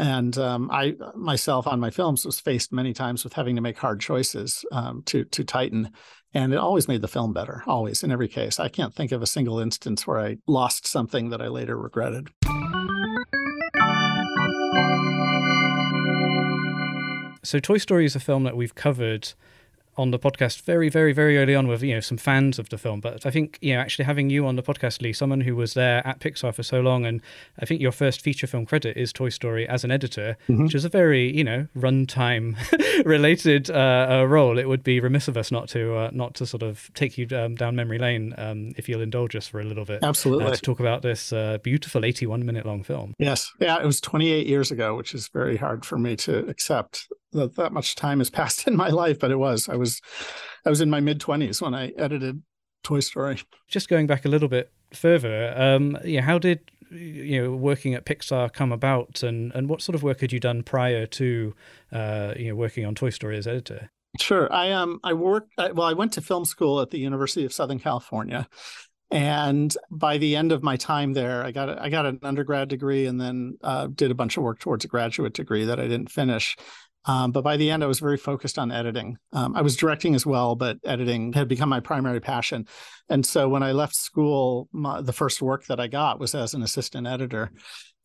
And 0.00 0.38
um, 0.38 0.70
I 0.72 0.96
myself 1.14 1.66
on 1.66 1.78
my 1.78 1.90
films 1.90 2.24
was 2.24 2.40
faced 2.40 2.72
many 2.72 2.94
times 2.94 3.22
with 3.22 3.34
having 3.34 3.54
to 3.56 3.60
make 3.60 3.76
hard 3.76 4.00
choices 4.00 4.64
um, 4.72 5.02
to 5.04 5.24
to 5.24 5.44
tighten, 5.44 5.90
and 6.32 6.54
it 6.54 6.56
always 6.56 6.88
made 6.88 7.02
the 7.02 7.06
film 7.06 7.34
better. 7.34 7.62
Always 7.66 8.02
in 8.02 8.10
every 8.10 8.26
case, 8.26 8.58
I 8.58 8.70
can't 8.70 8.94
think 8.94 9.12
of 9.12 9.20
a 9.20 9.26
single 9.26 9.60
instance 9.60 10.06
where 10.06 10.18
I 10.18 10.38
lost 10.46 10.86
something 10.86 11.28
that 11.28 11.42
I 11.42 11.48
later 11.48 11.76
regretted. 11.76 12.30
So, 17.42 17.58
Toy 17.58 17.76
Story 17.76 18.06
is 18.06 18.16
a 18.16 18.20
film 18.20 18.44
that 18.44 18.56
we've 18.56 18.74
covered 18.74 19.34
on 20.00 20.10
the 20.10 20.18
podcast 20.18 20.62
very, 20.62 20.88
very, 20.88 21.12
very 21.12 21.36
early 21.36 21.54
on 21.54 21.68
with 21.68 21.82
you 21.82 21.94
know 21.94 22.00
some 22.00 22.16
fans 22.16 22.58
of 22.58 22.70
the 22.70 22.78
film. 22.78 23.00
But 23.00 23.26
I 23.26 23.30
think 23.30 23.58
you 23.60 23.74
know 23.74 23.80
actually 23.80 24.06
having 24.06 24.30
you 24.30 24.46
on 24.46 24.56
the 24.56 24.62
podcast, 24.62 25.02
Lee, 25.02 25.12
someone 25.12 25.42
who 25.42 25.54
was 25.54 25.74
there 25.74 26.04
at 26.06 26.20
Pixar 26.20 26.54
for 26.54 26.62
so 26.62 26.80
long, 26.80 27.04
and 27.04 27.20
I 27.58 27.66
think 27.66 27.80
your 27.80 27.92
first 27.92 28.22
feature 28.22 28.46
film 28.46 28.64
credit 28.64 28.96
is 28.96 29.12
Toy 29.12 29.28
Story 29.28 29.68
as 29.68 29.84
an 29.84 29.90
editor, 29.90 30.36
mm-hmm. 30.48 30.64
which 30.64 30.74
is 30.74 30.84
a 30.84 30.88
very 30.88 31.36
you 31.36 31.44
know 31.44 31.68
runtime 31.76 32.56
related 33.04 33.70
uh, 33.70 34.08
uh, 34.10 34.24
role. 34.24 34.58
It 34.58 34.68
would 34.68 34.82
be 34.82 35.00
remiss 35.00 35.28
of 35.28 35.36
us 35.36 35.52
not 35.52 35.68
to 35.70 35.94
uh, 35.94 36.10
not 36.12 36.34
to 36.36 36.46
sort 36.46 36.62
of 36.62 36.90
take 36.94 37.18
you 37.18 37.26
um, 37.36 37.54
down 37.54 37.76
memory 37.76 37.98
lane 37.98 38.34
um, 38.38 38.72
if 38.76 38.88
you'll 38.88 39.02
indulge 39.02 39.36
us 39.36 39.46
for 39.46 39.60
a 39.60 39.64
little 39.64 39.84
bit. 39.84 40.02
Absolutely. 40.02 40.46
Uh, 40.46 40.54
to 40.54 40.60
talk 40.60 40.80
about 40.80 41.02
this 41.02 41.32
uh, 41.32 41.58
beautiful 41.62 42.04
81 42.04 42.46
minute 42.46 42.64
long 42.64 42.82
film. 42.82 43.14
Yes. 43.18 43.52
Yeah, 43.60 43.78
it 43.80 43.84
was 43.84 44.00
28 44.00 44.46
years 44.46 44.70
ago, 44.70 44.96
which 44.96 45.14
is 45.14 45.28
very 45.28 45.56
hard 45.56 45.84
for 45.84 45.98
me 45.98 46.16
to 46.16 46.38
accept 46.48 47.08
that 47.32 47.56
that 47.56 47.72
much 47.72 47.94
time 47.94 48.18
has 48.18 48.30
passed 48.40 48.66
in 48.66 48.76
my 48.76 48.88
life, 48.88 49.18
but 49.18 49.30
it 49.30 49.38
was. 49.38 49.68
I 49.68 49.76
was 49.76 50.00
I 50.64 50.70
was 50.70 50.80
in 50.80 50.90
my 50.90 51.00
mid 51.00 51.20
twenties 51.20 51.60
when 51.62 51.74
I 51.74 51.88
edited 51.96 52.42
Toy 52.82 53.00
Story. 53.00 53.40
Just 53.68 53.88
going 53.88 54.06
back 54.06 54.24
a 54.24 54.28
little 54.28 54.48
bit 54.48 54.70
further, 54.92 55.54
um, 55.56 55.98
yeah, 56.04 56.22
how 56.22 56.38
did 56.38 56.70
you 56.90 57.42
know 57.42 57.52
working 57.52 57.94
at 57.94 58.04
Pixar 58.04 58.52
come 58.52 58.72
about, 58.72 59.22
and 59.22 59.52
and 59.54 59.68
what 59.68 59.82
sort 59.82 59.94
of 59.94 60.02
work 60.02 60.20
had 60.20 60.32
you 60.32 60.40
done 60.40 60.62
prior 60.62 61.06
to 61.06 61.54
uh, 61.92 62.34
you 62.36 62.48
know 62.48 62.54
working 62.54 62.84
on 62.84 62.94
Toy 62.94 63.10
Story 63.10 63.36
as 63.38 63.46
editor? 63.46 63.90
Sure, 64.18 64.52
I 64.52 64.72
um 64.72 64.98
I 65.04 65.12
worked 65.12 65.52
well. 65.56 65.82
I 65.82 65.92
went 65.92 66.12
to 66.14 66.20
film 66.20 66.44
school 66.44 66.80
at 66.80 66.90
the 66.90 66.98
University 66.98 67.44
of 67.44 67.52
Southern 67.52 67.78
California, 67.78 68.48
and 69.10 69.76
by 69.90 70.18
the 70.18 70.36
end 70.36 70.52
of 70.52 70.62
my 70.62 70.76
time 70.76 71.12
there, 71.12 71.44
I 71.44 71.50
got 71.50 71.68
a, 71.68 71.82
I 71.82 71.90
got 71.90 72.06
an 72.06 72.20
undergrad 72.22 72.68
degree 72.68 73.06
and 73.06 73.20
then 73.20 73.58
uh, 73.62 73.88
did 73.88 74.10
a 74.10 74.14
bunch 74.14 74.36
of 74.36 74.42
work 74.42 74.60
towards 74.60 74.84
a 74.84 74.88
graduate 74.88 75.34
degree 75.34 75.64
that 75.64 75.80
I 75.80 75.88
didn't 75.88 76.10
finish. 76.10 76.56
Um, 77.06 77.32
but 77.32 77.42
by 77.42 77.56
the 77.56 77.70
end, 77.70 77.82
I 77.82 77.86
was 77.86 78.00
very 78.00 78.18
focused 78.18 78.58
on 78.58 78.70
editing. 78.70 79.16
Um, 79.32 79.56
I 79.56 79.62
was 79.62 79.76
directing 79.76 80.14
as 80.14 80.26
well, 80.26 80.54
but 80.54 80.78
editing 80.84 81.32
had 81.32 81.48
become 81.48 81.68
my 81.68 81.80
primary 81.80 82.20
passion. 82.20 82.66
And 83.08 83.24
so 83.24 83.48
when 83.48 83.62
I 83.62 83.72
left 83.72 83.96
school, 83.96 84.68
my, 84.72 85.00
the 85.00 85.12
first 85.12 85.40
work 85.40 85.66
that 85.66 85.80
I 85.80 85.86
got 85.86 86.20
was 86.20 86.34
as 86.34 86.54
an 86.54 86.62
assistant 86.62 87.06
editor. 87.06 87.50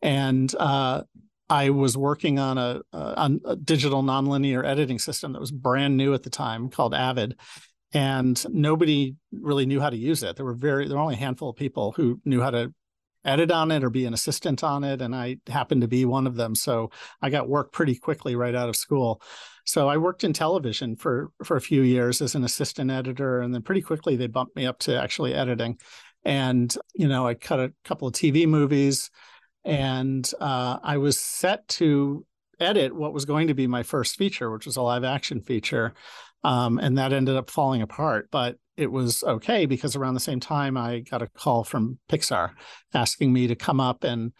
And 0.01 0.53
uh, 0.55 1.03
I 1.49 1.69
was 1.71 1.97
working 1.97 2.39
on 2.39 2.57
a, 2.57 2.81
on 2.93 3.41
a 3.45 3.55
digital 3.55 4.01
nonlinear 4.01 4.65
editing 4.65 4.99
system 4.99 5.33
that 5.33 5.39
was 5.39 5.51
brand 5.51 5.97
new 5.97 6.13
at 6.13 6.23
the 6.23 6.29
time 6.29 6.69
called 6.69 6.93
Avid. 6.93 7.35
And 7.93 8.43
nobody 8.49 9.15
really 9.31 9.65
knew 9.65 9.79
how 9.79 9.89
to 9.89 9.97
use 9.97 10.23
it. 10.23 10.35
There 10.35 10.45
were 10.45 10.55
very 10.55 10.87
there 10.87 10.97
were 10.97 11.03
only 11.03 11.15
a 11.15 11.19
handful 11.19 11.49
of 11.49 11.55
people 11.55 11.93
who 11.95 12.19
knew 12.25 12.41
how 12.41 12.49
to 12.49 12.73
edit 13.25 13.51
on 13.51 13.71
it 13.71 13.83
or 13.83 13.89
be 13.89 14.05
an 14.05 14.13
assistant 14.13 14.63
on 14.63 14.83
it. 14.83 15.01
And 15.01 15.15
I 15.15 15.37
happened 15.47 15.81
to 15.81 15.87
be 15.87 16.05
one 16.05 16.27
of 16.27 16.35
them. 16.35 16.55
So 16.55 16.91
I 17.21 17.29
got 17.29 17.49
work 17.49 17.71
pretty 17.73 17.95
quickly 17.95 18.35
right 18.35 18.55
out 18.55 18.69
of 18.69 18.75
school. 18.75 19.21
So 19.65 19.89
I 19.89 19.97
worked 19.97 20.23
in 20.23 20.31
television 20.31 20.95
for, 20.95 21.31
for 21.43 21.57
a 21.57 21.61
few 21.61 21.81
years 21.81 22.21
as 22.21 22.35
an 22.35 22.43
assistant 22.43 22.91
editor. 22.91 23.41
And 23.41 23.53
then 23.53 23.63
pretty 23.63 23.81
quickly 23.81 24.15
they 24.15 24.27
bumped 24.27 24.55
me 24.55 24.65
up 24.65 24.79
to 24.79 25.01
actually 25.01 25.33
editing. 25.33 25.79
And, 26.23 26.75
you 26.93 27.07
know, 27.07 27.27
I 27.27 27.33
cut 27.33 27.59
a 27.59 27.73
couple 27.83 28.07
of 28.07 28.13
TV 28.13 28.47
movies 28.47 29.09
and 29.63 30.31
uh, 30.39 30.77
I 30.83 30.97
was 30.97 31.19
set 31.19 31.67
to 31.69 32.25
edit 32.59 32.95
what 32.95 33.13
was 33.13 33.25
going 33.25 33.47
to 33.47 33.53
be 33.53 33.67
my 33.67 33.83
first 33.83 34.17
feature, 34.17 34.51
which 34.51 34.65
was 34.65 34.77
a 34.77 34.81
live 34.81 35.03
action 35.03 35.41
feature. 35.41 35.93
Um, 36.43 36.77
and 36.77 36.97
that 36.97 37.11
ended 37.11 37.35
up 37.35 37.49
falling 37.49 37.81
apart. 37.81 38.29
But 38.31 38.57
it 38.77 38.91
was 38.91 39.23
okay 39.23 39.65
because 39.65 39.95
around 39.95 40.13
the 40.13 40.19
same 40.19 40.39
time 40.39 40.77
I 40.77 40.99
got 40.99 41.21
a 41.21 41.27
call 41.27 41.63
from 41.63 41.99
Pixar 42.09 42.51
asking 42.93 43.31
me 43.31 43.47
to 43.47 43.55
come 43.55 43.79
up 43.79 44.03
and 44.03 44.33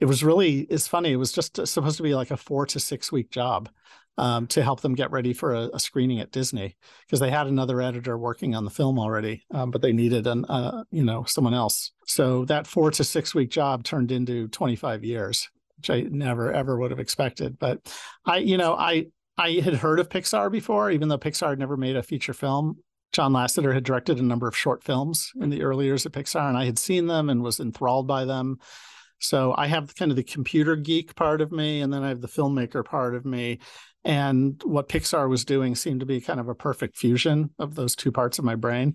it 0.00 0.04
was 0.04 0.24
really 0.24 0.60
it's 0.70 0.88
funny 0.88 1.12
it 1.12 1.16
was 1.16 1.32
just 1.32 1.66
supposed 1.66 1.96
to 1.96 2.02
be 2.02 2.14
like 2.14 2.30
a 2.30 2.36
4 2.36 2.66
to 2.66 2.80
6 2.80 3.12
week 3.12 3.30
job 3.30 3.68
um, 4.16 4.48
to 4.48 4.64
help 4.64 4.80
them 4.80 4.96
get 4.96 5.12
ready 5.12 5.32
for 5.32 5.54
a, 5.54 5.70
a 5.72 5.78
screening 5.78 6.18
at 6.18 6.32
Disney 6.32 6.76
because 7.06 7.20
they 7.20 7.30
had 7.30 7.46
another 7.46 7.80
editor 7.80 8.18
working 8.18 8.54
on 8.54 8.64
the 8.64 8.70
film 8.70 8.98
already 8.98 9.44
um, 9.52 9.70
but 9.70 9.82
they 9.82 9.92
needed 9.92 10.26
an 10.26 10.44
uh, 10.46 10.84
you 10.90 11.04
know 11.04 11.24
someone 11.24 11.54
else 11.54 11.92
so 12.06 12.44
that 12.46 12.66
4 12.66 12.90
to 12.92 13.04
6 13.04 13.34
week 13.34 13.50
job 13.50 13.84
turned 13.84 14.12
into 14.12 14.48
25 14.48 15.04
years 15.04 15.48
which 15.76 15.90
I 15.90 16.00
never 16.10 16.52
ever 16.52 16.78
would 16.78 16.90
have 16.90 17.00
expected 17.00 17.58
but 17.58 17.80
I 18.24 18.38
you 18.38 18.56
know 18.56 18.74
I 18.74 19.06
I 19.38 19.60
had 19.62 19.74
heard 19.74 20.00
of 20.00 20.08
Pixar 20.08 20.50
before, 20.50 20.90
even 20.90 21.08
though 21.08 21.16
Pixar 21.16 21.50
had 21.50 21.60
never 21.60 21.76
made 21.76 21.94
a 21.94 22.02
feature 22.02 22.34
film. 22.34 22.78
John 23.12 23.32
Lasseter 23.32 23.72
had 23.72 23.84
directed 23.84 24.18
a 24.18 24.22
number 24.22 24.46
of 24.46 24.56
short 24.56 24.84
films 24.84 25.32
in 25.40 25.50
the 25.50 25.62
early 25.62 25.86
years 25.86 26.06
at 26.06 26.12
Pixar, 26.12 26.48
and 26.48 26.58
I 26.58 26.66
had 26.66 26.78
seen 26.78 27.06
them 27.06 27.30
and 27.30 27.42
was 27.42 27.60
enthralled 27.60 28.06
by 28.06 28.24
them. 28.24 28.58
So 29.20 29.54
I 29.56 29.66
have 29.66 29.94
kind 29.94 30.10
of 30.10 30.16
the 30.16 30.22
computer 30.22 30.76
geek 30.76 31.14
part 31.16 31.40
of 31.40 31.50
me, 31.50 31.80
and 31.80 31.92
then 31.92 32.02
I 32.02 32.08
have 32.08 32.20
the 32.20 32.28
filmmaker 32.28 32.84
part 32.84 33.14
of 33.14 33.24
me. 33.24 33.58
And 34.04 34.62
what 34.64 34.88
Pixar 34.88 35.28
was 35.28 35.44
doing 35.44 35.74
seemed 35.74 36.00
to 36.00 36.06
be 36.06 36.20
kind 36.20 36.38
of 36.38 36.48
a 36.48 36.54
perfect 36.54 36.96
fusion 36.96 37.50
of 37.58 37.74
those 37.74 37.96
two 37.96 38.12
parts 38.12 38.38
of 38.38 38.44
my 38.44 38.54
brain. 38.54 38.94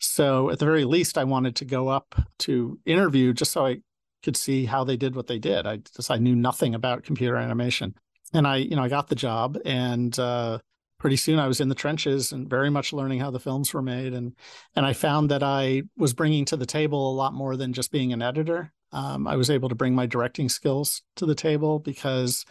So 0.00 0.50
at 0.50 0.58
the 0.58 0.64
very 0.64 0.84
least, 0.84 1.18
I 1.18 1.24
wanted 1.24 1.56
to 1.56 1.64
go 1.64 1.88
up 1.88 2.14
to 2.40 2.78
interview 2.86 3.32
just 3.32 3.52
so 3.52 3.66
I 3.66 3.78
could 4.22 4.36
see 4.36 4.64
how 4.64 4.84
they 4.84 4.96
did 4.96 5.14
what 5.14 5.28
they 5.28 5.38
did. 5.38 5.66
I 5.66 5.76
just 5.76 6.10
I 6.10 6.16
knew 6.16 6.34
nothing 6.34 6.74
about 6.74 7.04
computer 7.04 7.36
animation, 7.36 7.94
and 8.34 8.46
I 8.46 8.56
you 8.56 8.76
know 8.76 8.82
I 8.82 8.88
got 8.88 9.08
the 9.08 9.14
job 9.14 9.58
and. 9.64 10.18
Uh, 10.18 10.58
pretty 11.00 11.16
soon 11.16 11.40
I 11.40 11.48
was 11.48 11.60
in 11.60 11.68
the 11.68 11.74
trenches 11.74 12.30
and 12.30 12.48
very 12.48 12.70
much 12.70 12.92
learning 12.92 13.18
how 13.18 13.32
the 13.32 13.40
films 13.40 13.74
were 13.74 13.82
made. 13.82 14.12
And 14.12 14.36
and 14.76 14.86
I 14.86 14.92
found 14.92 15.30
that 15.30 15.42
I 15.42 15.82
was 15.96 16.14
bringing 16.14 16.44
to 16.46 16.56
the 16.56 16.66
table 16.66 17.10
a 17.10 17.16
lot 17.16 17.34
more 17.34 17.56
than 17.56 17.72
just 17.72 17.90
being 17.90 18.12
an 18.12 18.22
editor. 18.22 18.72
Um, 18.92 19.26
I 19.26 19.36
was 19.36 19.50
able 19.50 19.68
to 19.68 19.74
bring 19.74 19.94
my 19.94 20.06
directing 20.06 20.48
skills 20.48 21.02
to 21.16 21.26
the 21.26 21.34
table 21.34 21.78
because 21.78 22.44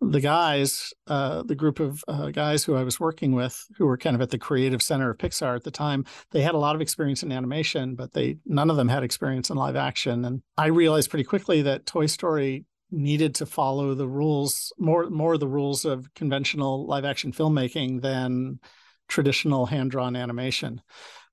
the 0.00 0.20
guys, 0.20 0.92
uh, 1.06 1.42
the 1.42 1.54
group 1.54 1.80
of 1.80 2.04
uh, 2.06 2.30
guys 2.30 2.64
who 2.64 2.74
I 2.74 2.82
was 2.82 3.00
working 3.00 3.32
with, 3.32 3.64
who 3.78 3.86
were 3.86 3.96
kind 3.96 4.14
of 4.14 4.20
at 4.20 4.28
the 4.28 4.38
creative 4.38 4.82
center 4.82 5.10
of 5.10 5.16
Pixar 5.16 5.56
at 5.56 5.64
the 5.64 5.70
time, 5.70 6.04
they 6.32 6.42
had 6.42 6.54
a 6.54 6.58
lot 6.58 6.74
of 6.74 6.82
experience 6.82 7.22
in 7.22 7.32
animation, 7.32 7.94
but 7.94 8.12
they 8.12 8.36
none 8.44 8.68
of 8.68 8.76
them 8.76 8.88
had 8.88 9.02
experience 9.04 9.48
in 9.48 9.56
live 9.56 9.76
action. 9.76 10.24
And 10.24 10.42
I 10.58 10.66
realized 10.66 11.08
pretty 11.08 11.24
quickly 11.24 11.62
that 11.62 11.86
Toy 11.86 12.06
Story 12.06 12.66
needed 12.90 13.34
to 13.36 13.46
follow 13.46 13.94
the 13.94 14.06
rules 14.06 14.72
more 14.78 15.10
more 15.10 15.36
the 15.38 15.48
rules 15.48 15.84
of 15.84 16.12
conventional 16.14 16.86
live 16.86 17.04
action 17.04 17.32
filmmaking 17.32 18.00
than 18.00 18.60
traditional 19.08 19.66
hand 19.66 19.90
drawn 19.90 20.16
animation. 20.16 20.80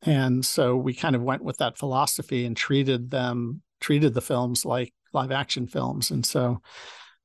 And 0.02 0.46
so 0.46 0.76
we 0.76 0.94
kind 0.94 1.16
of 1.16 1.22
went 1.22 1.44
with 1.44 1.58
that 1.58 1.78
philosophy 1.78 2.46
and 2.46 2.56
treated 2.58 3.12
them 3.12 3.62
treated 3.80 4.14
the 4.14 4.22
films 4.22 4.66
like 4.66 4.94
live 5.14 5.32
action 5.32 5.68
films. 5.68 6.12
And 6.12 6.26
so 6.26 6.62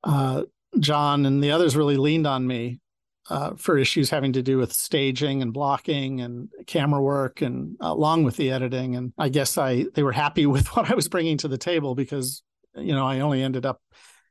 uh, 0.05 0.45
John 0.79 1.25
and 1.27 1.43
the 1.43 1.51
others 1.51 1.77
really 1.77 1.97
leaned 1.97 2.27
on 2.27 2.47
me 2.47 2.81
uh, 3.31 3.55
for 3.57 3.79
issues 3.79 4.11
having 4.11 4.33
to 4.33 4.43
do 4.43 4.59
with 4.59 4.73
staging 4.73 5.43
and 5.43 5.53
blocking 5.53 6.21
and 6.21 6.49
camera 6.67 7.01
work 7.01 7.43
and 7.43 7.77
uh, 7.83 7.93
along 7.93 8.25
with 8.25 8.37
the 8.37 8.51
editing. 8.51 8.97
And 8.97 9.13
I 9.19 9.29
guess 9.29 9.59
I 9.59 9.87
they 9.95 10.03
were 10.03 10.13
happy 10.13 10.47
with 10.55 10.69
what 10.77 10.91
I 10.91 10.95
was 10.95 11.09
bringing 11.09 11.39
to 11.39 11.49
the 11.49 11.59
table 11.59 11.95
because 11.95 12.43
you 12.77 12.93
know 12.93 13.07
I 13.07 13.21
only 13.21 13.43
ended 13.43 13.67
up 13.67 13.81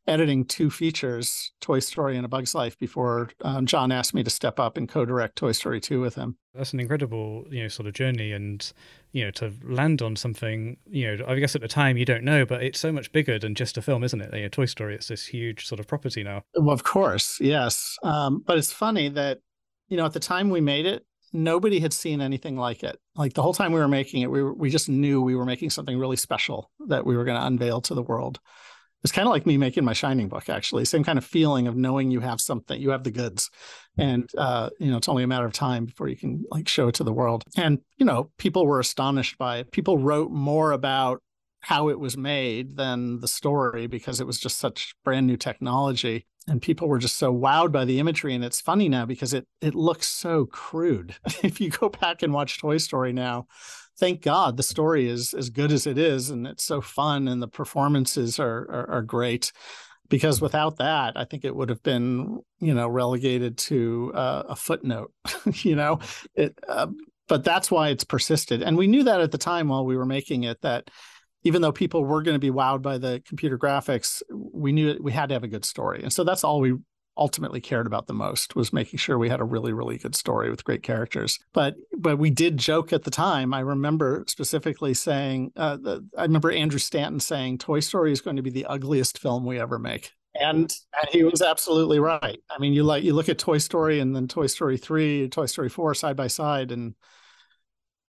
editing 0.08 0.46
two 0.46 0.70
features, 0.70 1.52
Toy 1.62 1.80
Story 1.80 2.15
and 2.15 2.26
A 2.26 2.30
Bug's 2.30 2.56
Life, 2.56 2.78
before 2.78 3.30
um, 3.41 3.65
John 3.65 3.91
asked 3.91 4.13
me 4.13 4.24
to 4.24 4.30
step 4.30 4.60
up 4.60 4.78
and 4.78 4.88
co-direct 4.88 5.36
Toy 5.36 5.52
Story 5.52 5.80
2 5.80 6.00
with 6.00 6.15
him. 6.15 6.38
That's 6.54 6.74
an 6.74 6.80
incredible, 6.80 7.46
you 7.50 7.63
know, 7.63 7.67
sort 7.67 7.88
of 7.88 7.93
journey, 7.93 8.32
and 8.32 8.72
you 9.12 9.26
know, 9.26 9.32
to 9.32 9.54
land 9.63 10.02
on 10.02 10.15
something, 10.15 10.78
you 10.86 11.15
know, 11.15 11.26
I 11.28 11.39
guess 11.39 11.56
at 11.56 11.62
the 11.62 11.67
time 11.67 11.98
you 11.98 12.06
don't 12.06 12.24
know, 12.24 12.46
but 12.46 12.63
it's 12.63 12.80
so 12.80 12.91
much 12.91 13.12
bigger 13.12 13.38
than 13.39 13.56
just 13.56 13.78
a 13.78 13.82
film, 13.82 14.04
isn't 14.04 14.22
it? 14.22 14.34
You 14.34 14.43
know, 14.43 14.50
Toy 14.50 14.65
Story, 14.65 14.96
it's 14.96 15.08
this 15.08 15.28
huge 15.28 15.65
sort 15.65 15.80
of 15.80 15.88
property 15.88 16.24
now. 16.24 16.43
Well, 16.56 16.74
of 16.74 16.84
course, 16.84 17.39
yes. 17.39 17.98
Um, 18.04 18.43
but 18.46 18.58
it's 18.58 18.72
funny 18.72 19.10
that, 19.10 19.39
you 19.88 19.98
know, 19.98 20.06
at 20.06 20.13
the 20.13 20.20
time 20.20 20.50
we 20.50 20.62
made 20.62 20.86
it, 20.86 21.06
nobody 21.34 21.80
had 21.80 21.93
seen 21.93 22.22
anything 22.22 22.58
like 22.58 22.84
it. 22.84 22.98
Like 23.15 23.34
the 23.34 23.41
whole 23.41 23.54
time 23.54 23.72
we 23.72 23.80
were 23.80 23.88
making 23.88 24.22
it, 24.22 24.32
we 24.32 24.41
were, 24.41 24.54
we 24.54 24.70
just 24.70 24.89
knew 24.89 25.22
we 25.22 25.36
were 25.36 25.46
making 25.46 25.70
something 25.70 25.98
really 25.98 26.15
special 26.15 26.72
that 26.88 27.06
we 27.06 27.17
were 27.17 27.26
going 27.26 27.39
to 27.39 27.46
unveil 27.46 27.82
to 27.82 27.93
the 27.93 28.04
world 28.04 28.39
it's 29.03 29.13
kind 29.13 29.27
of 29.27 29.31
like 29.31 29.45
me 29.45 29.57
making 29.57 29.86
my 29.86 29.93
shining 29.93 30.27
book 30.27 30.49
actually 30.49 30.86
same 30.86 31.03
kind 31.03 31.17
of 31.17 31.25
feeling 31.25 31.67
of 31.67 31.75
knowing 31.75 32.12
you 32.12 32.19
have 32.19 32.41
something 32.41 32.81
you 32.81 32.89
have 32.89 33.03
the 33.03 33.12
goods. 33.12 33.49
And 33.97 34.29
uh, 34.38 34.69
you 34.79 34.91
know 34.91 34.97
it's 34.97 35.10
only 35.10 35.23
a 35.23 35.27
matter 35.27 35.45
of 35.45 35.53
time 35.53 35.86
before 35.86 36.07
you 36.07 36.17
can 36.17 36.43
like 36.51 36.67
show 36.67 36.88
it 36.88 36.95
to 36.95 37.03
the 37.03 37.13
world. 37.13 37.43
And 37.55 37.79
you 37.97 38.05
know 38.05 38.31
people 38.38 38.65
were 38.65 38.79
astonished 38.79 39.38
by 39.38 39.60
it. 39.60 39.71
People 39.71 39.97
wrote 39.97 40.31
more 40.31 40.71
about 40.71 41.21
how 41.62 41.89
it 41.89 41.99
was 41.99 42.15
made 42.17 42.77
than 42.77 43.19
the 43.19 43.27
story 43.27 43.88
because 43.88 44.19
it 44.19 44.27
was 44.27 44.39
just 44.39 44.57
such 44.57 44.95
brand 45.03 45.27
new 45.27 45.38
technology 45.38 46.25
and 46.47 46.62
people 46.62 46.88
were 46.88 46.99
just 46.99 47.17
so 47.17 47.33
wowed 47.33 47.71
by 47.71 47.86
the 47.86 47.99
imagery 47.99 48.33
and 48.33 48.43
it's 48.43 48.62
funny 48.62 48.88
now 48.89 49.05
because 49.05 49.33
it 49.33 49.47
it 49.62 49.75
looks 49.75 50.07
so 50.07 50.45
crude 50.45 51.15
if 51.43 51.60
you 51.60 51.69
go 51.69 51.89
back 51.89 52.21
and 52.21 52.33
watch 52.33 52.60
toy 52.60 52.77
story 52.77 53.13
now 53.13 53.45
thank 53.97 54.21
God 54.21 54.57
the 54.57 54.63
story 54.63 55.10
is 55.10 55.33
as 55.33 55.49
good 55.49 55.71
as 55.71 55.88
it 55.88 55.97
is, 55.97 56.29
and 56.29 56.47
it's 56.47 56.63
so 56.63 56.81
fun, 56.81 57.27
and 57.27 57.41
the 57.41 57.47
performances 57.47 58.39
are 58.39 58.69
are, 58.69 58.89
are 58.91 59.01
great. 59.01 59.51
Because 60.10 60.39
without 60.39 60.77
that, 60.77 61.17
I 61.17 61.25
think 61.25 61.43
it 61.43 61.53
would 61.53 61.67
have 61.67 61.83
been, 61.83 62.39
you 62.60 62.73
know, 62.73 62.88
relegated 62.88 63.57
to 63.57 64.13
uh, 64.15 64.43
a 64.47 64.55
footnote. 64.55 65.12
you 65.53 65.75
know, 65.75 65.99
it. 66.33 66.57
Uh, 66.67 66.88
but 67.27 67.43
that's 67.43 67.69
why 67.69 67.89
it's 67.89 68.05
persisted, 68.05 68.62
and 68.62 68.77
we 68.77 68.88
knew 68.88 69.03
that 69.03 69.19
at 69.19 69.31
the 69.31 69.38
time 69.38 69.67
while 69.67 69.86
we 69.86 69.97
were 69.97 70.05
making 70.05 70.43
it 70.43 70.62
that 70.62 70.89
even 71.43 71.62
though 71.62 71.71
people 71.71 72.04
were 72.04 72.21
going 72.21 72.36
to 72.36 72.39
be 72.39 72.52
wowed 72.52 72.82
by 72.82 72.97
the 72.97 73.21
computer 73.26 73.58
graphics, 73.58 74.21
we 74.30 74.71
knew 74.71 74.97
we 75.02 75.12
had 75.12 75.30
to 75.30 75.36
have 75.36 75.43
a 75.43 75.47
good 75.47 75.65
story. 75.65 76.02
And 76.04 76.12
so 76.12 76.23
that's 76.23 76.43
all 76.43 76.60
we 76.60 76.76
ultimately 77.17 77.60
cared 77.60 77.88
about 77.88 78.08
the 78.08 78.13
most 78.13 78.56
was 78.56 78.71
making 78.71 78.97
sure 78.97 79.17
we 79.17 79.30
had 79.30 79.39
a 79.39 79.43
really 79.43 79.73
really 79.73 79.97
good 79.97 80.15
story 80.15 80.50
with 80.50 80.63
great 80.63 80.84
characters. 80.84 81.39
But 81.54 81.76
but 81.97 82.17
we 82.17 82.30
did 82.30 82.58
joke 82.58 82.93
at 82.93 83.04
the 83.04 83.12
time 83.12 83.54
i 83.54 83.60
remember 83.60 84.23
specifically 84.28 84.93
saying 84.93 85.52
uh, 85.56 85.78
the, 85.78 86.08
i 86.17 86.23
remember 86.23 86.52
andrew 86.52 86.80
stanton 86.80 87.19
saying 87.19 87.58
toy 87.58 87.80
story 87.80 88.12
is 88.12 88.21
going 88.21 88.36
to 88.36 88.41
be 88.41 88.50
the 88.50 88.65
ugliest 88.65 89.17
film 89.19 89.45
we 89.45 89.60
ever 89.60 89.80
make. 89.80 90.12
And, 90.39 90.71
and 91.02 91.10
he 91.12 91.23
was 91.23 91.41
absolutely 91.41 91.97
right. 91.97 92.39
I 92.50 92.60
mean 92.60 92.73
you 92.73 92.84
like 92.84 93.04
you 93.04 93.13
look 93.13 93.30
at 93.30 93.39
toy 93.39 93.58
story 93.58 94.00
and 94.00 94.15
then 94.15 94.28
toy 94.28 94.47
story 94.47 94.78
3 94.78 95.30
toy 95.30 95.47
story 95.47 95.69
4 95.69 95.95
side 95.95 96.15
by 96.15 96.28
side 96.28 96.71
and 96.71 96.93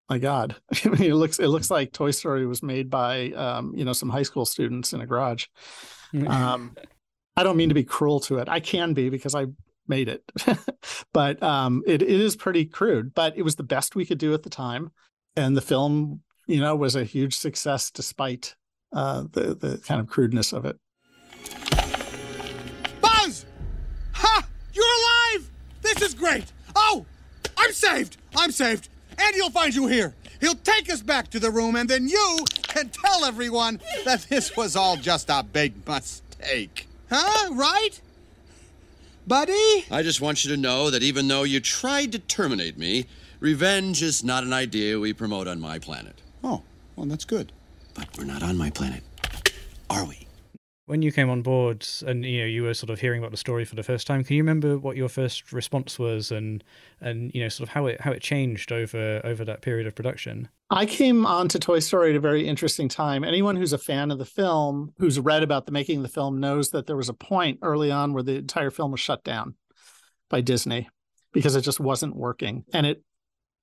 my 0.08 0.18
god 0.18 0.56
I 0.84 0.88
mean, 0.88 1.10
it 1.10 1.14
looks 1.14 1.38
it 1.38 1.48
looks 1.48 1.70
like 1.70 1.92
toy 1.92 2.10
story 2.10 2.46
was 2.46 2.62
made 2.62 2.90
by 2.90 3.30
um, 3.32 3.74
you 3.76 3.84
know 3.84 3.92
some 3.92 4.08
high 4.08 4.22
school 4.22 4.44
students 4.44 4.92
in 4.92 5.00
a 5.00 5.06
garage 5.06 5.46
um, 6.26 6.74
I 7.38 7.42
don't 7.42 7.56
mean 7.56 7.68
to 7.68 7.74
be 7.74 7.84
cruel 7.84 8.18
to 8.20 8.38
it. 8.38 8.48
I 8.48 8.60
can 8.60 8.94
be 8.94 9.10
because 9.10 9.34
I 9.34 9.46
made 9.86 10.08
it, 10.08 10.24
but 11.12 11.40
um, 11.42 11.84
it, 11.86 12.02
it 12.02 12.08
is 12.08 12.34
pretty 12.34 12.64
crude. 12.64 13.14
But 13.14 13.36
it 13.36 13.42
was 13.42 13.56
the 13.56 13.62
best 13.62 13.94
we 13.94 14.04
could 14.04 14.18
do 14.18 14.34
at 14.34 14.42
the 14.42 14.50
time, 14.50 14.90
and 15.36 15.56
the 15.56 15.60
film, 15.60 16.22
you 16.48 16.60
know, 16.60 16.74
was 16.74 16.96
a 16.96 17.04
huge 17.04 17.36
success 17.36 17.92
despite 17.92 18.56
uh, 18.92 19.22
the 19.32 19.54
the 19.54 19.78
kind 19.86 20.00
of 20.00 20.08
crudeness 20.08 20.52
of 20.52 20.64
it. 20.64 20.78
Buzz! 23.00 23.46
Ha! 24.14 24.48
You're 24.72 24.84
alive! 24.84 25.48
This 25.82 26.02
is 26.02 26.14
great! 26.14 26.46
Oh! 26.74 27.06
I'm 27.56 27.72
saved! 27.72 28.16
I'm 28.36 28.50
saved! 28.50 28.88
Andy 29.18 29.40
will 29.40 29.50
find 29.50 29.74
you 29.74 29.86
here. 29.86 30.14
He'll 30.40 30.54
take 30.54 30.90
us 30.92 31.02
back 31.02 31.28
to 31.30 31.40
the 31.40 31.50
room, 31.50 31.74
and 31.76 31.88
then 31.88 32.08
you 32.08 32.44
can 32.62 32.90
tell 32.90 33.24
everyone 33.24 33.80
that 34.04 34.22
this 34.28 34.56
was 34.56 34.76
all 34.76 34.96
just 34.96 35.28
a 35.28 35.42
big 35.42 35.86
mistake. 35.86 36.86
Huh? 37.10 37.52
Right? 37.54 38.00
Buddy? 39.26 39.84
I 39.90 40.02
just 40.02 40.20
want 40.20 40.44
you 40.44 40.50
to 40.54 40.56
know 40.56 40.90
that 40.90 41.02
even 41.02 41.28
though 41.28 41.42
you 41.42 41.60
tried 41.60 42.12
to 42.12 42.18
terminate 42.18 42.78
me, 42.78 43.06
revenge 43.40 44.02
is 44.02 44.22
not 44.22 44.44
an 44.44 44.52
idea 44.52 44.98
we 44.98 45.12
promote 45.12 45.48
on 45.48 45.60
my 45.60 45.78
planet. 45.78 46.20
Oh, 46.44 46.62
well, 46.96 47.06
that's 47.06 47.24
good. 47.24 47.52
But 47.94 48.08
we're 48.16 48.24
not 48.24 48.42
on 48.42 48.56
my 48.56 48.70
planet, 48.70 49.02
are 49.90 50.04
we? 50.04 50.27
When 50.88 51.02
you 51.02 51.12
came 51.12 51.28
on 51.28 51.42
board 51.42 51.86
and 52.06 52.24
you 52.24 52.40
know 52.40 52.46
you 52.46 52.62
were 52.62 52.72
sort 52.72 52.88
of 52.88 52.98
hearing 52.98 53.18
about 53.18 53.30
the 53.30 53.36
story 53.36 53.64
for 53.64 53.74
the 53.74 53.82
first 53.82 54.06
time 54.06 54.24
can 54.24 54.36
you 54.36 54.42
remember 54.42 54.78
what 54.78 54.96
your 54.96 55.08
first 55.08 55.52
response 55.52 55.98
was 55.98 56.32
and 56.32 56.64
and 57.00 57.30
you 57.34 57.42
know 57.42 57.48
sort 57.48 57.68
of 57.68 57.74
how 57.74 57.86
it 57.86 58.00
how 58.00 58.10
it 58.10 58.22
changed 58.22 58.72
over 58.72 59.20
over 59.22 59.44
that 59.44 59.60
period 59.60 59.86
of 59.86 59.94
production? 59.94 60.48
I 60.70 60.86
came 60.86 61.24
on 61.26 61.48
to 61.48 61.58
toy 61.58 61.78
story 61.78 62.10
at 62.10 62.16
a 62.16 62.20
very 62.20 62.46
interesting 62.46 62.88
time. 62.88 63.24
Anyone 63.24 63.56
who's 63.56 63.72
a 63.72 63.78
fan 63.78 64.10
of 64.10 64.18
the 64.18 64.26
film 64.26 64.92
who's 64.98 65.18
read 65.18 65.42
about 65.42 65.66
the 65.66 65.72
making 65.72 65.98
of 65.98 66.02
the 66.02 66.08
film 66.08 66.40
knows 66.40 66.70
that 66.70 66.86
there 66.86 66.96
was 66.96 67.08
a 67.08 67.14
point 67.14 67.58
early 67.62 67.90
on 67.90 68.12
where 68.12 68.22
the 68.22 68.36
entire 68.36 68.70
film 68.70 68.90
was 68.90 69.00
shut 69.00 69.24
down 69.24 69.54
by 70.28 70.40
disney 70.40 70.88
because 71.32 71.54
it 71.54 71.62
just 71.62 71.80
wasn't 71.80 72.16
working. 72.16 72.64
And 72.72 72.86
it 72.86 73.02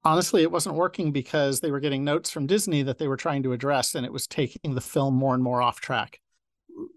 honestly 0.03 0.43
it 0.43 0.51
wasn't 0.51 0.75
working 0.75 1.11
because 1.11 1.59
they 1.59 1.71
were 1.71 1.79
getting 1.79 2.03
notes 2.03 2.29
from 2.29 2.45
disney 2.45 2.83
that 2.83 2.99
they 2.99 3.07
were 3.07 3.17
trying 3.17 3.41
to 3.41 3.53
address 3.53 3.95
and 3.95 4.05
it 4.05 4.13
was 4.13 4.27
taking 4.27 4.75
the 4.75 4.81
film 4.81 5.15
more 5.15 5.33
and 5.33 5.43
more 5.43 5.63
off 5.63 5.81
track 5.81 6.19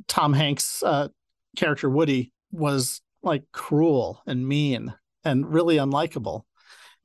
Tom 0.07 0.33
Hanks' 0.33 0.83
uh, 0.83 1.09
character 1.57 1.89
Woody 1.89 2.33
was 2.51 3.01
like 3.23 3.45
cruel 3.53 4.23
and 4.27 4.47
mean 4.47 4.95
and 5.25 5.53
really 5.53 5.77
unlikable. 5.77 6.43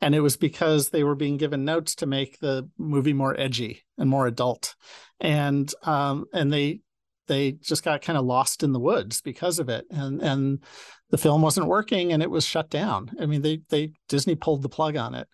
And 0.01 0.13
it 0.13 0.19
was 0.19 0.37
because 0.37 0.89
they 0.89 1.03
were 1.03 1.15
being 1.15 1.37
given 1.37 1.63
notes 1.63 1.95
to 1.95 2.05
make 2.05 2.39
the 2.39 2.69
movie 2.77 3.13
more 3.13 3.39
edgy 3.39 3.83
and 3.97 4.09
more 4.09 4.27
adult, 4.27 4.75
and 5.21 5.73
um, 5.83 6.25
and 6.33 6.51
they 6.51 6.81
they 7.27 7.53
just 7.53 7.83
got 7.83 8.01
kind 8.01 8.17
of 8.17 8.25
lost 8.25 8.63
in 8.63 8.73
the 8.73 8.81
woods 8.81 9.21
because 9.21 9.59
of 9.59 9.69
it, 9.69 9.85
and 9.89 10.21
and 10.21 10.63
the 11.09 11.17
film 11.17 11.41
wasn't 11.41 11.67
working 11.67 12.11
and 12.11 12.21
it 12.21 12.29
was 12.29 12.43
shut 12.45 12.69
down. 12.69 13.11
I 13.17 13.27
mean, 13.27 13.43
they 13.43 13.61
they 13.69 13.93
Disney 14.09 14.35
pulled 14.35 14.61
the 14.61 14.67
plug 14.67 14.97
on 14.97 15.15
it, 15.15 15.29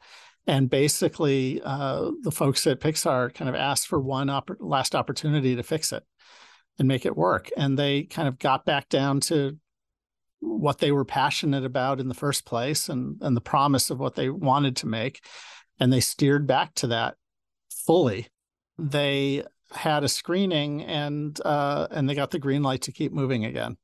and 0.46 0.70
basically 0.70 1.62
uh, 1.66 2.12
the 2.22 2.32
folks 2.32 2.68
at 2.68 2.80
Pixar 2.80 3.34
kind 3.34 3.50
of 3.50 3.56
asked 3.56 3.88
for 3.88 4.00
one 4.00 4.30
last 4.60 4.94
opportunity 4.94 5.56
to 5.56 5.64
fix 5.64 5.92
it 5.92 6.04
and 6.80 6.88
make 6.88 7.06
it 7.06 7.16
work. 7.16 7.50
And 7.56 7.78
they 7.78 8.04
kind 8.04 8.28
of 8.28 8.40
got 8.40 8.66
back 8.66 8.90
down 8.90 9.20
to 9.22 9.58
what 10.40 10.80
they 10.80 10.92
were 10.92 11.06
passionate 11.06 11.66
about 11.66 12.00
in 12.00 12.08
the 12.08 12.14
first 12.14 12.46
place 12.46 12.88
and, 12.88 13.18
and 13.22 13.36
the 13.36 13.42
promise 13.42 13.90
of 13.90 14.00
what 14.00 14.16
they 14.16 14.30
wanted 14.30 14.78
to 14.78 14.88
make. 14.88 15.22
And 15.80 15.92
they 15.92 16.00
steered 16.00 16.48
back 16.48 16.74
to 16.76 16.88
that 16.88 17.16
fully. 17.70 18.28
They 18.78 19.44
had 19.72 20.04
a 20.04 20.10
screening 20.10 20.82
and 20.84 21.40
uh, 21.46 21.88
and 21.92 22.10
they 22.10 22.16
got 22.16 22.32
the 22.32 22.40
green 22.40 22.64
light 22.64 22.82
to 22.84 22.92
keep 22.92 23.12
moving 23.12 23.46
again. 23.46 23.78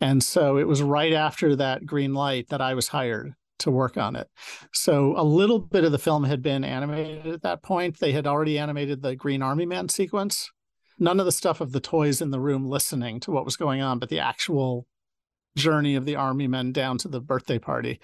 And 0.00 0.22
so 0.22 0.58
it 0.58 0.66
was 0.66 0.82
right 0.82 1.12
after 1.12 1.56
that 1.56 1.86
green 1.86 2.14
light 2.14 2.48
that 2.48 2.60
I 2.60 2.74
was 2.74 2.88
hired 2.88 3.34
to 3.60 3.70
work 3.70 3.96
on 3.96 4.16
it. 4.16 4.28
So 4.72 5.14
a 5.16 5.24
little 5.24 5.58
bit 5.58 5.84
of 5.84 5.92
the 5.92 5.98
film 5.98 6.24
had 6.24 6.42
been 6.42 6.64
animated 6.64 7.26
at 7.26 7.42
that 7.42 7.62
point. 7.62 7.98
They 7.98 8.12
had 8.12 8.26
already 8.26 8.58
animated 8.58 9.02
the 9.02 9.16
Green 9.16 9.42
Army 9.42 9.66
Man 9.66 9.88
sequence 9.88 10.50
none 10.98 11.20
of 11.20 11.26
the 11.26 11.32
stuff 11.32 11.60
of 11.60 11.72
the 11.72 11.80
toys 11.80 12.20
in 12.20 12.30
the 12.30 12.40
room 12.40 12.66
listening 12.66 13.20
to 13.20 13.30
what 13.30 13.44
was 13.44 13.56
going 13.56 13.80
on, 13.80 13.98
but 13.98 14.08
the 14.08 14.20
actual 14.20 14.86
journey 15.56 15.96
of 15.96 16.04
the 16.04 16.16
army 16.16 16.46
men 16.46 16.72
down 16.72 16.98
to 16.98 17.08
the 17.08 17.20
birthday 17.20 17.58
party. 17.58 18.00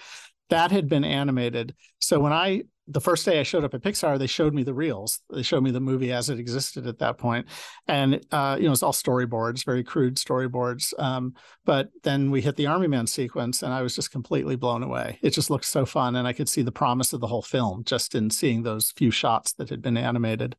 that 0.51 0.71
had 0.71 0.89
been 0.89 1.05
animated. 1.05 1.75
So 1.99 2.21
when 2.21 2.33
I 2.33 2.65
the 2.87 3.01
first 3.01 3.25
day 3.25 3.41
I 3.41 3.45
showed 3.45 3.65
up 3.65 3.73
at 3.73 3.81
Pixar, 3.83 4.19
they 4.19 4.27
showed 4.27 4.53
me 4.53 4.63
the 4.63 4.75
reels. 4.75 5.21
They 5.33 5.43
showed 5.43 5.63
me 5.63 5.71
the 5.71 5.81
movie 5.81 6.13
as 6.13 6.29
it 6.29 6.39
existed 6.39 6.87
at 6.87 6.99
that 6.99 7.17
point, 7.17 7.47
and 7.89 8.25
uh, 8.31 8.59
you 8.61 8.67
know 8.67 8.73
it's 8.73 8.83
all 8.83 8.93
storyboards, 8.93 9.65
very 9.65 9.83
crude 9.83 10.17
storyboards. 10.17 10.93
Um, 11.01 11.35
but 11.65 11.89
then 12.03 12.31
we 12.31 12.43
hit 12.43 12.57
the 12.57 12.67
Army 12.67 12.87
Man 12.87 13.07
sequence, 13.07 13.63
and 13.63 13.73
I 13.73 13.81
was 13.81 13.95
just 13.95 14.11
completely 14.13 14.57
blown 14.57 14.83
away. 14.83 15.19
It 15.23 15.31
just 15.31 15.49
looked 15.49 15.65
so 15.65 15.87
fun, 15.87 16.17
and 16.17 16.29
I 16.29 16.35
could 16.35 16.49
see 16.49 16.63
the 16.63 16.73
promise 16.73 17.15
of 17.15 17.21
the 17.21 17.27
whole 17.27 17.43
film 17.43 17.85
just 17.85 18.15
in 18.15 18.29
seeing 18.31 18.63
those 18.63 18.91
few 18.91 19.11
shots 19.11 19.55
that 19.55 19.71
had 19.71 19.81
been 19.81 19.97
animated. 19.97 20.55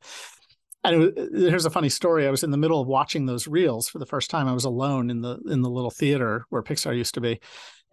And 0.92 1.00
was, 1.00 1.12
here's 1.34 1.66
a 1.66 1.70
funny 1.70 1.90
story. 1.90 2.28
I 2.28 2.32
was 2.32 2.44
in 2.44 2.52
the 2.52 2.58
middle 2.58 2.82
of 2.82 2.88
watching 2.88 3.26
those 3.26 3.48
reels 3.48 3.88
for 3.88 4.00
the 4.00 4.06
first 4.06 4.30
time. 4.30 4.48
I 4.48 4.54
was 4.54 4.66
alone 4.66 5.10
in 5.10 5.22
the 5.22 5.40
in 5.50 5.62
the 5.62 5.70
little 5.70 5.92
theater 5.92 6.46
where 6.50 6.64
Pixar 6.64 6.96
used 6.96 7.14
to 7.16 7.22
be, 7.22 7.40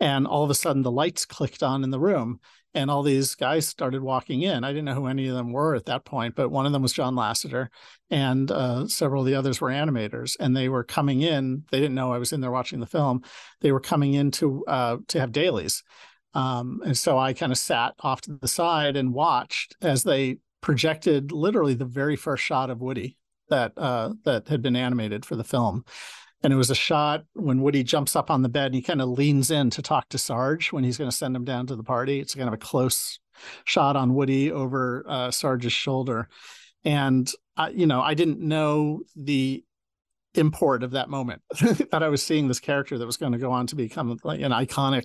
and 0.00 0.26
all 0.26 0.44
of 0.44 0.50
a 0.50 0.54
sudden 0.54 0.82
the 0.82 0.90
lights 0.90 1.24
clicked 1.24 1.62
on 1.62 1.84
in 1.84 1.90
the 1.90 2.00
room 2.00 2.40
and 2.74 2.90
all 2.90 3.02
these 3.02 3.34
guys 3.34 3.68
started 3.68 4.02
walking 4.02 4.42
in. 4.42 4.64
I 4.64 4.70
didn't 4.70 4.86
know 4.86 4.94
who 4.94 5.06
any 5.06 5.28
of 5.28 5.34
them 5.34 5.52
were 5.52 5.74
at 5.74 5.86
that 5.86 6.04
point, 6.04 6.34
but 6.34 6.50
one 6.50 6.66
of 6.66 6.72
them 6.72 6.82
was 6.82 6.92
John 6.92 7.14
Lasseter, 7.14 7.68
and 8.10 8.50
uh, 8.50 8.86
several 8.86 9.22
of 9.22 9.26
the 9.26 9.34
others 9.34 9.60
were 9.60 9.70
animators, 9.70 10.36
and 10.40 10.56
they 10.56 10.68
were 10.68 10.84
coming 10.84 11.20
in. 11.20 11.64
They 11.70 11.80
didn't 11.80 11.94
know 11.94 12.12
I 12.12 12.18
was 12.18 12.32
in 12.32 12.40
there 12.40 12.50
watching 12.50 12.80
the 12.80 12.86
film. 12.86 13.22
They 13.60 13.72
were 13.72 13.80
coming 13.80 14.14
in 14.14 14.30
to 14.32 14.64
uh, 14.66 14.96
to 15.08 15.20
have 15.20 15.32
dailies, 15.32 15.82
um, 16.34 16.80
and 16.84 16.96
so 16.96 17.18
I 17.18 17.32
kind 17.34 17.52
of 17.52 17.58
sat 17.58 17.94
off 18.00 18.22
to 18.22 18.38
the 18.40 18.48
side 18.48 18.96
and 18.96 19.12
watched 19.12 19.76
as 19.82 20.02
they 20.02 20.38
projected 20.62 21.30
literally 21.30 21.74
the 21.74 21.84
very 21.84 22.16
first 22.16 22.42
shot 22.42 22.70
of 22.70 22.80
Woody 22.80 23.18
that 23.50 23.72
uh, 23.76 24.14
that 24.24 24.48
had 24.48 24.62
been 24.62 24.76
animated 24.76 25.26
for 25.26 25.36
the 25.36 25.44
film 25.44 25.84
and 26.42 26.52
it 26.52 26.56
was 26.56 26.70
a 26.70 26.74
shot 26.74 27.24
when 27.34 27.60
Woody 27.62 27.84
jumps 27.84 28.16
up 28.16 28.30
on 28.30 28.42
the 28.42 28.48
bed 28.48 28.66
and 28.66 28.74
he 28.74 28.82
kind 28.82 29.00
of 29.00 29.08
leans 29.08 29.50
in 29.50 29.70
to 29.70 29.82
talk 29.82 30.08
to 30.08 30.18
Sarge 30.18 30.72
when 30.72 30.84
he's 30.84 30.98
going 30.98 31.10
to 31.10 31.16
send 31.16 31.36
him 31.36 31.44
down 31.44 31.66
to 31.68 31.76
the 31.76 31.84
party. 31.84 32.20
It's 32.20 32.34
kind 32.34 32.48
of 32.48 32.54
a 32.54 32.58
close 32.58 33.20
shot 33.64 33.96
on 33.96 34.14
Woody 34.14 34.50
over 34.50 35.04
uh, 35.08 35.30
Sarge's 35.30 35.72
shoulder, 35.72 36.28
and 36.84 37.30
uh, 37.56 37.70
you 37.72 37.86
know 37.86 38.00
I 38.00 38.14
didn't 38.14 38.40
know 38.40 39.02
the 39.14 39.64
import 40.34 40.82
of 40.82 40.92
that 40.92 41.10
moment 41.10 41.42
that 41.90 42.02
I 42.02 42.08
was 42.08 42.22
seeing 42.22 42.48
this 42.48 42.60
character 42.60 42.98
that 42.98 43.06
was 43.06 43.18
going 43.18 43.32
to 43.32 43.38
go 43.38 43.52
on 43.52 43.66
to 43.68 43.76
become 43.76 44.18
like 44.24 44.40
an 44.40 44.52
iconic 44.52 45.04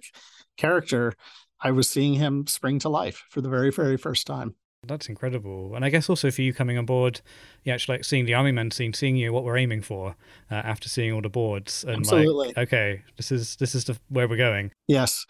character. 0.57 1.13
I 1.59 1.71
was 1.71 1.89
seeing 1.89 2.13
him 2.13 2.47
spring 2.47 2.79
to 2.79 2.89
life 2.89 3.25
for 3.29 3.41
the 3.41 3.49
very 3.49 3.71
very 3.71 3.97
first 3.97 4.25
time. 4.25 4.55
That's 4.87 5.09
incredible. 5.09 5.75
And 5.75 5.83
I 5.83 5.89
guess 5.89 6.09
also 6.09 6.31
for 6.31 6.41
you 6.41 6.53
coming 6.53 6.77
on 6.77 6.85
board, 6.85 7.21
you 7.63 7.73
actually 7.73 7.97
like 7.97 8.05
seeing 8.05 8.25
the 8.25 8.33
Army 8.33 8.51
Men 8.51 8.71
scene, 8.71 8.93
seeing 8.93 9.15
you 9.15 9.33
what 9.33 9.43
we're 9.43 9.57
aiming 9.57 9.81
for 9.81 10.15
uh, 10.51 10.55
after 10.55 10.89
seeing 10.89 11.11
all 11.13 11.21
the 11.21 11.29
boards 11.29 11.83
and 11.83 11.97
Absolutely. 11.97 12.47
like, 12.49 12.57
okay, 12.57 13.03
this 13.17 13.31
is 13.31 13.55
this 13.57 13.75
is 13.75 13.85
the, 13.85 13.97
where 14.09 14.27
we're 14.27 14.37
going. 14.37 14.71
Yes, 14.87 15.25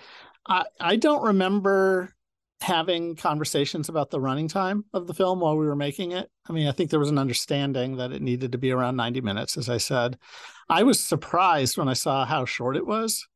I 0.47 0.65
I 0.79 0.95
don't 0.95 1.23
remember 1.23 2.13
having 2.61 3.15
conversations 3.15 3.87
about 3.87 4.09
the 4.09 4.19
running 4.19 4.47
time 4.47 4.83
of 4.93 5.07
the 5.07 5.13
film 5.13 5.39
while 5.39 5.55
we 5.55 5.65
were 5.65 5.75
making 5.75 6.11
it. 6.11 6.29
I 6.49 6.53
mean, 6.53 6.67
I 6.67 6.71
think 6.71 6.89
there 6.89 6.99
was 6.99 7.09
an 7.09 7.19
understanding 7.19 7.97
that 7.97 8.11
it 8.11 8.21
needed 8.21 8.51
to 8.51 8.57
be 8.57 8.71
around 8.71 8.95
90 8.95 9.21
minutes, 9.21 9.57
as 9.57 9.69
I 9.69 9.77
said. 9.77 10.17
I 10.69 10.83
was 10.83 10.99
surprised 10.99 11.77
when 11.77 11.87
I 11.87 11.93
saw 11.93 12.25
how 12.25 12.45
short 12.45 12.75
it 12.75 12.87
was 12.87 13.27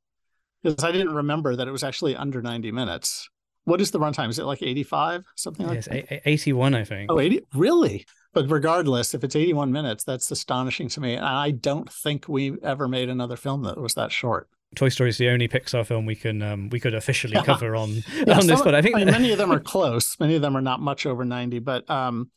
because 0.63 0.83
I 0.83 0.91
didn't 0.91 1.13
remember 1.13 1.55
that 1.55 1.67
it 1.67 1.71
was 1.71 1.83
actually 1.83 2.15
under 2.15 2.41
90 2.41 2.71
minutes. 2.71 3.29
What 3.65 3.81
is 3.81 3.91
the 3.91 3.99
runtime? 3.99 4.29
Is 4.29 4.39
it 4.39 4.45
like 4.45 4.63
85, 4.63 5.23
something 5.35 5.67
like 5.67 5.75
yes, 5.75 5.85
that? 5.85 6.27
81, 6.27 6.73
I 6.75 6.83
think. 6.83 7.11
Oh, 7.11 7.19
80? 7.19 7.41
Really? 7.53 8.05
But 8.33 8.49
regardless, 8.49 9.13
if 9.13 9.23
it's 9.23 9.35
81 9.35 9.71
minutes, 9.71 10.03
that's 10.03 10.31
astonishing 10.31 10.89
to 10.89 11.01
me. 11.01 11.15
And 11.15 11.25
I 11.25 11.51
don't 11.51 11.91
think 11.91 12.27
we 12.27 12.55
ever 12.63 12.87
made 12.87 13.09
another 13.09 13.35
film 13.35 13.63
that 13.63 13.79
was 13.79 13.93
that 13.95 14.11
short. 14.11 14.49
Toy 14.75 14.89
Story 14.89 15.09
is 15.09 15.17
the 15.17 15.29
only 15.29 15.49
Pixar 15.49 15.85
film 15.85 16.05
we 16.05 16.15
can 16.15 16.41
um, 16.41 16.69
we 16.69 16.79
could 16.79 16.93
officially 16.93 17.37
cover 17.45 17.75
on 17.75 18.03
yeah, 18.25 18.37
on 18.37 18.47
this. 18.47 18.61
But 18.61 18.73
I 18.73 18.81
think 18.81 18.95
I 18.95 18.99
mean, 18.99 19.11
many 19.11 19.31
of 19.31 19.37
them 19.37 19.51
are 19.51 19.59
close. 19.73 20.17
Many 20.19 20.35
of 20.35 20.41
them 20.41 20.55
are 20.55 20.61
not 20.61 20.79
much 20.79 21.05
over 21.05 21.25
90. 21.25 21.59
But 21.59 21.89
um, 21.89 22.31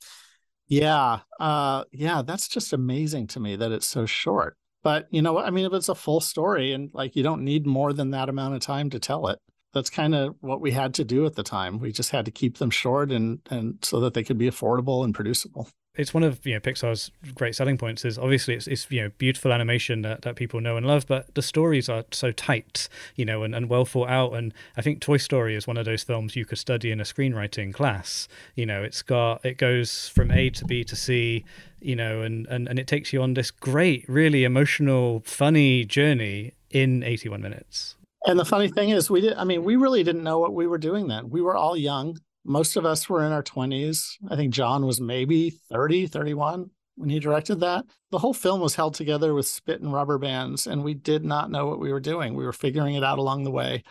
yeah, 0.66 1.20
uh, 1.38 1.84
yeah, 1.92 2.22
that's 2.22 2.48
just 2.48 2.72
amazing 2.72 3.28
to 3.28 3.40
me 3.40 3.54
that 3.56 3.70
it's 3.70 3.86
so 3.86 4.04
short. 4.04 4.56
But 4.82 5.06
you 5.10 5.22
know 5.22 5.32
what? 5.32 5.46
I 5.46 5.50
mean, 5.50 5.64
if 5.64 5.72
it's 5.72 5.88
a 5.88 5.94
full 5.94 6.20
story 6.20 6.72
and 6.72 6.90
like 6.92 7.14
you 7.14 7.22
don't 7.22 7.44
need 7.44 7.66
more 7.66 7.92
than 7.92 8.10
that 8.10 8.28
amount 8.28 8.54
of 8.54 8.60
time 8.60 8.90
to 8.90 8.98
tell 8.98 9.28
it 9.28 9.38
that's 9.74 9.90
kind 9.90 10.14
of 10.14 10.36
what 10.40 10.60
we 10.60 10.70
had 10.70 10.94
to 10.94 11.04
do 11.04 11.26
at 11.26 11.34
the 11.34 11.42
time. 11.42 11.78
We 11.78 11.92
just 11.92 12.10
had 12.10 12.24
to 12.24 12.30
keep 12.30 12.58
them 12.58 12.70
short 12.70 13.10
and 13.10 13.40
and 13.50 13.78
so 13.82 14.00
that 14.00 14.14
they 14.14 14.22
could 14.22 14.38
be 14.38 14.48
affordable 14.48 15.04
and 15.04 15.14
producible. 15.14 15.68
It's 15.96 16.12
one 16.12 16.24
of 16.24 16.44
you 16.44 16.54
know 16.54 16.60
Pixar's 16.60 17.12
great 17.34 17.54
selling 17.54 17.78
points 17.78 18.04
is 18.04 18.18
obviously 18.18 18.54
it's, 18.54 18.66
it's 18.66 18.90
you 18.90 19.02
know 19.02 19.10
beautiful 19.16 19.52
animation 19.52 20.02
that, 20.02 20.22
that 20.22 20.34
people 20.34 20.60
know 20.60 20.76
and 20.76 20.84
love, 20.84 21.06
but 21.06 21.32
the 21.34 21.42
stories 21.42 21.88
are 21.88 22.04
so 22.10 22.32
tight, 22.32 22.88
you 23.14 23.24
know, 23.24 23.44
and, 23.44 23.54
and 23.54 23.68
well 23.68 23.84
thought 23.84 24.08
out. 24.08 24.32
And 24.32 24.52
I 24.76 24.82
think 24.82 25.00
Toy 25.00 25.18
Story 25.18 25.54
is 25.54 25.68
one 25.68 25.76
of 25.76 25.84
those 25.84 26.02
films 26.02 26.34
you 26.34 26.44
could 26.44 26.58
study 26.58 26.90
in 26.90 27.00
a 27.00 27.04
screenwriting 27.04 27.72
class. 27.72 28.26
You 28.56 28.66
know, 28.66 28.82
it's 28.82 29.02
got 29.02 29.44
it 29.44 29.56
goes 29.56 30.08
from 30.08 30.32
A 30.32 30.50
to 30.50 30.64
B 30.64 30.82
to 30.82 30.96
C, 30.96 31.44
you 31.80 31.94
know, 31.94 32.22
and, 32.22 32.46
and, 32.48 32.66
and 32.66 32.78
it 32.78 32.88
takes 32.88 33.12
you 33.12 33.22
on 33.22 33.34
this 33.34 33.52
great, 33.52 34.04
really 34.08 34.42
emotional, 34.42 35.22
funny 35.24 35.84
journey 35.84 36.54
in 36.70 37.04
81 37.04 37.40
minutes. 37.40 37.94
And 38.26 38.38
the 38.38 38.44
funny 38.44 38.68
thing 38.68 38.90
is, 38.90 39.10
we 39.10 39.20
did. 39.20 39.34
I 39.34 39.44
mean, 39.44 39.64
we 39.64 39.76
really 39.76 40.02
didn't 40.02 40.24
know 40.24 40.38
what 40.38 40.54
we 40.54 40.66
were 40.66 40.78
doing 40.78 41.08
then. 41.08 41.28
We 41.28 41.42
were 41.42 41.56
all 41.56 41.76
young. 41.76 42.18
Most 42.44 42.76
of 42.76 42.86
us 42.86 43.08
were 43.08 43.24
in 43.24 43.32
our 43.32 43.42
20s. 43.42 44.16
I 44.30 44.36
think 44.36 44.52
John 44.52 44.86
was 44.86 45.00
maybe 45.00 45.50
30, 45.70 46.06
31 46.06 46.70
when 46.96 47.10
he 47.10 47.18
directed 47.18 47.60
that. 47.60 47.84
The 48.10 48.18
whole 48.18 48.34
film 48.34 48.60
was 48.60 48.74
held 48.74 48.94
together 48.94 49.34
with 49.34 49.46
spit 49.46 49.80
and 49.80 49.92
rubber 49.92 50.18
bands, 50.18 50.66
and 50.66 50.84
we 50.84 50.94
did 50.94 51.24
not 51.24 51.50
know 51.50 51.66
what 51.66 51.80
we 51.80 51.92
were 51.92 52.00
doing. 52.00 52.34
We 52.34 52.44
were 52.44 52.52
figuring 52.52 52.94
it 52.94 53.04
out 53.04 53.18
along 53.18 53.44
the 53.44 53.50
way. 53.50 53.82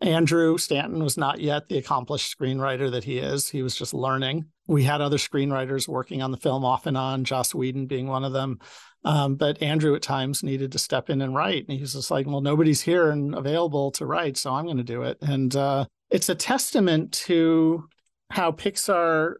Andrew 0.00 0.56
Stanton 0.56 1.04
was 1.04 1.18
not 1.18 1.40
yet 1.40 1.68
the 1.68 1.76
accomplished 1.76 2.36
screenwriter 2.36 2.90
that 2.90 3.04
he 3.04 3.18
is. 3.18 3.48
He 3.50 3.62
was 3.62 3.76
just 3.76 3.92
learning. 3.92 4.46
We 4.66 4.82
had 4.82 5.02
other 5.02 5.18
screenwriters 5.18 5.86
working 5.86 6.22
on 6.22 6.30
the 6.30 6.38
film 6.38 6.64
off 6.64 6.86
and 6.86 6.96
on, 6.96 7.24
Joss 7.24 7.54
Whedon 7.54 7.86
being 7.86 8.06
one 8.06 8.24
of 8.24 8.32
them. 8.32 8.60
Um, 9.02 9.36
but 9.36 9.62
Andrew 9.62 9.94
at 9.94 10.02
times 10.02 10.42
needed 10.42 10.72
to 10.72 10.78
step 10.78 11.08
in 11.08 11.22
and 11.22 11.34
write. 11.34 11.66
And 11.68 11.78
he's 11.78 11.94
just 11.94 12.10
like, 12.10 12.26
well, 12.26 12.42
nobody's 12.42 12.82
here 12.82 13.10
and 13.10 13.34
available 13.34 13.90
to 13.92 14.04
write, 14.04 14.36
so 14.36 14.52
I'm 14.52 14.66
going 14.66 14.76
to 14.76 14.82
do 14.82 15.02
it. 15.02 15.16
And 15.22 15.54
uh, 15.56 15.86
it's 16.10 16.28
a 16.28 16.34
testament 16.34 17.12
to 17.12 17.88
how 18.30 18.52
Pixar 18.52 19.34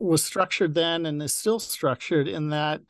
was 0.00 0.24
structured 0.24 0.74
then 0.74 1.06
and 1.06 1.22
is 1.22 1.34
still 1.34 1.60
structured 1.60 2.26
in 2.26 2.50
that 2.50 2.80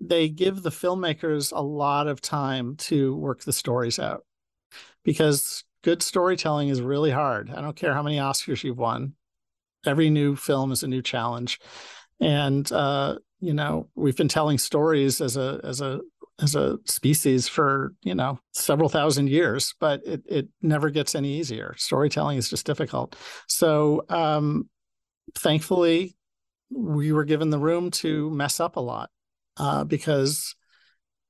they 0.00 0.28
give 0.28 0.62
the 0.62 0.70
filmmakers 0.70 1.52
a 1.52 1.62
lot 1.62 2.08
of 2.08 2.20
time 2.20 2.76
to 2.76 3.14
work 3.16 3.44
the 3.44 3.52
stories 3.52 3.98
out 3.98 4.24
because 5.04 5.64
good 5.82 6.02
storytelling 6.02 6.68
is 6.68 6.80
really 6.80 7.10
hard. 7.10 7.50
I 7.50 7.60
don't 7.60 7.76
care 7.76 7.94
how 7.94 8.02
many 8.02 8.16
Oscars 8.16 8.64
you've 8.64 8.78
won. 8.78 9.14
Every 9.86 10.10
new 10.10 10.34
film 10.34 10.72
is 10.72 10.82
a 10.82 10.88
new 10.88 11.02
challenge. 11.02 11.60
And 12.20 12.70
uh, 12.72 13.18
you 13.44 13.54
know 13.54 13.88
we've 13.94 14.16
been 14.16 14.28
telling 14.28 14.58
stories 14.58 15.20
as 15.20 15.36
a 15.36 15.60
as 15.64 15.80
a 15.80 16.00
as 16.40 16.54
a 16.54 16.78
species 16.84 17.46
for 17.46 17.94
you 18.02 18.14
know 18.14 18.38
several 18.52 18.88
thousand 18.88 19.28
years 19.28 19.74
but 19.78 20.00
it 20.04 20.22
it 20.26 20.48
never 20.62 20.90
gets 20.90 21.14
any 21.14 21.38
easier. 21.38 21.74
Storytelling 21.76 22.38
is 22.38 22.50
just 22.50 22.66
difficult. 22.66 23.16
So 23.48 24.04
um 24.08 24.68
thankfully 25.36 26.16
we 26.70 27.12
were 27.12 27.24
given 27.24 27.50
the 27.50 27.58
room 27.58 27.90
to 27.90 28.30
mess 28.30 28.60
up 28.60 28.76
a 28.76 28.80
lot 28.80 29.10
uh, 29.56 29.84
because 29.84 30.56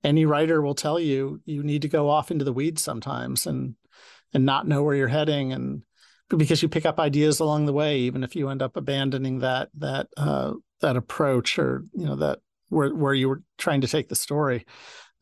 any 0.03 0.25
writer 0.27 0.63
will 0.63 0.75
tell 0.75 0.99
you 0.99 1.41
you 1.45 1.63
need 1.63 1.83
to 1.83 1.89
go 1.89 2.09
off 2.09 2.31
into 2.31 2.45
the 2.45 2.53
weeds 2.53 2.83
sometimes 2.83 3.47
and 3.47 3.75
and 4.33 4.45
not 4.45 4.67
know 4.67 4.83
where 4.83 4.97
you're 4.97 5.09
heading 5.09 5.53
and 5.53 5.83
because 6.31 6.63
you 6.63 6.69
pick 6.69 6.87
up 6.87 6.99
ideas 6.99 7.41
along 7.41 7.67
the 7.67 7.73
way 7.73 7.99
even 7.99 8.25
if 8.25 8.35
you 8.35 8.49
end 8.49 8.63
up 8.63 8.77
abandoning 8.77 9.41
that 9.41 9.69
that 9.75 10.09
uh, 10.17 10.53
that 10.81 10.97
approach 10.97 11.59
or 11.59 11.85
you 11.93 12.05
know 12.05 12.17
that 12.17 12.39
where 12.69 12.95
where 12.95 13.15
you 13.15 13.29
were 13.29 13.43
trying 13.59 13.81
to 13.81 13.89
take 13.89 14.09
the 14.09 14.17
story. 14.17 14.67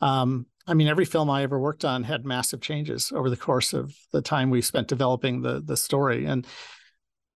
Um, 0.01 0.47
I 0.67 0.75
mean, 0.75 0.89
every 0.89 1.05
film 1.05 1.29
I 1.29 1.43
ever 1.43 1.59
worked 1.59 1.85
on 1.85 2.05
had 2.05 2.25
massive 2.25 2.61
changes 2.61 3.13
over 3.15 3.29
the 3.29 3.37
course 3.37 3.73
of 3.73 3.95
the 4.13 4.23
time 4.23 4.51
we 4.51 4.63
spent 4.63 4.89
developing 4.89 5.43
the 5.43 5.61
the 5.61 5.77
story, 5.77 6.25
and 6.25 6.47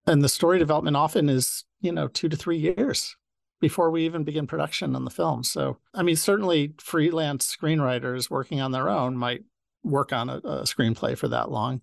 and 0.05 0.21
the 0.21 0.29
story 0.29 0.59
development 0.59 0.97
often 0.97 1.29
is 1.29 1.65
you 1.81 1.91
know 1.91 2.07
two 2.07 2.29
to 2.29 2.37
three 2.37 2.57
years 2.57 3.15
before 3.59 3.89
we 3.89 4.05
even 4.05 4.23
begin 4.23 4.45
production 4.45 4.95
on 4.95 5.03
the 5.03 5.09
film. 5.09 5.43
So, 5.43 5.77
I 5.93 6.03
mean, 6.03 6.15
certainly 6.15 6.73
freelance 6.79 7.55
screenwriters 7.55 8.29
working 8.29 8.61
on 8.61 8.71
their 8.71 8.87
own 8.87 9.17
might 9.17 9.43
work 9.83 10.13
on 10.13 10.29
a, 10.29 10.37
a 10.37 10.61
screenplay 10.63 11.17
for 11.17 11.27
that 11.27 11.51
long, 11.51 11.81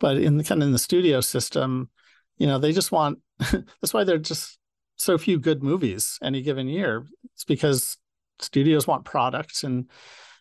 but 0.00 0.18
in 0.18 0.36
the 0.36 0.44
kind 0.44 0.62
of 0.62 0.66
in 0.66 0.72
the 0.72 0.78
studio 0.78 1.20
system, 1.20 1.90
you 2.38 2.46
know, 2.46 2.58
they 2.58 2.72
just 2.72 2.92
want. 2.92 3.18
that's 3.38 3.92
why 3.92 4.04
they're 4.04 4.18
just 4.18 4.58
so 4.96 5.18
few 5.18 5.38
good 5.38 5.62
movies 5.62 6.18
any 6.22 6.42
given 6.42 6.68
year. 6.68 7.06
It's 7.34 7.44
because 7.44 7.98
studios 8.38 8.86
want 8.86 9.04
products 9.04 9.62
and 9.64 9.90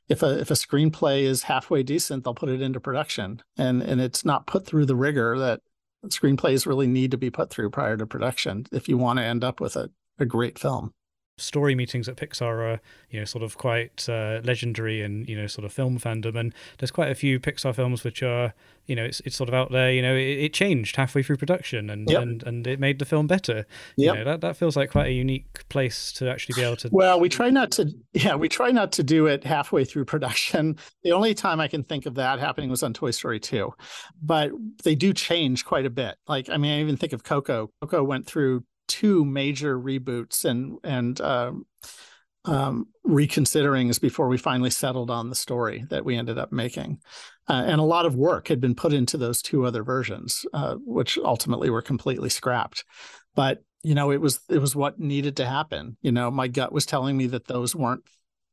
if 0.07 0.21
a 0.21 0.39
if 0.39 0.51
a 0.51 0.55
screenplay 0.55 1.23
is 1.23 1.43
halfway 1.43 1.83
decent, 1.83 2.23
they'll 2.23 2.35
put 2.35 2.49
it 2.49 2.61
into 2.61 2.79
production. 2.79 3.41
And 3.57 3.81
and 3.81 3.99
it's 3.99 4.23
not 4.23 4.47
put 4.47 4.65
through 4.65 4.85
the 4.85 4.95
rigor 4.95 5.37
that 5.39 5.61
screenplays 6.07 6.65
really 6.65 6.87
need 6.87 7.11
to 7.11 7.17
be 7.17 7.31
put 7.31 7.49
through 7.49 7.71
prior 7.71 7.97
to 7.97 8.05
production 8.05 8.65
if 8.71 8.87
you 8.87 8.97
want 8.97 9.17
to 9.17 9.25
end 9.25 9.43
up 9.43 9.59
with 9.59 9.75
a, 9.75 9.89
a 10.19 10.25
great 10.25 10.59
film. 10.59 10.93
Story 11.37 11.75
meetings 11.75 12.07
at 12.07 12.15
Pixar 12.15 12.75
are, 12.75 12.81
you 13.09 13.19
know, 13.19 13.25
sort 13.25 13.43
of 13.43 13.57
quite 13.57 14.07
uh, 14.07 14.39
legendary 14.43 15.01
and 15.01 15.27
you 15.27 15.35
know, 15.35 15.47
sort 15.47 15.65
of 15.65 15.73
film 15.73 15.99
fandom. 15.99 16.35
And 16.37 16.53
there's 16.77 16.91
quite 16.91 17.11
a 17.11 17.15
few 17.15 17.39
Pixar 17.39 17.75
films 17.75 18.03
which 18.03 18.23
are, 18.23 18.53
you 18.85 18.95
know, 18.95 19.03
it's, 19.03 19.19
it's 19.21 19.35
sort 19.35 19.49
of 19.49 19.55
out 19.55 19.71
there, 19.71 19.91
you 19.91 20.01
know, 20.01 20.15
it, 20.15 20.37
it 20.37 20.53
changed 20.53 20.95
halfway 20.95 21.23
through 21.23 21.37
production 21.37 21.89
and, 21.89 22.09
yep. 22.09 22.21
and, 22.21 22.43
and 22.43 22.67
it 22.67 22.79
made 22.79 22.99
the 22.99 23.05
film 23.05 23.27
better. 23.27 23.65
Yeah. 23.97 24.11
You 24.11 24.19
know, 24.19 24.25
that, 24.25 24.41
that 24.41 24.57
feels 24.57 24.77
like 24.77 24.91
quite 24.91 25.07
a 25.07 25.13
unique 25.13 25.67
place 25.69 26.11
to 26.13 26.29
actually 26.29 26.55
be 26.55 26.65
able 26.65 26.77
to. 26.77 26.89
Well, 26.91 27.19
we 27.19 27.27
try 27.27 27.49
not 27.49 27.71
to, 27.71 27.91
yeah, 28.13 28.35
we 28.35 28.47
try 28.47 28.71
not 28.71 28.91
to 28.93 29.03
do 29.03 29.27
it 29.27 29.43
halfway 29.43 29.85
through 29.85 30.05
production. 30.05 30.77
The 31.03 31.11
only 31.11 31.35
time 31.35 31.59
I 31.59 31.67
can 31.67 31.83
think 31.83 32.07
of 32.07 32.15
that 32.15 32.39
happening 32.39 32.69
was 32.69 32.81
on 32.81 32.91
Toy 32.91 33.11
Story 33.11 33.39
2. 33.39 33.71
But 34.23 34.51
they 34.83 34.95
do 34.95 35.13
change 35.13 35.63
quite 35.63 35.85
a 35.85 35.89
bit. 35.91 36.15
Like, 36.27 36.49
I 36.49 36.57
mean, 36.57 36.71
I 36.71 36.81
even 36.81 36.97
think 36.97 37.13
of 37.13 37.23
Coco. 37.23 37.69
Coco 37.79 38.03
went 38.03 38.25
through 38.25 38.63
two 38.87 39.25
major 39.25 39.79
reboots 39.79 40.45
and 40.45 40.77
and 40.83 41.19
um, 41.21 41.65
um, 42.45 42.87
reconsiderings 43.03 43.99
before 43.99 44.27
we 44.27 44.37
finally 44.37 44.69
settled 44.69 45.09
on 45.09 45.29
the 45.29 45.35
story 45.35 45.85
that 45.89 46.05
we 46.05 46.15
ended 46.15 46.37
up 46.37 46.51
making. 46.51 46.99
Uh, 47.47 47.63
and 47.65 47.79
a 47.79 47.83
lot 47.83 48.05
of 48.05 48.15
work 48.15 48.47
had 48.47 48.61
been 48.61 48.75
put 48.75 48.93
into 48.93 49.17
those 49.17 49.41
two 49.41 49.65
other 49.65 49.83
versions, 49.83 50.45
uh, 50.53 50.75
which 50.85 51.17
ultimately 51.17 51.69
were 51.69 51.81
completely 51.81 52.29
scrapped. 52.29 52.83
But 53.35 53.63
you 53.83 53.93
know, 53.93 54.11
it 54.11 54.19
was 54.19 54.39
it 54.49 54.59
was 54.59 54.75
what 54.75 54.99
needed 54.99 55.37
to 55.37 55.45
happen. 55.45 55.97
You 56.01 56.11
know, 56.11 56.31
my 56.31 56.47
gut 56.47 56.71
was 56.71 56.85
telling 56.85 57.15
me 57.17 57.27
that 57.27 57.45
those 57.45 57.75
weren't 57.75 58.03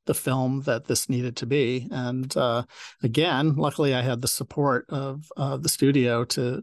the 0.05 0.14
film 0.14 0.62
that 0.62 0.87
this 0.87 1.09
needed 1.09 1.37
to 1.37 1.47
be. 1.47 1.88
And 1.90 2.37
uh, 2.37 2.64
again, 3.03 3.57
luckily, 3.57 3.95
I 3.95 4.03
had 4.03 4.21
the 4.21 4.29
support 4.29 4.87
of 4.88 5.31
uh, 5.37 5.57
the 5.57 5.68
studio 5.68 6.25
to 6.25 6.62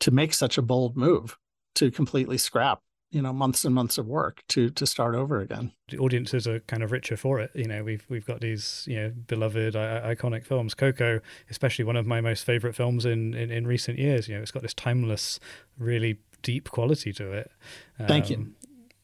to 0.00 0.10
make 0.10 0.34
such 0.34 0.58
a 0.58 0.62
bold 0.62 0.96
move 0.96 1.36
to 1.76 1.90
completely 1.90 2.36
scrap 2.36 2.80
you 3.14 3.22
know 3.22 3.32
months 3.32 3.64
and 3.64 3.74
months 3.74 3.96
of 3.96 4.06
work 4.06 4.42
to 4.48 4.70
to 4.70 4.86
start 4.86 5.14
over 5.14 5.40
again. 5.40 5.72
The 5.88 5.98
audiences 5.98 6.46
are 6.48 6.60
kind 6.60 6.82
of 6.82 6.90
richer 6.90 7.16
for 7.16 7.40
it. 7.40 7.50
You 7.54 7.66
know 7.66 7.84
we've 7.84 8.04
we've 8.08 8.26
got 8.26 8.40
these 8.40 8.84
you 8.88 8.96
know 8.96 9.12
beloved 9.26 9.74
iconic 9.74 10.44
films. 10.44 10.74
Coco 10.74 11.20
especially 11.48 11.84
one 11.84 11.96
of 11.96 12.06
my 12.06 12.20
most 12.20 12.44
favorite 12.44 12.74
films 12.74 13.06
in, 13.06 13.32
in 13.34 13.50
in 13.50 13.66
recent 13.66 13.98
years. 13.98 14.28
You 14.28 14.34
know 14.34 14.42
it's 14.42 14.50
got 14.50 14.62
this 14.62 14.74
timeless 14.74 15.38
really 15.78 16.18
deep 16.42 16.70
quality 16.70 17.12
to 17.12 17.32
it. 17.32 17.50
Um, 17.98 18.06
thank 18.06 18.30
you. 18.30 18.36
Um, 18.36 18.56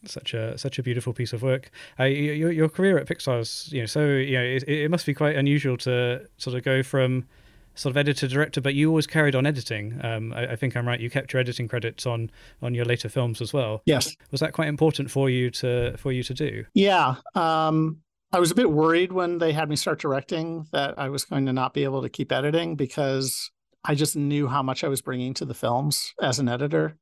such 0.04 0.34
a 0.34 0.58
such 0.58 0.78
a 0.78 0.82
beautiful 0.82 1.12
piece 1.12 1.32
of 1.32 1.42
work. 1.42 1.70
Uh, 1.98 2.04
your 2.04 2.50
your 2.50 2.68
career 2.68 2.98
at 2.98 3.06
Pixar's 3.06 3.72
you 3.72 3.80
know 3.80 3.86
so 3.86 4.06
you 4.06 4.36
know 4.36 4.44
it, 4.44 4.64
it 4.68 4.90
must 4.90 5.06
be 5.06 5.14
quite 5.14 5.36
unusual 5.36 5.76
to 5.78 6.26
sort 6.36 6.56
of 6.56 6.64
go 6.64 6.82
from 6.82 7.26
sort 7.74 7.92
of 7.92 7.96
editor 7.96 8.26
director, 8.28 8.60
but 8.60 8.74
you 8.74 8.88
always 8.88 9.06
carried 9.06 9.34
on 9.34 9.46
editing. 9.46 9.98
Um, 10.02 10.32
I, 10.32 10.52
I, 10.52 10.56
think 10.56 10.76
I'm 10.76 10.86
right. 10.86 11.00
You 11.00 11.10
kept 11.10 11.32
your 11.32 11.40
editing 11.40 11.68
credits 11.68 12.06
on 12.06 12.30
on 12.62 12.74
your 12.74 12.84
later 12.84 13.08
films 13.08 13.40
as 13.40 13.52
well. 13.52 13.82
Yes. 13.86 14.14
Was 14.30 14.40
that 14.40 14.52
quite 14.52 14.68
important 14.68 15.10
for 15.10 15.30
you 15.30 15.50
to 15.50 15.96
for 15.96 16.12
you 16.12 16.22
to 16.24 16.34
do? 16.34 16.64
Yeah. 16.74 17.16
Um, 17.34 17.98
I 18.32 18.38
was 18.38 18.50
a 18.50 18.54
bit 18.54 18.70
worried 18.70 19.12
when 19.12 19.38
they 19.38 19.52
had 19.52 19.68
me 19.68 19.76
start 19.76 20.00
directing 20.00 20.66
that 20.72 20.98
I 20.98 21.08
was 21.08 21.24
going 21.24 21.46
to 21.46 21.52
not 21.52 21.74
be 21.74 21.84
able 21.84 22.02
to 22.02 22.08
keep 22.08 22.30
editing 22.30 22.76
because 22.76 23.50
I 23.84 23.94
just 23.94 24.14
knew 24.14 24.46
how 24.46 24.62
much 24.62 24.84
I 24.84 24.88
was 24.88 25.02
bringing 25.02 25.34
to 25.34 25.44
the 25.44 25.54
films 25.54 26.14
as 26.22 26.38
an 26.38 26.48
editor. 26.48 26.96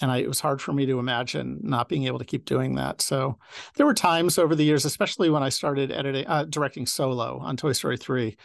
And 0.00 0.10
I, 0.10 0.18
it 0.18 0.28
was 0.28 0.40
hard 0.40 0.60
for 0.60 0.72
me 0.72 0.86
to 0.86 0.98
imagine 0.98 1.60
not 1.62 1.88
being 1.88 2.06
able 2.06 2.18
to 2.18 2.24
keep 2.24 2.44
doing 2.44 2.76
that. 2.76 3.00
So 3.02 3.38
there 3.76 3.86
were 3.86 3.94
times 3.94 4.38
over 4.38 4.54
the 4.54 4.64
years, 4.64 4.84
especially 4.84 5.30
when 5.30 5.42
I 5.42 5.48
started 5.48 5.90
editing, 5.90 6.26
uh, 6.26 6.44
directing 6.44 6.86
solo 6.86 7.38
on 7.38 7.56
Toy 7.56 7.72
Story 7.72 7.96
3, 7.96 8.36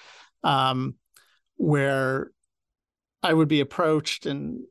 um, 0.43 0.95
where 1.57 2.31
I 3.21 3.33
would 3.33 3.47
be 3.47 3.59
approached 3.59 4.25
and 4.25 4.61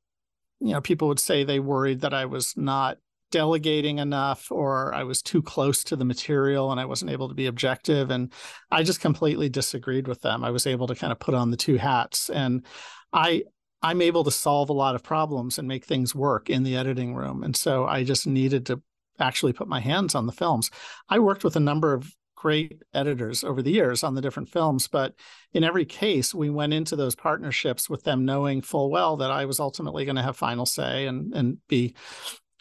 you 0.61 0.73
know 0.73 0.81
people 0.81 1.09
would 1.09 1.21
say 1.21 1.45
they 1.45 1.61
worried 1.61 2.01
that 2.01 2.15
I 2.15 2.25
was 2.25 2.57
not 2.57 2.99
delegating 3.31 3.99
enough 3.99 4.51
or 4.51 4.95
I 4.95 5.03
was 5.03 5.21
too 5.21 5.43
close 5.43 5.83
to 5.85 5.97
the 5.97 6.05
material 6.05 6.71
and 6.71 6.81
I 6.81 6.85
wasn't 6.85 7.11
able 7.11 7.29
to 7.29 7.35
be 7.35 7.47
objective 7.47 8.11
and 8.11 8.33
I 8.71 8.83
just 8.83 9.01
completely 9.01 9.49
disagreed 9.49 10.07
with 10.07 10.23
them. 10.23 10.45
I 10.45 10.51
was 10.51 10.67
able 10.67 10.87
to 10.87 10.95
kind 10.95 11.13
of 11.13 11.19
put 11.19 11.35
on 11.35 11.51
the 11.51 11.57
two 11.57 11.77
hats 11.77 12.31
and 12.31 12.65
I 13.13 13.43
I'm 13.83 14.01
able 14.01 14.25
to 14.25 14.31
solve 14.31 14.71
a 14.71 14.75
lot 14.75 14.95
of 14.95 15.03
problems 15.03 15.59
and 15.59 15.69
make 15.69 15.85
things 15.85 16.15
work 16.15 16.49
in 16.49 16.63
the 16.63 16.77
editing 16.77 17.15
room 17.15 17.43
and 17.43 17.57
so 17.57 17.85
I 17.85 18.05
just 18.05 18.27
needed 18.27 18.67
to 18.67 18.81
actually 19.19 19.53
put 19.53 19.69
my 19.69 19.81
hands 19.81 20.15
on 20.15 20.27
the 20.27 20.33
films. 20.33 20.71
I 21.09 21.19
worked 21.19 21.43
with 21.43 21.57
a 21.57 21.61
number 21.61 21.95
of 21.95 22.15
great 22.37 22.83
editors 22.95 23.43
over 23.43 23.63
the 23.63 23.73
years 23.73 24.05
on 24.05 24.15
the 24.15 24.21
different 24.21 24.49
films. 24.49 24.87
But 24.87 25.15
in 25.53 25.65
every 25.65 25.85
case, 25.85 26.35
we 26.35 26.51
went 26.51 26.73
into 26.73 26.95
those 26.95 27.17
partnerships 27.17 27.91
with 27.91 28.05
them 28.05 28.25
knowing 28.25 28.63
full 28.63 28.91
well 28.91 29.17
that 29.17 29.31
I 29.31 29.47
was 29.47 29.59
ultimately 29.59 30.05
going 30.05 30.17
to 30.17 30.23
have 30.23 30.37
final 30.37 30.67
say 30.67 31.07
and 31.07 31.35
and 31.35 31.59
be 31.69 31.95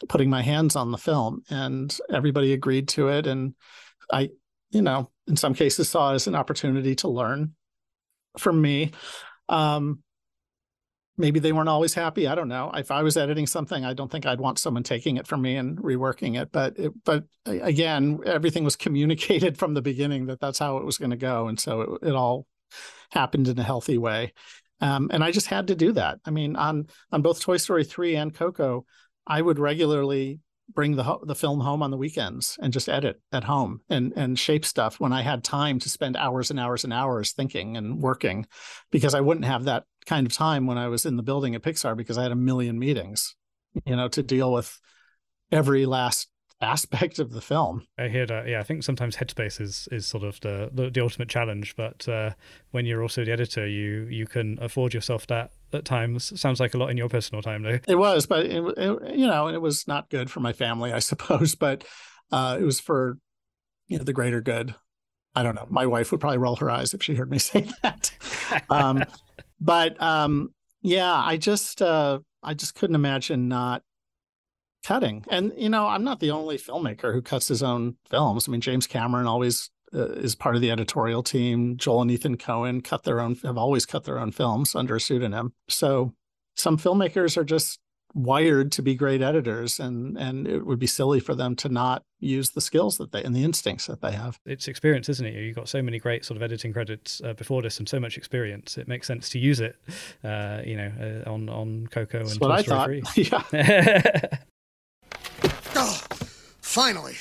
putting 0.08 0.28
my 0.28 0.42
hands 0.42 0.76
on 0.76 0.90
the 0.90 0.98
film. 0.98 1.42
And 1.50 1.96
everybody 2.12 2.52
agreed 2.52 2.88
to 2.88 3.08
it. 3.08 3.26
And 3.26 3.54
I, 4.12 4.30
you 4.70 4.82
know, 4.82 5.10
in 5.26 5.36
some 5.36 5.54
cases 5.54 5.88
saw 5.88 6.12
it 6.12 6.16
as 6.16 6.26
an 6.26 6.34
opportunity 6.34 6.94
to 6.96 7.08
learn 7.08 7.54
from 8.38 8.60
me. 8.60 8.92
Um, 9.48 10.02
maybe 11.18 11.40
they 11.40 11.52
weren't 11.52 11.68
always 11.68 11.94
happy. 11.94 12.26
I 12.26 12.34
don't 12.34 12.48
know. 12.48 12.70
If 12.74 12.90
I 12.90 13.02
was 13.02 13.16
editing 13.16 13.46
something, 13.46 13.84
I 13.84 13.94
don't 13.94 14.10
think 14.10 14.26
I'd 14.26 14.40
want 14.40 14.58
someone 14.58 14.82
taking 14.82 15.16
it 15.16 15.26
from 15.26 15.42
me 15.42 15.56
and 15.56 15.78
reworking 15.78 16.40
it. 16.40 16.50
But 16.52 16.78
it, 16.78 16.92
but 17.04 17.24
again, 17.46 18.20
everything 18.26 18.64
was 18.64 18.76
communicated 18.76 19.58
from 19.58 19.74
the 19.74 19.82
beginning 19.82 20.26
that 20.26 20.40
that's 20.40 20.58
how 20.58 20.78
it 20.78 20.84
was 20.84 20.98
going 20.98 21.10
to 21.10 21.16
go, 21.16 21.48
and 21.48 21.58
so 21.58 21.80
it, 21.80 22.08
it, 22.08 22.14
all 22.14 22.46
happened 23.10 23.48
in 23.48 23.58
a 23.58 23.62
healthy 23.62 23.98
way. 23.98 24.32
Um, 24.80 25.10
and 25.12 25.24
I 25.24 25.30
just 25.30 25.46
had 25.46 25.68
to 25.68 25.74
do 25.74 25.92
that. 25.92 26.18
I 26.24 26.30
mean, 26.30 26.56
on 26.56 26.88
on 27.10 27.22
both 27.22 27.40
Toy 27.40 27.56
Story 27.56 27.84
three 27.84 28.16
and 28.16 28.34
Coco, 28.34 28.84
I 29.26 29.40
would 29.40 29.58
regularly 29.58 30.40
bring 30.74 30.96
the 30.96 31.18
the 31.22 31.34
film 31.34 31.60
home 31.60 31.82
on 31.82 31.90
the 31.90 31.96
weekends 31.96 32.58
and 32.60 32.72
just 32.72 32.88
edit 32.88 33.20
at 33.32 33.44
home 33.44 33.80
and 33.88 34.12
and 34.16 34.38
shape 34.38 34.64
stuff 34.64 34.98
when 34.98 35.12
I 35.12 35.22
had 35.22 35.44
time 35.44 35.78
to 35.80 35.88
spend 35.88 36.16
hours 36.16 36.50
and 36.50 36.58
hours 36.58 36.84
and 36.84 36.92
hours 36.92 37.32
thinking 37.32 37.76
and 37.76 38.02
working 38.02 38.46
because 38.90 39.14
I 39.14 39.20
wouldn't 39.20 39.46
have 39.46 39.64
that 39.64 39.84
kind 40.06 40.26
of 40.26 40.32
time 40.32 40.66
when 40.66 40.78
I 40.78 40.88
was 40.88 41.06
in 41.06 41.16
the 41.16 41.22
building 41.22 41.54
at 41.54 41.62
Pixar 41.62 41.96
because 41.96 42.18
I 42.18 42.22
had 42.22 42.32
a 42.32 42.36
million 42.36 42.78
meetings 42.78 43.36
you 43.84 43.96
know 43.96 44.08
to 44.08 44.22
deal 44.22 44.52
with 44.52 44.78
every 45.52 45.86
last 45.86 46.28
aspect 46.60 47.18
of 47.18 47.32
the 47.32 47.40
film. 47.40 47.86
I 47.98 48.08
hear 48.08 48.26
that. 48.26 48.48
Yeah, 48.48 48.60
I 48.60 48.62
think 48.62 48.82
sometimes 48.82 49.16
headspace 49.16 49.60
is 49.60 49.88
is 49.92 50.06
sort 50.06 50.24
of 50.24 50.40
the 50.40 50.70
the, 50.72 50.90
the 50.90 51.00
ultimate 51.00 51.28
challenge, 51.28 51.76
but 51.76 52.08
uh, 52.08 52.30
when 52.70 52.86
you're 52.86 53.02
also 53.02 53.24
the 53.24 53.32
editor, 53.32 53.66
you 53.66 54.06
you 54.10 54.26
can 54.26 54.58
afford 54.60 54.94
yourself 54.94 55.26
that 55.28 55.52
at 55.76 55.84
times. 55.84 56.38
Sounds 56.40 56.60
like 56.60 56.74
a 56.74 56.78
lot 56.78 56.90
in 56.90 56.96
your 56.96 57.08
personal 57.08 57.42
time, 57.42 57.62
though. 57.62 57.78
It 57.86 57.96
was, 57.96 58.26
but 58.26 58.46
it, 58.46 58.64
it, 58.76 59.16
you 59.16 59.26
know, 59.26 59.48
it 59.48 59.60
was 59.60 59.86
not 59.86 60.10
good 60.10 60.30
for 60.30 60.40
my 60.40 60.52
family, 60.52 60.92
I 60.92 60.98
suppose. 61.00 61.54
But 61.54 61.84
uh, 62.32 62.58
it 62.60 62.64
was 62.64 62.80
for 62.80 63.18
you 63.88 63.98
know 63.98 64.04
the 64.04 64.12
greater 64.12 64.40
good. 64.40 64.74
I 65.34 65.42
don't 65.42 65.54
know. 65.54 65.66
My 65.68 65.86
wife 65.86 66.10
would 66.10 66.20
probably 66.20 66.38
roll 66.38 66.56
her 66.56 66.70
eyes 66.70 66.94
if 66.94 67.02
she 67.02 67.14
heard 67.14 67.30
me 67.30 67.38
say 67.40 67.68
that. 67.82 68.10
um, 68.70 69.04
but 69.60 70.00
um, 70.02 70.54
yeah, 70.82 71.14
I 71.14 71.36
just 71.36 71.82
uh, 71.82 72.20
I 72.42 72.54
just 72.54 72.74
couldn't 72.74 72.96
imagine 72.96 73.48
not 73.48 73.82
cutting. 74.84 75.24
And 75.28 75.52
you 75.56 75.68
know, 75.68 75.86
I'm 75.86 76.04
not 76.04 76.20
the 76.20 76.30
only 76.30 76.56
filmmaker 76.56 77.12
who 77.12 77.22
cuts 77.22 77.48
his 77.48 77.62
own 77.62 77.96
films. 78.08 78.48
I 78.48 78.52
mean, 78.52 78.60
James 78.60 78.86
Cameron 78.86 79.26
always 79.26 79.70
uh, 79.94 80.08
is 80.12 80.34
part 80.34 80.54
of 80.54 80.60
the 80.60 80.70
editorial 80.70 81.22
team. 81.22 81.76
Joel 81.76 82.02
and 82.02 82.10
Ethan 82.10 82.36
Coen 82.36 82.82
cut 82.82 83.04
their 83.04 83.20
own 83.20 83.36
have 83.42 83.58
always 83.58 83.86
cut 83.86 84.04
their 84.04 84.18
own 84.18 84.32
films 84.32 84.74
under 84.74 84.96
a 84.96 85.00
pseudonym. 85.00 85.52
So 85.68 86.14
some 86.56 86.78
filmmakers 86.78 87.36
are 87.36 87.44
just 87.44 87.78
wired 88.14 88.72
to 88.72 88.80
be 88.80 88.94
great 88.94 89.20
editors 89.20 89.78
and 89.78 90.16
and 90.16 90.48
it 90.48 90.64
would 90.64 90.78
be 90.78 90.86
silly 90.86 91.20
for 91.20 91.34
them 91.34 91.54
to 91.54 91.68
not 91.68 92.02
use 92.18 92.50
the 92.50 92.62
skills 92.62 92.96
that 92.96 93.12
they 93.12 93.22
and 93.22 93.36
the 93.36 93.44
instincts 93.44 93.86
that 93.86 94.00
they 94.00 94.12
have. 94.12 94.38
It's 94.46 94.68
experience 94.68 95.08
isn't 95.10 95.26
it? 95.26 95.34
You've 95.34 95.56
got 95.56 95.68
so 95.68 95.82
many 95.82 95.98
great 95.98 96.24
sort 96.24 96.36
of 96.36 96.42
editing 96.42 96.72
credits 96.72 97.20
uh, 97.22 97.34
before 97.34 97.60
this 97.60 97.78
and 97.78 97.86
so 97.86 98.00
much 98.00 98.16
experience. 98.16 98.78
It 98.78 98.88
makes 98.88 99.06
sense 99.06 99.28
to 99.30 99.38
use 99.38 99.60
it 99.60 99.76
uh, 100.24 100.62
you 100.64 100.76
know 100.76 101.22
uh, 101.26 101.30
on 101.30 101.48
on 101.50 101.88
coco 101.88 102.20
and 102.20 102.28
That's 102.28 102.38
what 102.38 102.50
i 102.52 102.62
thought. 102.62 103.16
yeah. 103.52 104.38
Oh, 105.78 106.00
finally. 106.62 107.16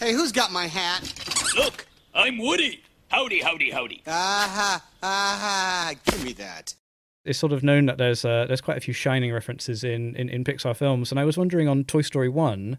Hey, 0.00 0.14
who's 0.14 0.32
got 0.32 0.50
my 0.50 0.66
hat? 0.66 1.12
Look, 1.56 1.86
I'm 2.14 2.38
Woody. 2.38 2.82
Howdy, 3.08 3.40
howdy, 3.40 3.70
howdy. 3.70 4.02
Aha, 4.06 4.82
aha. 5.02 5.92
Give 6.06 6.24
me 6.24 6.32
that. 6.34 6.74
It's 7.22 7.38
sort 7.38 7.52
of 7.52 7.62
known 7.62 7.84
that 7.84 7.98
there's 7.98 8.24
uh, 8.24 8.46
there's 8.46 8.62
quite 8.62 8.78
a 8.78 8.80
few 8.80 8.94
shining 8.94 9.30
references 9.30 9.84
in, 9.84 10.16
in, 10.16 10.30
in 10.30 10.42
Pixar 10.42 10.74
films, 10.74 11.10
and 11.10 11.20
I 11.20 11.24
was 11.24 11.36
wondering 11.36 11.68
on 11.68 11.84
Toy 11.84 12.00
Story 12.00 12.30
One, 12.30 12.78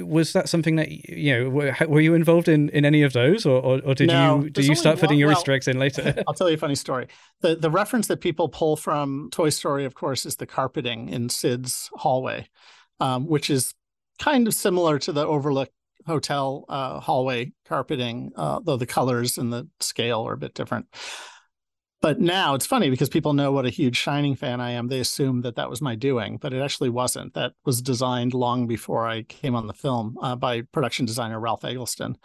was 0.00 0.32
that 0.32 0.48
something 0.48 0.74
that 0.76 0.90
you 0.90 1.32
know 1.32 1.48
were, 1.48 1.76
were 1.86 2.00
you 2.00 2.14
involved 2.14 2.48
in, 2.48 2.70
in 2.70 2.84
any 2.84 3.02
of 3.02 3.12
those, 3.12 3.46
or, 3.46 3.62
or, 3.62 3.80
or 3.84 3.94
did 3.94 4.08
no, 4.08 4.42
you 4.42 4.50
did 4.50 4.66
you 4.66 4.74
start 4.74 4.98
putting 4.98 5.16
your 5.16 5.28
well, 5.28 5.38
Easter 5.38 5.52
eggs 5.52 5.68
in 5.68 5.78
later? 5.78 6.24
I'll 6.26 6.34
tell 6.34 6.48
you 6.48 6.56
a 6.56 6.58
funny 6.58 6.74
story. 6.74 7.06
the 7.40 7.54
The 7.54 7.70
reference 7.70 8.08
that 8.08 8.20
people 8.20 8.48
pull 8.48 8.76
from 8.76 9.28
Toy 9.30 9.50
Story, 9.50 9.84
of 9.84 9.94
course, 9.94 10.26
is 10.26 10.36
the 10.36 10.46
carpeting 10.46 11.08
in 11.08 11.28
Sid's 11.28 11.88
hallway, 11.94 12.48
um, 12.98 13.28
which 13.28 13.48
is 13.48 13.74
kind 14.18 14.48
of 14.48 14.54
similar 14.54 14.98
to 14.98 15.12
the 15.12 15.24
Overlook 15.24 15.70
Hotel 16.06 16.64
uh, 16.68 17.00
hallway 17.00 17.52
carpeting, 17.66 18.32
uh, 18.36 18.60
though 18.62 18.76
the 18.76 18.86
colors 18.86 19.38
and 19.38 19.52
the 19.52 19.68
scale 19.80 20.26
are 20.26 20.34
a 20.34 20.38
bit 20.38 20.54
different 20.54 20.86
but 22.02 22.20
now 22.20 22.54
it's 22.54 22.66
funny 22.66 22.90
because 22.90 23.08
people 23.08 23.32
know 23.32 23.52
what 23.52 23.64
a 23.64 23.70
huge 23.70 23.96
Shining 23.96 24.34
fan 24.34 24.60
I 24.60 24.72
am. 24.72 24.88
They 24.88 24.98
assume 24.98 25.42
that 25.42 25.54
that 25.54 25.70
was 25.70 25.80
my 25.80 25.94
doing, 25.94 26.36
but 26.36 26.52
it 26.52 26.60
actually 26.60 26.90
wasn't. 26.90 27.32
That 27.34 27.52
was 27.64 27.80
designed 27.80 28.34
long 28.34 28.66
before 28.66 29.06
I 29.06 29.22
came 29.22 29.54
on 29.54 29.68
the 29.68 29.72
film 29.72 30.18
uh, 30.20 30.34
by 30.34 30.62
production 30.62 31.06
designer 31.06 31.38
Ralph 31.38 31.64
Eggleston. 31.64 32.18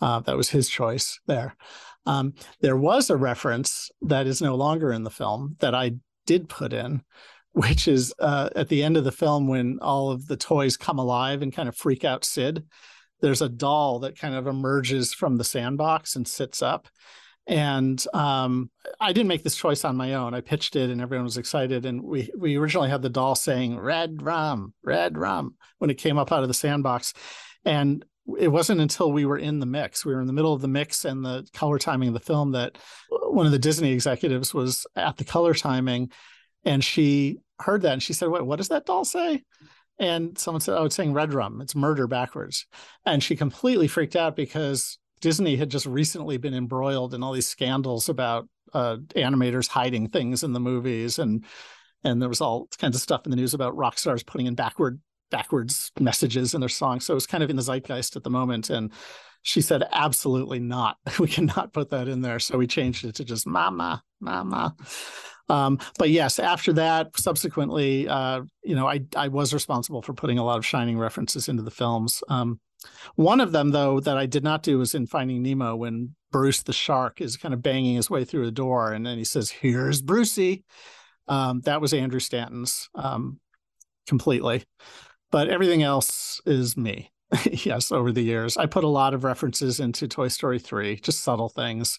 Uh, 0.00 0.18
that 0.20 0.36
was 0.36 0.50
his 0.50 0.68
choice 0.68 1.20
there. 1.28 1.56
Um, 2.04 2.34
there 2.60 2.76
was 2.76 3.08
a 3.08 3.16
reference 3.16 3.92
that 4.02 4.26
is 4.26 4.42
no 4.42 4.56
longer 4.56 4.92
in 4.92 5.04
the 5.04 5.10
film 5.10 5.54
that 5.60 5.74
I 5.74 5.92
did 6.26 6.48
put 6.48 6.72
in, 6.72 7.02
which 7.52 7.86
is 7.86 8.12
uh, 8.18 8.50
at 8.56 8.68
the 8.68 8.82
end 8.82 8.96
of 8.96 9.04
the 9.04 9.12
film 9.12 9.46
when 9.46 9.78
all 9.80 10.10
of 10.10 10.26
the 10.26 10.36
toys 10.36 10.76
come 10.76 10.98
alive 10.98 11.42
and 11.42 11.52
kind 11.52 11.68
of 11.68 11.76
freak 11.76 12.04
out 12.04 12.24
Sid. 12.24 12.64
There's 13.22 13.40
a 13.40 13.48
doll 13.48 14.00
that 14.00 14.18
kind 14.18 14.34
of 14.34 14.46
emerges 14.46 15.14
from 15.14 15.38
the 15.38 15.44
sandbox 15.44 16.16
and 16.16 16.28
sits 16.28 16.60
up 16.60 16.88
and 17.46 18.04
um, 18.14 18.70
I 19.00 19.12
didn't 19.12 19.28
make 19.28 19.42
this 19.42 19.56
choice 19.56 19.84
on 19.84 19.96
my 19.96 20.14
own. 20.14 20.34
I 20.34 20.40
pitched 20.40 20.76
it, 20.76 20.90
and 20.90 21.00
everyone 21.00 21.24
was 21.24 21.38
excited. 21.38 21.84
And 21.84 22.02
we 22.02 22.30
we 22.36 22.56
originally 22.56 22.88
had 22.88 23.02
the 23.02 23.08
doll 23.08 23.34
saying 23.34 23.78
"Red 23.78 24.22
Rum, 24.22 24.74
Red 24.84 25.18
Rum" 25.18 25.56
when 25.78 25.90
it 25.90 25.98
came 25.98 26.18
up 26.18 26.30
out 26.30 26.42
of 26.42 26.48
the 26.48 26.54
sandbox, 26.54 27.14
and 27.64 28.04
it 28.38 28.48
wasn't 28.48 28.80
until 28.80 29.10
we 29.10 29.24
were 29.24 29.38
in 29.38 29.58
the 29.58 29.66
mix, 29.66 30.04
we 30.04 30.14
were 30.14 30.20
in 30.20 30.28
the 30.28 30.32
middle 30.32 30.52
of 30.52 30.60
the 30.60 30.68
mix 30.68 31.04
and 31.04 31.24
the 31.24 31.44
color 31.52 31.78
timing 31.78 32.08
of 32.08 32.14
the 32.14 32.20
film 32.20 32.52
that 32.52 32.78
one 33.10 33.46
of 33.46 33.52
the 33.52 33.58
Disney 33.58 33.90
executives 33.90 34.54
was 34.54 34.86
at 34.94 35.16
the 35.16 35.24
color 35.24 35.54
timing, 35.54 36.12
and 36.64 36.84
she 36.84 37.38
heard 37.58 37.82
that 37.82 37.94
and 37.94 38.02
she 38.02 38.12
said, 38.12 38.28
"Wait, 38.28 38.46
what 38.46 38.56
does 38.56 38.68
that 38.68 38.86
doll 38.86 39.04
say?" 39.04 39.42
And 39.98 40.36
someone 40.36 40.60
said, 40.60 40.76
"Oh, 40.76 40.84
it's 40.84 40.96
saying 40.96 41.12
Red 41.12 41.32
Rum. 41.32 41.60
It's 41.60 41.74
murder 41.74 42.06
backwards," 42.06 42.66
and 43.06 43.22
she 43.22 43.36
completely 43.36 43.88
freaked 43.88 44.16
out 44.16 44.36
because 44.36 44.98
Disney 45.20 45.56
had 45.56 45.70
just 45.70 45.86
recently 45.86 46.38
been 46.38 46.54
embroiled 46.54 47.14
in 47.14 47.22
all 47.22 47.32
these 47.32 47.46
scandals 47.46 48.08
about 48.08 48.48
uh, 48.72 48.96
animators 49.14 49.68
hiding 49.68 50.08
things 50.08 50.42
in 50.42 50.52
the 50.52 50.60
movies, 50.60 51.18
and 51.18 51.44
and 52.04 52.20
there 52.20 52.28
was 52.28 52.40
all 52.40 52.68
kinds 52.78 52.96
of 52.96 53.02
stuff 53.02 53.22
in 53.24 53.30
the 53.30 53.36
news 53.36 53.54
about 53.54 53.76
rock 53.76 53.98
stars 53.98 54.22
putting 54.22 54.46
in 54.46 54.54
backward 54.54 55.00
backwards 55.32 55.90
messages 55.98 56.54
in 56.54 56.60
their 56.60 56.68
songs. 56.68 57.04
So 57.04 57.14
it 57.14 57.16
was 57.16 57.26
kind 57.26 57.42
of 57.42 57.50
in 57.50 57.56
the 57.56 57.62
zeitgeist 57.62 58.14
at 58.14 58.22
the 58.22 58.30
moment. 58.30 58.70
And 58.70 58.92
she 59.42 59.60
said, 59.60 59.82
absolutely 59.90 60.60
not. 60.60 60.98
We 61.18 61.26
cannot 61.26 61.72
put 61.72 61.90
that 61.90 62.06
in 62.06 62.20
there. 62.20 62.38
So 62.38 62.58
we 62.58 62.68
changed 62.68 63.04
it 63.04 63.16
to 63.16 63.24
just 63.24 63.46
mama, 63.46 64.04
mama. 64.20 64.76
Um, 65.48 65.78
but 65.98 66.10
yes, 66.10 66.38
after 66.38 66.72
that, 66.74 67.16
subsequently, 67.18 68.08
uh, 68.08 68.42
you 68.62 68.74
know, 68.74 68.88
I 68.88 69.02
I 69.16 69.28
was 69.28 69.52
responsible 69.52 70.02
for 70.02 70.14
putting 70.14 70.38
a 70.38 70.44
lot 70.44 70.58
of 70.58 70.66
Shining 70.66 70.98
references 70.98 71.48
into 71.48 71.62
the 71.62 71.70
films. 71.70 72.22
Um, 72.28 72.60
one 73.14 73.40
of 73.40 73.52
them, 73.52 73.70
though, 73.70 74.00
that 74.00 74.16
I 74.16 74.26
did 74.26 74.42
not 74.42 74.62
do 74.62 74.78
was 74.78 74.94
in 74.94 75.06
Finding 75.06 75.42
Nemo 75.42 75.76
when 75.76 76.14
Bruce 76.30 76.62
the 76.62 76.72
shark 76.72 77.20
is 77.20 77.36
kind 77.36 77.54
of 77.54 77.62
banging 77.62 77.96
his 77.96 78.10
way 78.10 78.24
through 78.24 78.46
the 78.46 78.52
door, 78.52 78.92
and 78.92 79.04
then 79.04 79.18
he 79.18 79.24
says, 79.24 79.50
"Here's 79.50 80.02
Brucey." 80.02 80.64
Um, 81.28 81.60
that 81.62 81.80
was 81.80 81.92
Andrew 81.92 82.20
Stanton's 82.20 82.88
um, 82.94 83.38
completely, 84.06 84.64
but 85.30 85.48
everything 85.48 85.82
else 85.82 86.40
is 86.46 86.76
me. 86.76 87.12
yes, 87.50 87.92
over 87.92 88.12
the 88.12 88.22
years, 88.22 88.56
I 88.56 88.66
put 88.66 88.84
a 88.84 88.88
lot 88.88 89.14
of 89.14 89.24
references 89.24 89.80
into 89.80 90.08
Toy 90.08 90.28
Story 90.28 90.58
three, 90.58 90.96
just 90.96 91.20
subtle 91.20 91.48
things. 91.48 91.98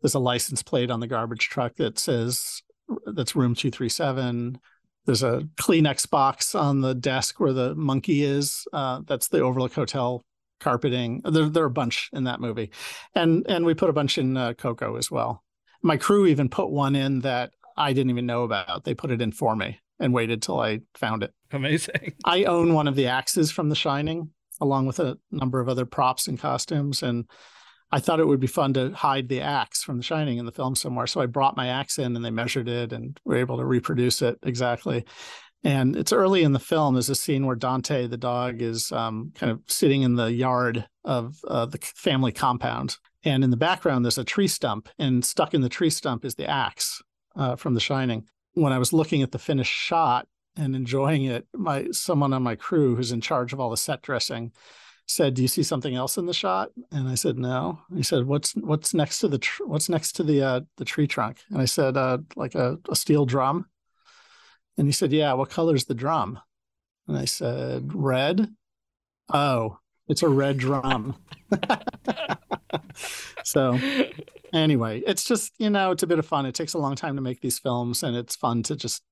There's 0.00 0.14
a 0.14 0.20
license 0.20 0.62
plate 0.62 0.90
on 0.90 1.00
the 1.00 1.06
garbage 1.06 1.48
truck 1.48 1.76
that 1.76 1.98
says 1.98 2.62
that's 3.06 3.36
room 3.36 3.54
two 3.54 3.70
three 3.70 3.88
seven 3.88 4.58
there's 5.06 5.22
a 5.22 5.48
Kleenex 5.56 6.08
box 6.08 6.54
on 6.54 6.82
the 6.82 6.94
desk 6.94 7.40
where 7.40 7.52
the 7.52 7.74
monkey 7.74 8.22
is. 8.22 8.66
Uh, 8.72 9.00
that's 9.06 9.28
the 9.28 9.40
Overlook 9.40 9.72
Hotel 9.72 10.22
carpeting. 10.60 11.22
There, 11.24 11.48
there 11.48 11.64
are 11.64 11.66
a 11.66 11.70
bunch 11.70 12.10
in 12.12 12.24
that 12.24 12.40
movie, 12.40 12.70
and 13.14 13.44
and 13.48 13.64
we 13.64 13.74
put 13.74 13.90
a 13.90 13.94
bunch 13.94 14.18
in 14.18 14.36
uh, 14.36 14.54
Coco 14.54 14.96
as 14.96 15.10
well. 15.10 15.42
My 15.82 15.96
crew 15.96 16.26
even 16.26 16.48
put 16.48 16.70
one 16.70 16.94
in 16.94 17.20
that 17.20 17.52
I 17.76 17.92
didn't 17.92 18.10
even 18.10 18.26
know 18.26 18.44
about. 18.44 18.84
They 18.84 18.94
put 18.94 19.10
it 19.10 19.22
in 19.22 19.32
for 19.32 19.56
me 19.56 19.80
and 19.98 20.12
waited 20.12 20.42
till 20.42 20.60
I 20.60 20.80
found 20.94 21.22
it. 21.22 21.32
Amazing. 21.52 22.14
I 22.24 22.44
own 22.44 22.74
one 22.74 22.86
of 22.86 22.96
the 22.96 23.06
axes 23.06 23.50
from 23.50 23.70
The 23.70 23.74
Shining, 23.74 24.30
along 24.60 24.86
with 24.86 24.98
a 24.98 25.18
number 25.30 25.60
of 25.60 25.68
other 25.68 25.86
props 25.86 26.28
and 26.28 26.38
costumes, 26.38 27.02
and 27.02 27.24
I 27.92 27.98
thought 27.98 28.20
it 28.20 28.26
would 28.26 28.40
be 28.40 28.46
fun 28.46 28.72
to 28.74 28.92
hide 28.92 29.28
the 29.28 29.40
axe 29.40 29.82
from 29.82 29.96
The 29.96 30.02
Shining 30.02 30.38
in 30.38 30.46
the 30.46 30.52
film 30.52 30.74
somewhere. 30.74 31.06
So 31.06 31.20
I 31.20 31.26
brought 31.26 31.56
my 31.56 31.68
axe 31.68 31.98
in 31.98 32.14
and 32.14 32.24
they 32.24 32.30
measured 32.30 32.68
it 32.68 32.92
and 32.92 33.18
were 33.24 33.36
able 33.36 33.56
to 33.58 33.64
reproduce 33.64 34.22
it 34.22 34.38
exactly. 34.42 35.04
And 35.62 35.96
it's 35.96 36.12
early 36.12 36.42
in 36.42 36.52
the 36.52 36.58
film. 36.58 36.94
There's 36.94 37.10
a 37.10 37.14
scene 37.14 37.44
where 37.46 37.56
Dante, 37.56 38.06
the 38.06 38.16
dog, 38.16 38.62
is 38.62 38.92
um, 38.92 39.32
kind 39.34 39.52
of 39.52 39.60
sitting 39.66 40.02
in 40.02 40.14
the 40.14 40.32
yard 40.32 40.86
of 41.04 41.36
uh, 41.46 41.66
the 41.66 41.78
family 41.78 42.32
compound. 42.32 42.96
And 43.24 43.44
in 43.44 43.50
the 43.50 43.56
background, 43.56 44.04
there's 44.04 44.18
a 44.18 44.24
tree 44.24 44.48
stump, 44.48 44.88
and 44.98 45.22
stuck 45.22 45.52
in 45.52 45.60
the 45.60 45.68
tree 45.68 45.90
stump 45.90 46.24
is 46.24 46.36
the 46.36 46.48
axe 46.48 47.02
uh, 47.36 47.56
from 47.56 47.74
The 47.74 47.80
Shining. 47.80 48.26
When 48.54 48.72
I 48.72 48.78
was 48.78 48.94
looking 48.94 49.22
at 49.22 49.32
the 49.32 49.38
finished 49.38 49.72
shot 49.72 50.26
and 50.56 50.74
enjoying 50.74 51.24
it, 51.24 51.46
my 51.54 51.88
someone 51.90 52.32
on 52.32 52.42
my 52.42 52.54
crew 52.54 52.96
who's 52.96 53.12
in 53.12 53.20
charge 53.20 53.52
of 53.52 53.60
all 53.60 53.70
the 53.70 53.76
set 53.76 54.00
dressing 54.00 54.52
said, 55.10 55.34
"Do 55.34 55.42
you 55.42 55.48
see 55.48 55.62
something 55.62 55.94
else 55.94 56.16
in 56.16 56.26
the 56.26 56.32
shot?" 56.32 56.70
And 56.92 57.08
I 57.08 57.16
said, 57.16 57.36
"No." 57.36 57.80
He 57.94 58.02
said, 58.02 58.26
"What's 58.26 58.52
what's 58.52 58.94
next 58.94 59.18
to 59.20 59.28
the 59.28 59.38
tr- 59.38 59.64
what's 59.64 59.88
next 59.88 60.12
to 60.12 60.22
the 60.22 60.42
uh, 60.42 60.60
the 60.76 60.84
tree 60.84 61.06
trunk?" 61.06 61.40
And 61.50 61.60
I 61.60 61.64
said, 61.64 61.96
uh, 61.96 62.18
"Like 62.36 62.54
a, 62.54 62.78
a 62.88 62.94
steel 62.96 63.26
drum." 63.26 63.66
And 64.78 64.86
he 64.86 64.92
said, 64.92 65.12
"Yeah, 65.12 65.32
what 65.32 65.50
color's 65.50 65.86
the 65.86 65.94
drum?" 65.94 66.38
And 67.08 67.18
I 67.18 67.24
said, 67.24 67.92
"Red." 67.92 68.48
Oh, 69.32 69.79
it's 70.10 70.22
a 70.22 70.28
red 70.28 70.58
drum. 70.58 71.16
so 73.44 73.78
anyway, 74.52 75.02
it's 75.06 75.24
just, 75.24 75.52
you 75.58 75.70
know, 75.70 75.92
it's 75.92 76.02
a 76.02 76.06
bit 76.06 76.18
of 76.18 76.26
fun. 76.26 76.46
It 76.46 76.54
takes 76.54 76.74
a 76.74 76.78
long 76.78 76.96
time 76.96 77.16
to 77.16 77.22
make 77.22 77.40
these 77.40 77.58
films 77.58 78.02
and 78.02 78.16
it's 78.16 78.36
fun 78.36 78.62
to 78.64 78.76
just 78.76 79.02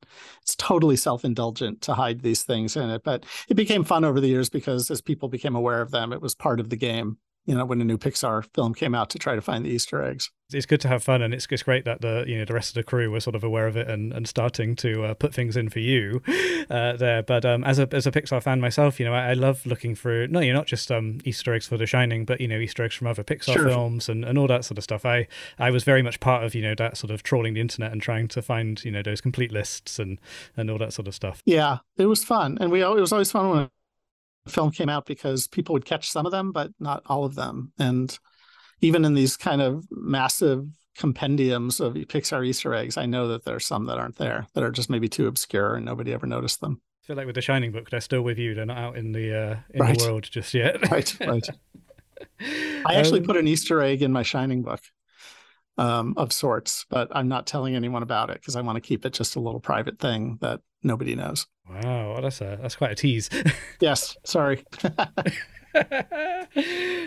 it's 0.42 0.57
totally 0.57 0.96
self-indulgent 0.96 1.82
to 1.82 1.94
hide 1.94 2.20
these 2.20 2.42
things 2.42 2.76
in 2.76 2.90
it. 2.90 3.03
But 3.05 3.24
it 3.49 3.55
became 3.55 3.84
fun 3.84 4.05
over 4.05 4.20
the 4.20 4.28
years 4.28 4.51
because 4.51 4.90
as 4.90 5.01
people 5.01 5.28
became 5.28 5.55
aware 5.55 5.80
of 5.80 5.90
them, 5.90 6.12
it 6.12 6.20
was 6.20 6.34
part 6.34 6.61
of 6.61 6.70
the 6.70 6.76
game 6.76 7.18
you 7.49 7.55
know 7.55 7.64
when 7.64 7.80
a 7.80 7.84
new 7.84 7.96
Pixar 7.96 8.44
film 8.55 8.74
came 8.74 8.94
out 8.94 9.09
to 9.11 9.18
try 9.18 9.34
to 9.34 9.40
find 9.40 9.64
the 9.64 9.70
Easter 9.70 10.03
eggs. 10.03 10.30
It's 10.53 10.66
good 10.66 10.82
to 10.82 10.88
have 10.88 11.03
fun, 11.03 11.22
and 11.22 11.32
it's 11.32 11.46
it's 11.51 11.62
great 11.62 11.86
that 11.86 12.03
the 12.03 12.24
you 12.26 12.38
know 12.38 12.44
the 12.44 12.53
rest 12.53 12.70
of 12.70 12.74
the 12.74 12.82
crew 12.82 13.11
were 13.11 13.20
sort 13.20 13.34
of 13.34 13.42
aware 13.42 13.66
of 13.66 13.74
it 13.74 13.88
and, 13.88 14.12
and 14.12 14.28
starting 14.28 14.76
to 14.76 15.05
uh, 15.05 15.14
put 15.14 15.32
things 15.32 15.57
in 15.57 15.70
for 15.70 15.78
you 15.78 16.22
uh, 16.70 16.92
there. 16.96 17.22
But 17.22 17.46
um, 17.46 17.64
as 17.64 17.78
a 17.78 17.88
as 17.90 18.07
a 18.07 18.12
Pixar 18.12 18.42
fan 18.42 18.61
myself, 18.61 19.01
you 19.01 19.07
know 19.07 19.14
I, 19.14 19.30
I 19.30 19.32
love 19.32 19.64
looking 19.64 19.94
through 19.94 20.28
no, 20.28 20.40
you're 20.40 20.55
not 20.55 20.66
just 20.66 20.92
um, 20.92 21.20
Easter 21.24 21.55
eggs 21.55 21.66
for 21.66 21.78
The 21.78 21.86
Shining, 21.86 22.26
but 22.26 22.38
you 22.38 22.49
know 22.49 22.59
Easter 22.59 22.84
eggs 22.84 22.94
from 22.94 23.07
other 23.07 23.24
Pixar 23.24 23.55
sure. 23.55 23.68
films 23.68 24.11
and, 24.11 24.26
and 24.26 24.36
all 24.38 24.46
that 24.49 24.66
sort 24.66 24.76
of 24.76 24.84
stuff. 24.84 25.07
I 25.07 25.26
I 25.59 25.70
was 25.70 25.84
very 25.84 26.03
much 26.03 26.20
part 26.20 26.44
of 26.44 26.55
you 26.55 26.61
know 26.61 26.74
that 26.74 26.99
sort 26.99 27.11
of 27.11 27.22
trawling 27.22 27.55
the 27.55 27.62
internet 27.62 27.92
and 27.92 28.03
trying 28.03 28.28
to 28.28 28.42
find 28.42 28.84
you 28.84 28.90
know 28.90 29.03
those 29.03 29.22
complete 29.22 29.53
lists 29.53 29.99
and 29.99 30.20
and 30.55 30.70
all 30.70 30.78
that 30.78 30.92
sort 30.92 31.09
of 31.09 31.14
stuff. 31.14 31.42
Yeah, 31.46 31.78
it 31.96 32.07
was 32.07 32.24
fun, 32.24 32.59
and 32.61 32.70
we 32.70 32.82
it 32.82 32.88
was 32.88 33.12
always 33.12 33.30
fun 33.30 33.51
when 33.51 33.70
film 34.49 34.70
came 34.70 34.88
out 34.88 35.07
because 35.07 35.49
people 35.49 35.72
would 35.72 35.84
catch 35.84 36.11
some 36.11 36.26
of 36.26 36.32
them, 36.32 36.53
but 36.53 36.70
not 36.80 37.03
all 37.07 37.24
of 37.24 37.34
them. 37.34 37.72
And 37.78 38.16
even 38.80 39.05
in 39.05 39.14
these 39.14 39.36
kind 39.36 39.61
of 39.61 39.84
massive 39.90 40.66
compendiums 40.96 41.80
of 41.80 41.94
Pixar 41.94 42.46
Easter 42.46 42.74
eggs, 42.74 42.96
I 42.96 43.07
know 43.07 43.28
that 43.28 43.44
there 43.44 43.57
are 43.57 43.61
some 43.61 43.86
that 43.86 43.99
aren't 43.99 44.16
there 44.16 44.46
that 44.55 44.64
are 44.64 44.70
just 44.70 44.90
maybe 44.90 45.09
too 45.09 45.26
obscure 45.26 45.76
and 45.76 45.84
nobody 45.84 46.12
ever 46.12 46.26
noticed 46.26 46.61
them. 46.61 46.80
I 47.05 47.07
feel 47.07 47.16
like 47.16 47.26
with 47.26 47.36
the 47.36 47.42
Shining 47.42 47.72
book, 47.72 47.88
they're 47.90 48.01
still 48.01 48.22
with 48.22 48.38
you. 48.38 48.55
They're 48.55 48.66
not 48.66 48.78
out 48.78 48.96
in 48.96 49.12
the 49.12 49.34
uh, 49.34 49.57
in 49.70 49.80
right. 49.80 49.99
the 49.99 50.05
world 50.05 50.24
just 50.24 50.53
yet. 50.53 50.90
right, 50.90 51.16
right. 51.20 51.49
I 52.40 52.94
actually 52.94 53.20
um, 53.20 53.26
put 53.26 53.36
an 53.36 53.49
Easter 53.49 53.80
egg 53.80 54.03
in 54.03 54.12
my 54.12 54.22
Shining 54.22 54.62
book 54.62 54.80
um, 55.78 56.14
of 56.16 56.32
sorts, 56.32 56.84
but 56.90 57.09
I'm 57.12 57.28
not 57.28 57.46
telling 57.46 57.76
anyone 57.76 58.03
about 58.03 58.30
it 58.30 58.40
because 58.40 58.57
I 58.57 58.61
want 58.61 58.76
to 58.76 58.80
keep 58.80 59.07
it 59.07 59.12
just 59.12 59.36
a 59.36 59.40
little 59.40 59.61
private 59.61 59.99
thing 59.99 60.38
that 60.40 60.61
nobody 60.82 61.14
knows. 61.14 61.46
Wow, 61.71 62.12
well, 62.12 62.23
that's 62.23 62.41
a 62.41 62.59
that's 62.61 62.77
quite 62.77 62.93
a 62.93 62.95
tease. 62.95 63.29
yes, 63.81 64.16
sorry. 64.25 64.64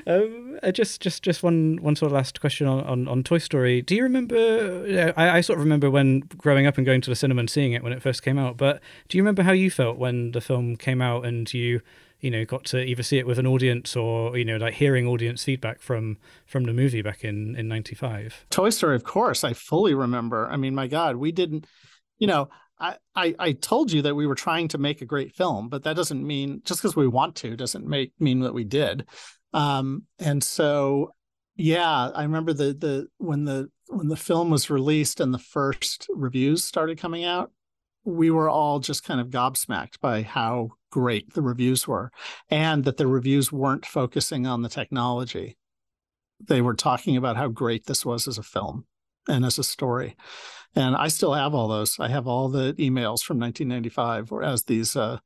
um, 0.08 0.60
uh, 0.62 0.72
just 0.72 1.02
just 1.02 1.24
just 1.24 1.42
one 1.42 1.80
one 1.82 1.96
sort 1.96 2.12
of 2.12 2.14
last 2.14 2.40
question 2.40 2.68
on, 2.68 2.82
on, 2.82 3.08
on 3.08 3.24
Toy 3.24 3.40
Story. 3.40 3.82
Do 3.82 3.96
you 3.96 4.04
remember? 4.04 5.14
I, 5.18 5.38
I 5.38 5.42
sort 5.42 5.58
of 5.58 5.66
remember 5.66 5.90
when 5.90 6.22
growing 6.38 6.68
up 6.68 6.78
and 6.78 6.86
going 6.86 7.02
to 7.02 7.10
the 7.10 7.16
cinema 7.16 7.40
and 7.40 7.50
seeing 7.50 7.74
it 7.74 7.84
when 7.84 7.94
it 7.94 8.02
first 8.02 8.22
came 8.24 8.38
out. 8.38 8.58
But 8.58 8.82
do 9.08 9.18
you 9.18 9.24
remember 9.24 9.44
how 9.44 9.52
you 9.52 9.72
felt 9.72 9.98
when 9.98 10.32
the 10.32 10.42
film 10.42 10.76
came 10.76 11.02
out 11.02 11.26
and 11.26 11.52
you 11.54 11.82
you 12.20 12.30
know 12.30 12.46
got 12.46 12.64
to 12.66 12.82
either 12.82 13.04
see 13.04 13.18
it 13.18 13.28
with 13.28 13.40
an 13.40 13.48
audience 13.48 13.96
or 13.96 14.38
you 14.38 14.46
know 14.46 14.58
like 14.58 14.76
hearing 14.76 15.08
audience 15.08 15.44
feedback 15.44 15.82
from 15.82 16.18
from 16.46 16.64
the 16.64 16.74
movie 16.74 17.02
back 17.02 17.24
in 17.24 17.56
in 17.56 17.68
95 17.68 18.46
toy 18.52 18.70
story 18.70 18.96
of 18.96 19.04
course 19.04 19.44
i 19.44 19.54
fully 19.54 19.94
remember 19.94 20.48
i 20.50 20.56
mean 20.56 20.76
my 20.76 20.88
god 20.88 21.16
we 21.16 21.32
didn't 21.32 21.66
you 22.20 22.28
know 22.28 22.48
I, 22.82 23.36
I, 23.40 23.52
told 23.54 23.92
you 23.92 24.02
that 24.02 24.16
we 24.16 24.26
were 24.26 24.36
trying 24.36 24.68
to 24.70 24.78
make 24.78 25.02
a 25.02 25.06
great 25.06 25.36
film, 25.36 25.70
but 25.70 25.84
that 25.84 25.96
doesn't 25.96 26.26
mean 26.26 26.62
just 26.66 26.82
because 26.82 26.96
we 26.96 27.08
want 27.08 27.36
to 27.38 27.56
doesn't 27.56 27.86
make 27.86 28.14
mean 28.20 28.40
that 28.40 28.54
we 28.54 28.64
did. 28.64 29.06
Um, 29.54 30.04
and 30.20 30.44
so, 30.44 31.14
yeah, 31.56 32.10
I 32.10 32.24
remember 32.24 32.54
the 32.54 32.74
the 32.74 33.08
when 33.18 33.46
the 33.46 33.70
when 33.88 34.08
the 34.08 34.16
film 34.16 34.50
was 34.50 34.70
released 34.70 35.20
and 35.20 35.34
the 35.34 35.40
first 35.40 36.08
reviews 36.14 36.64
started 36.64 36.98
coming 36.98 37.24
out, 37.24 37.52
we 38.04 38.32
were 38.32 38.50
all 38.50 38.80
just 38.80 39.04
kind 39.04 39.22
of 39.22 39.28
gobsmacked 39.28 40.00
by 40.00 40.24
how 40.24 40.70
great 40.90 41.34
the 41.34 41.42
reviews 41.42 41.88
were, 41.88 42.12
and 42.50 42.84
that 42.86 42.98
the 42.98 43.08
reviews 43.08 43.52
weren't 43.52 43.86
focusing 43.86 44.48
on 44.48 44.62
the 44.62 44.70
technology. 44.70 45.58
They 46.44 46.62
were 46.62 46.74
talking 46.74 47.18
about 47.18 47.38
how 47.38 47.50
great 47.50 47.86
this 47.86 48.04
was 48.04 48.28
as 48.28 48.40
a 48.40 48.44
film 48.44 48.86
and 49.28 49.46
as 49.46 49.60
a 49.60 49.64
story. 49.64 50.16
And 50.76 50.96
I 50.96 51.10
still 51.10 51.34
have 51.34 51.54
all 51.54 51.68
those. 51.68 51.98
I 52.00 52.08
have 52.08 52.28
all 52.28 52.48
the 52.50 52.74
emails 52.74 53.24
from 53.24 53.40
1995, 53.40 54.32
or 54.32 54.44
as 54.44 54.64
these 54.64 54.96
uh, 54.96 55.20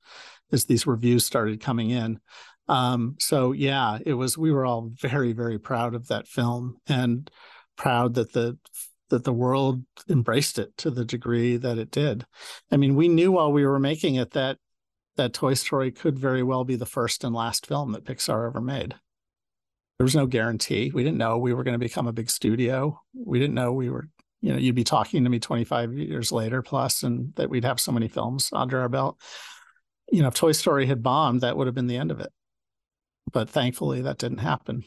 as 0.52 0.66
these 0.66 0.88
reviews 0.88 1.26
started 1.26 1.62
coming 1.62 1.92
in. 1.92 2.20
Um, 2.68 3.16
so 3.20 3.52
yeah, 3.52 4.00
it 4.06 4.14
was. 4.14 4.38
We 4.38 4.52
were 4.52 4.66
all 4.66 4.92
very 5.00 5.34
very 5.34 5.60
proud 5.60 5.94
of 5.94 6.08
that 6.08 6.28
film 6.28 6.78
and 6.88 7.30
proud 7.76 8.16
that 8.16 8.34
the 8.34 8.58
that 9.10 9.24
the 9.24 9.34
world 9.34 9.84
embraced 10.10 10.58
it 10.58 10.76
to 10.78 10.90
the 10.90 11.06
degree 11.06 11.58
that 11.58 11.78
it 11.78 11.92
did. 11.92 12.26
I 12.72 12.78
mean, 12.78 12.96
we 12.96 13.08
knew 13.08 13.32
while 13.32 13.52
we 13.52 13.66
were 13.66 13.80
making 13.80 14.16
it 14.16 14.32
that 14.32 14.58
that 15.16 15.34
Toy 15.34 15.54
Story 15.54 15.92
could 15.92 16.18
very 16.18 16.44
well 16.44 16.64
be 16.64 16.76
the 16.76 16.86
first 16.86 17.24
and 17.24 17.34
last 17.34 17.66
film 17.66 17.92
that 17.92 18.04
Pixar 18.04 18.48
ever 18.48 18.62
made. 18.62 18.96
There 19.98 20.06
was 20.06 20.16
no 20.16 20.26
guarantee. 20.26 20.92
We 20.94 21.04
didn't 21.04 21.18
know 21.18 21.38
we 21.38 21.54
were 21.54 21.64
going 21.64 21.74
to 21.74 21.86
become 21.86 22.08
a 22.08 22.14
big 22.14 22.30
studio. 22.30 23.02
We 23.14 23.40
didn't 23.40 23.56
know 23.56 23.72
we 23.72 23.90
were, 23.90 24.10
you 24.42 24.52
know, 24.52 24.58
you'd 24.58 24.76
be 24.76 24.84
talking 24.84 25.24
to 25.24 25.30
me 25.30 25.40
25 25.40 25.94
years 25.94 26.32
later 26.32 26.62
plus 26.62 27.04
and 27.04 27.34
that 27.36 27.50
we'd 27.50 27.64
have 27.64 27.80
so 27.80 27.92
many 27.92 28.08
films 28.08 28.50
under 28.52 28.82
our 28.82 28.90
belt. 28.90 29.20
You 30.12 30.22
know, 30.22 30.28
if 30.28 30.34
Toy 30.34 30.52
Story 30.52 30.86
had 30.86 31.02
bombed, 31.02 31.42
that 31.42 31.56
would 31.56 31.68
have 31.68 31.76
been 31.76 31.88
the 31.88 31.98
end 31.98 32.12
of 32.12 32.20
it. 32.20 32.32
But 33.32 33.50
thankfully, 33.50 34.02
that 34.02 34.18
didn't 34.18 34.40
happen. 34.40 34.84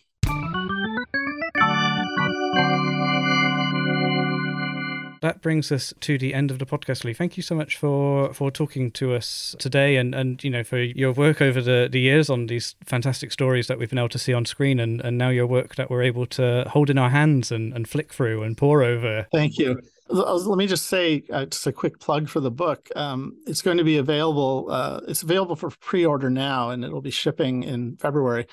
That 5.28 5.42
brings 5.42 5.70
us 5.70 5.92
to 6.00 6.16
the 6.16 6.32
end 6.32 6.50
of 6.50 6.58
the 6.58 6.64
podcast, 6.64 7.04
Lee. 7.04 7.12
Thank 7.12 7.36
you 7.36 7.42
so 7.42 7.54
much 7.54 7.76
for 7.76 8.32
for 8.32 8.50
talking 8.50 8.90
to 8.92 9.14
us 9.14 9.54
today, 9.58 9.96
and 9.96 10.14
and 10.14 10.42
you 10.42 10.48
know 10.48 10.64
for 10.64 10.78
your 10.78 11.12
work 11.12 11.42
over 11.42 11.60
the 11.60 11.86
the 11.92 12.00
years 12.00 12.30
on 12.30 12.46
these 12.46 12.76
fantastic 12.86 13.30
stories 13.30 13.66
that 13.66 13.78
we've 13.78 13.90
been 13.90 13.98
able 13.98 14.08
to 14.08 14.18
see 14.18 14.32
on 14.32 14.46
screen, 14.46 14.80
and 14.80 15.02
and 15.02 15.18
now 15.18 15.28
your 15.28 15.46
work 15.46 15.74
that 15.74 15.90
we're 15.90 16.02
able 16.02 16.24
to 16.28 16.64
hold 16.70 16.88
in 16.88 16.96
our 16.96 17.10
hands 17.10 17.52
and 17.52 17.74
and 17.74 17.86
flick 17.86 18.10
through 18.10 18.42
and 18.42 18.56
pore 18.56 18.82
over. 18.82 19.26
Thank 19.30 19.58
you. 19.58 19.78
Let 20.08 20.56
me 20.56 20.66
just 20.66 20.86
say, 20.86 21.22
uh, 21.30 21.44
just 21.44 21.66
a 21.66 21.72
quick 21.72 22.00
plug 22.00 22.30
for 22.30 22.40
the 22.40 22.50
book. 22.50 22.88
Um, 22.96 23.36
it's 23.46 23.60
going 23.60 23.76
to 23.76 23.84
be 23.84 23.98
available. 23.98 24.68
Uh, 24.70 25.02
it's 25.08 25.22
available 25.22 25.56
for 25.56 25.68
pre-order 25.68 26.30
now, 26.30 26.70
and 26.70 26.82
it'll 26.82 27.02
be 27.02 27.10
shipping 27.10 27.64
in 27.64 27.98
February 27.98 28.46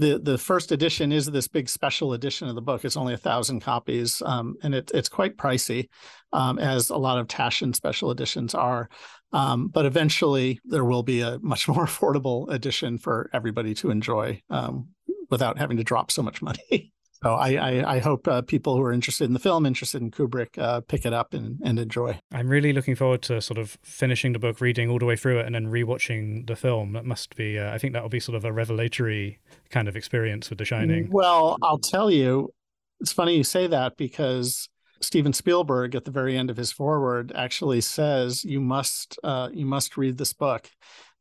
the 0.00 0.18
the 0.18 0.38
first 0.38 0.72
edition 0.72 1.12
is 1.12 1.26
this 1.26 1.46
big 1.46 1.68
special 1.68 2.14
edition 2.14 2.48
of 2.48 2.54
the 2.54 2.62
book. 2.62 2.84
It's 2.84 2.96
only 2.96 3.14
a 3.14 3.18
thousand 3.18 3.60
copies, 3.60 4.22
um, 4.24 4.56
and 4.62 4.74
it, 4.74 4.90
it's 4.94 5.08
quite 5.08 5.36
pricey, 5.36 5.88
um, 6.32 6.58
as 6.58 6.90
a 6.90 6.96
lot 6.96 7.18
of 7.18 7.28
Taschen 7.28 7.74
special 7.74 8.10
editions 8.10 8.54
are. 8.54 8.88
Um, 9.32 9.68
but 9.68 9.86
eventually, 9.86 10.58
there 10.64 10.84
will 10.84 11.02
be 11.02 11.20
a 11.20 11.38
much 11.40 11.68
more 11.68 11.84
affordable 11.84 12.50
edition 12.50 12.98
for 12.98 13.30
everybody 13.32 13.74
to 13.74 13.90
enjoy 13.90 14.42
um, 14.50 14.88
without 15.28 15.58
having 15.58 15.76
to 15.76 15.84
drop 15.84 16.10
so 16.10 16.22
much 16.22 16.42
money. 16.42 16.92
So 17.22 17.34
I, 17.34 17.54
I, 17.54 17.96
I 17.96 17.98
hope 17.98 18.26
uh, 18.26 18.40
people 18.40 18.76
who 18.76 18.82
are 18.82 18.92
interested 18.92 19.24
in 19.24 19.34
the 19.34 19.38
film, 19.38 19.66
interested 19.66 20.00
in 20.00 20.10
Kubrick, 20.10 20.56
uh, 20.56 20.80
pick 20.80 21.04
it 21.04 21.12
up 21.12 21.34
and, 21.34 21.60
and 21.62 21.78
enjoy. 21.78 22.18
I'm 22.32 22.48
really 22.48 22.72
looking 22.72 22.94
forward 22.94 23.20
to 23.22 23.42
sort 23.42 23.58
of 23.58 23.76
finishing 23.82 24.32
the 24.32 24.38
book, 24.38 24.60
reading 24.60 24.88
all 24.88 24.98
the 24.98 25.04
way 25.04 25.16
through 25.16 25.40
it, 25.40 25.46
and 25.46 25.54
then 25.54 25.66
rewatching 25.66 26.46
the 26.46 26.56
film. 26.56 26.94
That 26.94 27.04
must 27.04 27.36
be, 27.36 27.58
uh, 27.58 27.74
I 27.74 27.78
think 27.78 27.92
that 27.92 28.02
will 28.02 28.08
be 28.08 28.20
sort 28.20 28.36
of 28.36 28.44
a 28.46 28.52
revelatory 28.52 29.38
kind 29.68 29.86
of 29.86 29.96
experience 29.96 30.48
with 30.48 30.58
The 30.58 30.64
Shining. 30.64 31.10
Well, 31.10 31.58
I'll 31.62 31.78
tell 31.78 32.10
you, 32.10 32.54
it's 33.00 33.12
funny 33.12 33.36
you 33.36 33.44
say 33.44 33.66
that 33.66 33.98
because 33.98 34.70
Steven 35.02 35.34
Spielberg 35.34 35.94
at 35.94 36.06
the 36.06 36.10
very 36.10 36.36
end 36.36 36.50
of 36.50 36.56
his 36.56 36.72
foreword 36.72 37.32
actually 37.34 37.82
says 37.82 38.44
you 38.44 38.60
must 38.60 39.18
uh, 39.24 39.48
you 39.52 39.66
must 39.66 39.96
read 39.96 40.18
this 40.18 40.32
book 40.32 40.70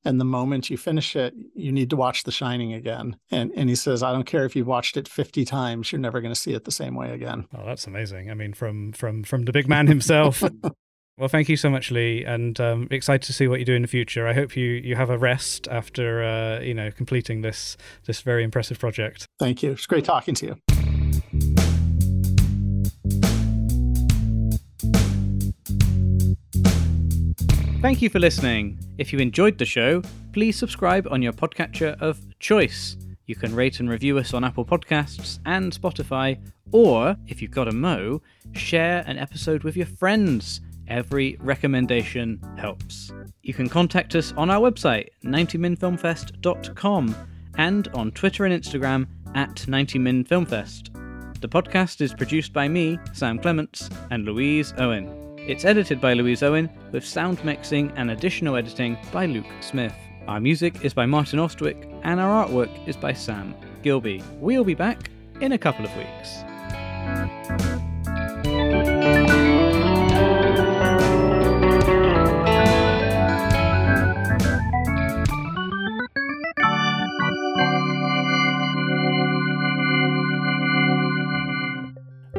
and 0.05 0.19
the 0.19 0.25
moment 0.25 0.69
you 0.69 0.77
finish 0.77 1.15
it 1.15 1.33
you 1.55 1.71
need 1.71 1.89
to 1.89 1.95
watch 1.95 2.23
the 2.23 2.31
shining 2.31 2.73
again 2.73 3.17
and 3.31 3.51
and 3.55 3.69
he 3.69 3.75
says 3.75 4.03
i 4.03 4.11
don't 4.11 4.25
care 4.25 4.45
if 4.45 4.55
you've 4.55 4.67
watched 4.67 4.97
it 4.97 5.07
50 5.07 5.45
times 5.45 5.91
you're 5.91 5.99
never 5.99 6.21
going 6.21 6.33
to 6.33 6.39
see 6.39 6.53
it 6.53 6.65
the 6.65 6.71
same 6.71 6.95
way 6.95 7.11
again 7.11 7.47
oh 7.55 7.65
that's 7.65 7.87
amazing 7.87 8.29
i 8.31 8.33
mean 8.33 8.53
from 8.53 8.91
from 8.91 9.23
from 9.23 9.45
the 9.45 9.51
big 9.51 9.67
man 9.67 9.87
himself 9.87 10.43
Well, 11.19 11.27
thank 11.27 11.49
you 11.49 11.57
so 11.57 11.69
much, 11.69 11.91
Lee, 11.91 12.23
and 12.23 12.57
um, 12.61 12.87
excited 12.89 13.23
to 13.23 13.33
see 13.33 13.49
what 13.49 13.59
you 13.59 13.65
do 13.65 13.73
in 13.73 13.81
the 13.81 13.89
future. 13.89 14.25
I 14.25 14.33
hope 14.33 14.55
you, 14.55 14.63
you 14.63 14.95
have 14.95 15.09
a 15.09 15.17
rest 15.17 15.67
after 15.69 16.23
uh, 16.23 16.61
you 16.61 16.73
know 16.73 16.91
completing 16.91 17.41
this 17.41 17.75
this 18.05 18.21
very 18.21 18.41
impressive 18.41 18.79
project. 18.79 19.27
Thank 19.37 19.61
you. 19.61 19.73
It's 19.73 19.85
great 19.85 20.05
talking 20.05 20.33
to 20.35 20.45
you. 20.45 21.48
Thank 27.81 28.01
you 28.01 28.09
for 28.09 28.19
listening. 28.19 28.77
If 28.97 29.13
you 29.13 29.19
enjoyed 29.19 29.57
the 29.57 29.65
show, 29.65 30.01
please 30.33 30.57
subscribe 30.57 31.07
on 31.09 31.21
your 31.21 31.31
podcatcher 31.31 31.97
of 32.01 32.19
choice. 32.37 32.97
You 33.25 33.35
can 33.35 33.55
rate 33.55 33.79
and 33.79 33.89
review 33.89 34.17
us 34.17 34.33
on 34.33 34.43
Apple 34.43 34.65
Podcasts 34.65 35.39
and 35.45 35.71
Spotify, 35.71 36.37
or 36.73 37.15
if 37.27 37.41
you've 37.41 37.51
got 37.51 37.69
a 37.69 37.71
mo, 37.71 38.21
share 38.51 39.05
an 39.07 39.17
episode 39.17 39.63
with 39.63 39.77
your 39.77 39.85
friends. 39.85 40.59
Every 40.89 41.37
recommendation 41.39 42.41
helps. 42.57 43.13
You 43.43 43.53
can 43.53 43.69
contact 43.69 44.13
us 44.13 44.33
on 44.35 44.49
our 44.49 44.59
website, 44.59 45.07
90minfilmfest.com, 45.23 47.15
and 47.57 47.87
on 47.89 48.11
Twitter 48.11 48.43
and 48.43 48.61
Instagram 48.61 49.07
at 49.35 49.55
90minfilmfest. 49.55 51.39
The 51.39 51.47
podcast 51.47 52.01
is 52.01 52.13
produced 52.13 52.51
by 52.51 52.67
me, 52.67 52.99
Sam 53.13 53.39
Clements, 53.39 53.89
and 54.11 54.25
Louise 54.25 54.73
Owen. 54.77 55.18
It's 55.49 55.65
edited 55.65 55.99
by 55.99 56.13
Louise 56.13 56.43
Owen, 56.43 56.69
with 56.91 57.03
sound 57.03 57.43
mixing 57.43 57.91
and 57.95 58.11
additional 58.11 58.55
editing 58.55 58.95
by 59.11 59.25
Luke 59.25 59.47
Smith. 59.61 59.95
Our 60.27 60.39
music 60.39 60.85
is 60.85 60.93
by 60.93 61.07
Martin 61.07 61.39
Ostwick, 61.39 61.89
and 62.03 62.19
our 62.19 62.45
artwork 62.45 62.87
is 62.87 62.95
by 62.95 63.13
Sam 63.13 63.55
Gilby. 63.81 64.21
We'll 64.35 64.63
be 64.63 64.75
back 64.75 65.09
in 65.41 65.53
a 65.53 65.57
couple 65.57 65.85
of 65.85 65.97
weeks. 65.97 66.43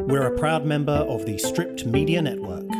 We're 0.06 0.32
a 0.32 0.38
proud 0.38 0.64
member 0.64 0.92
of 0.92 1.26
the 1.26 1.38
Stripped 1.38 1.84
Media 1.86 2.22
Network. 2.22 2.79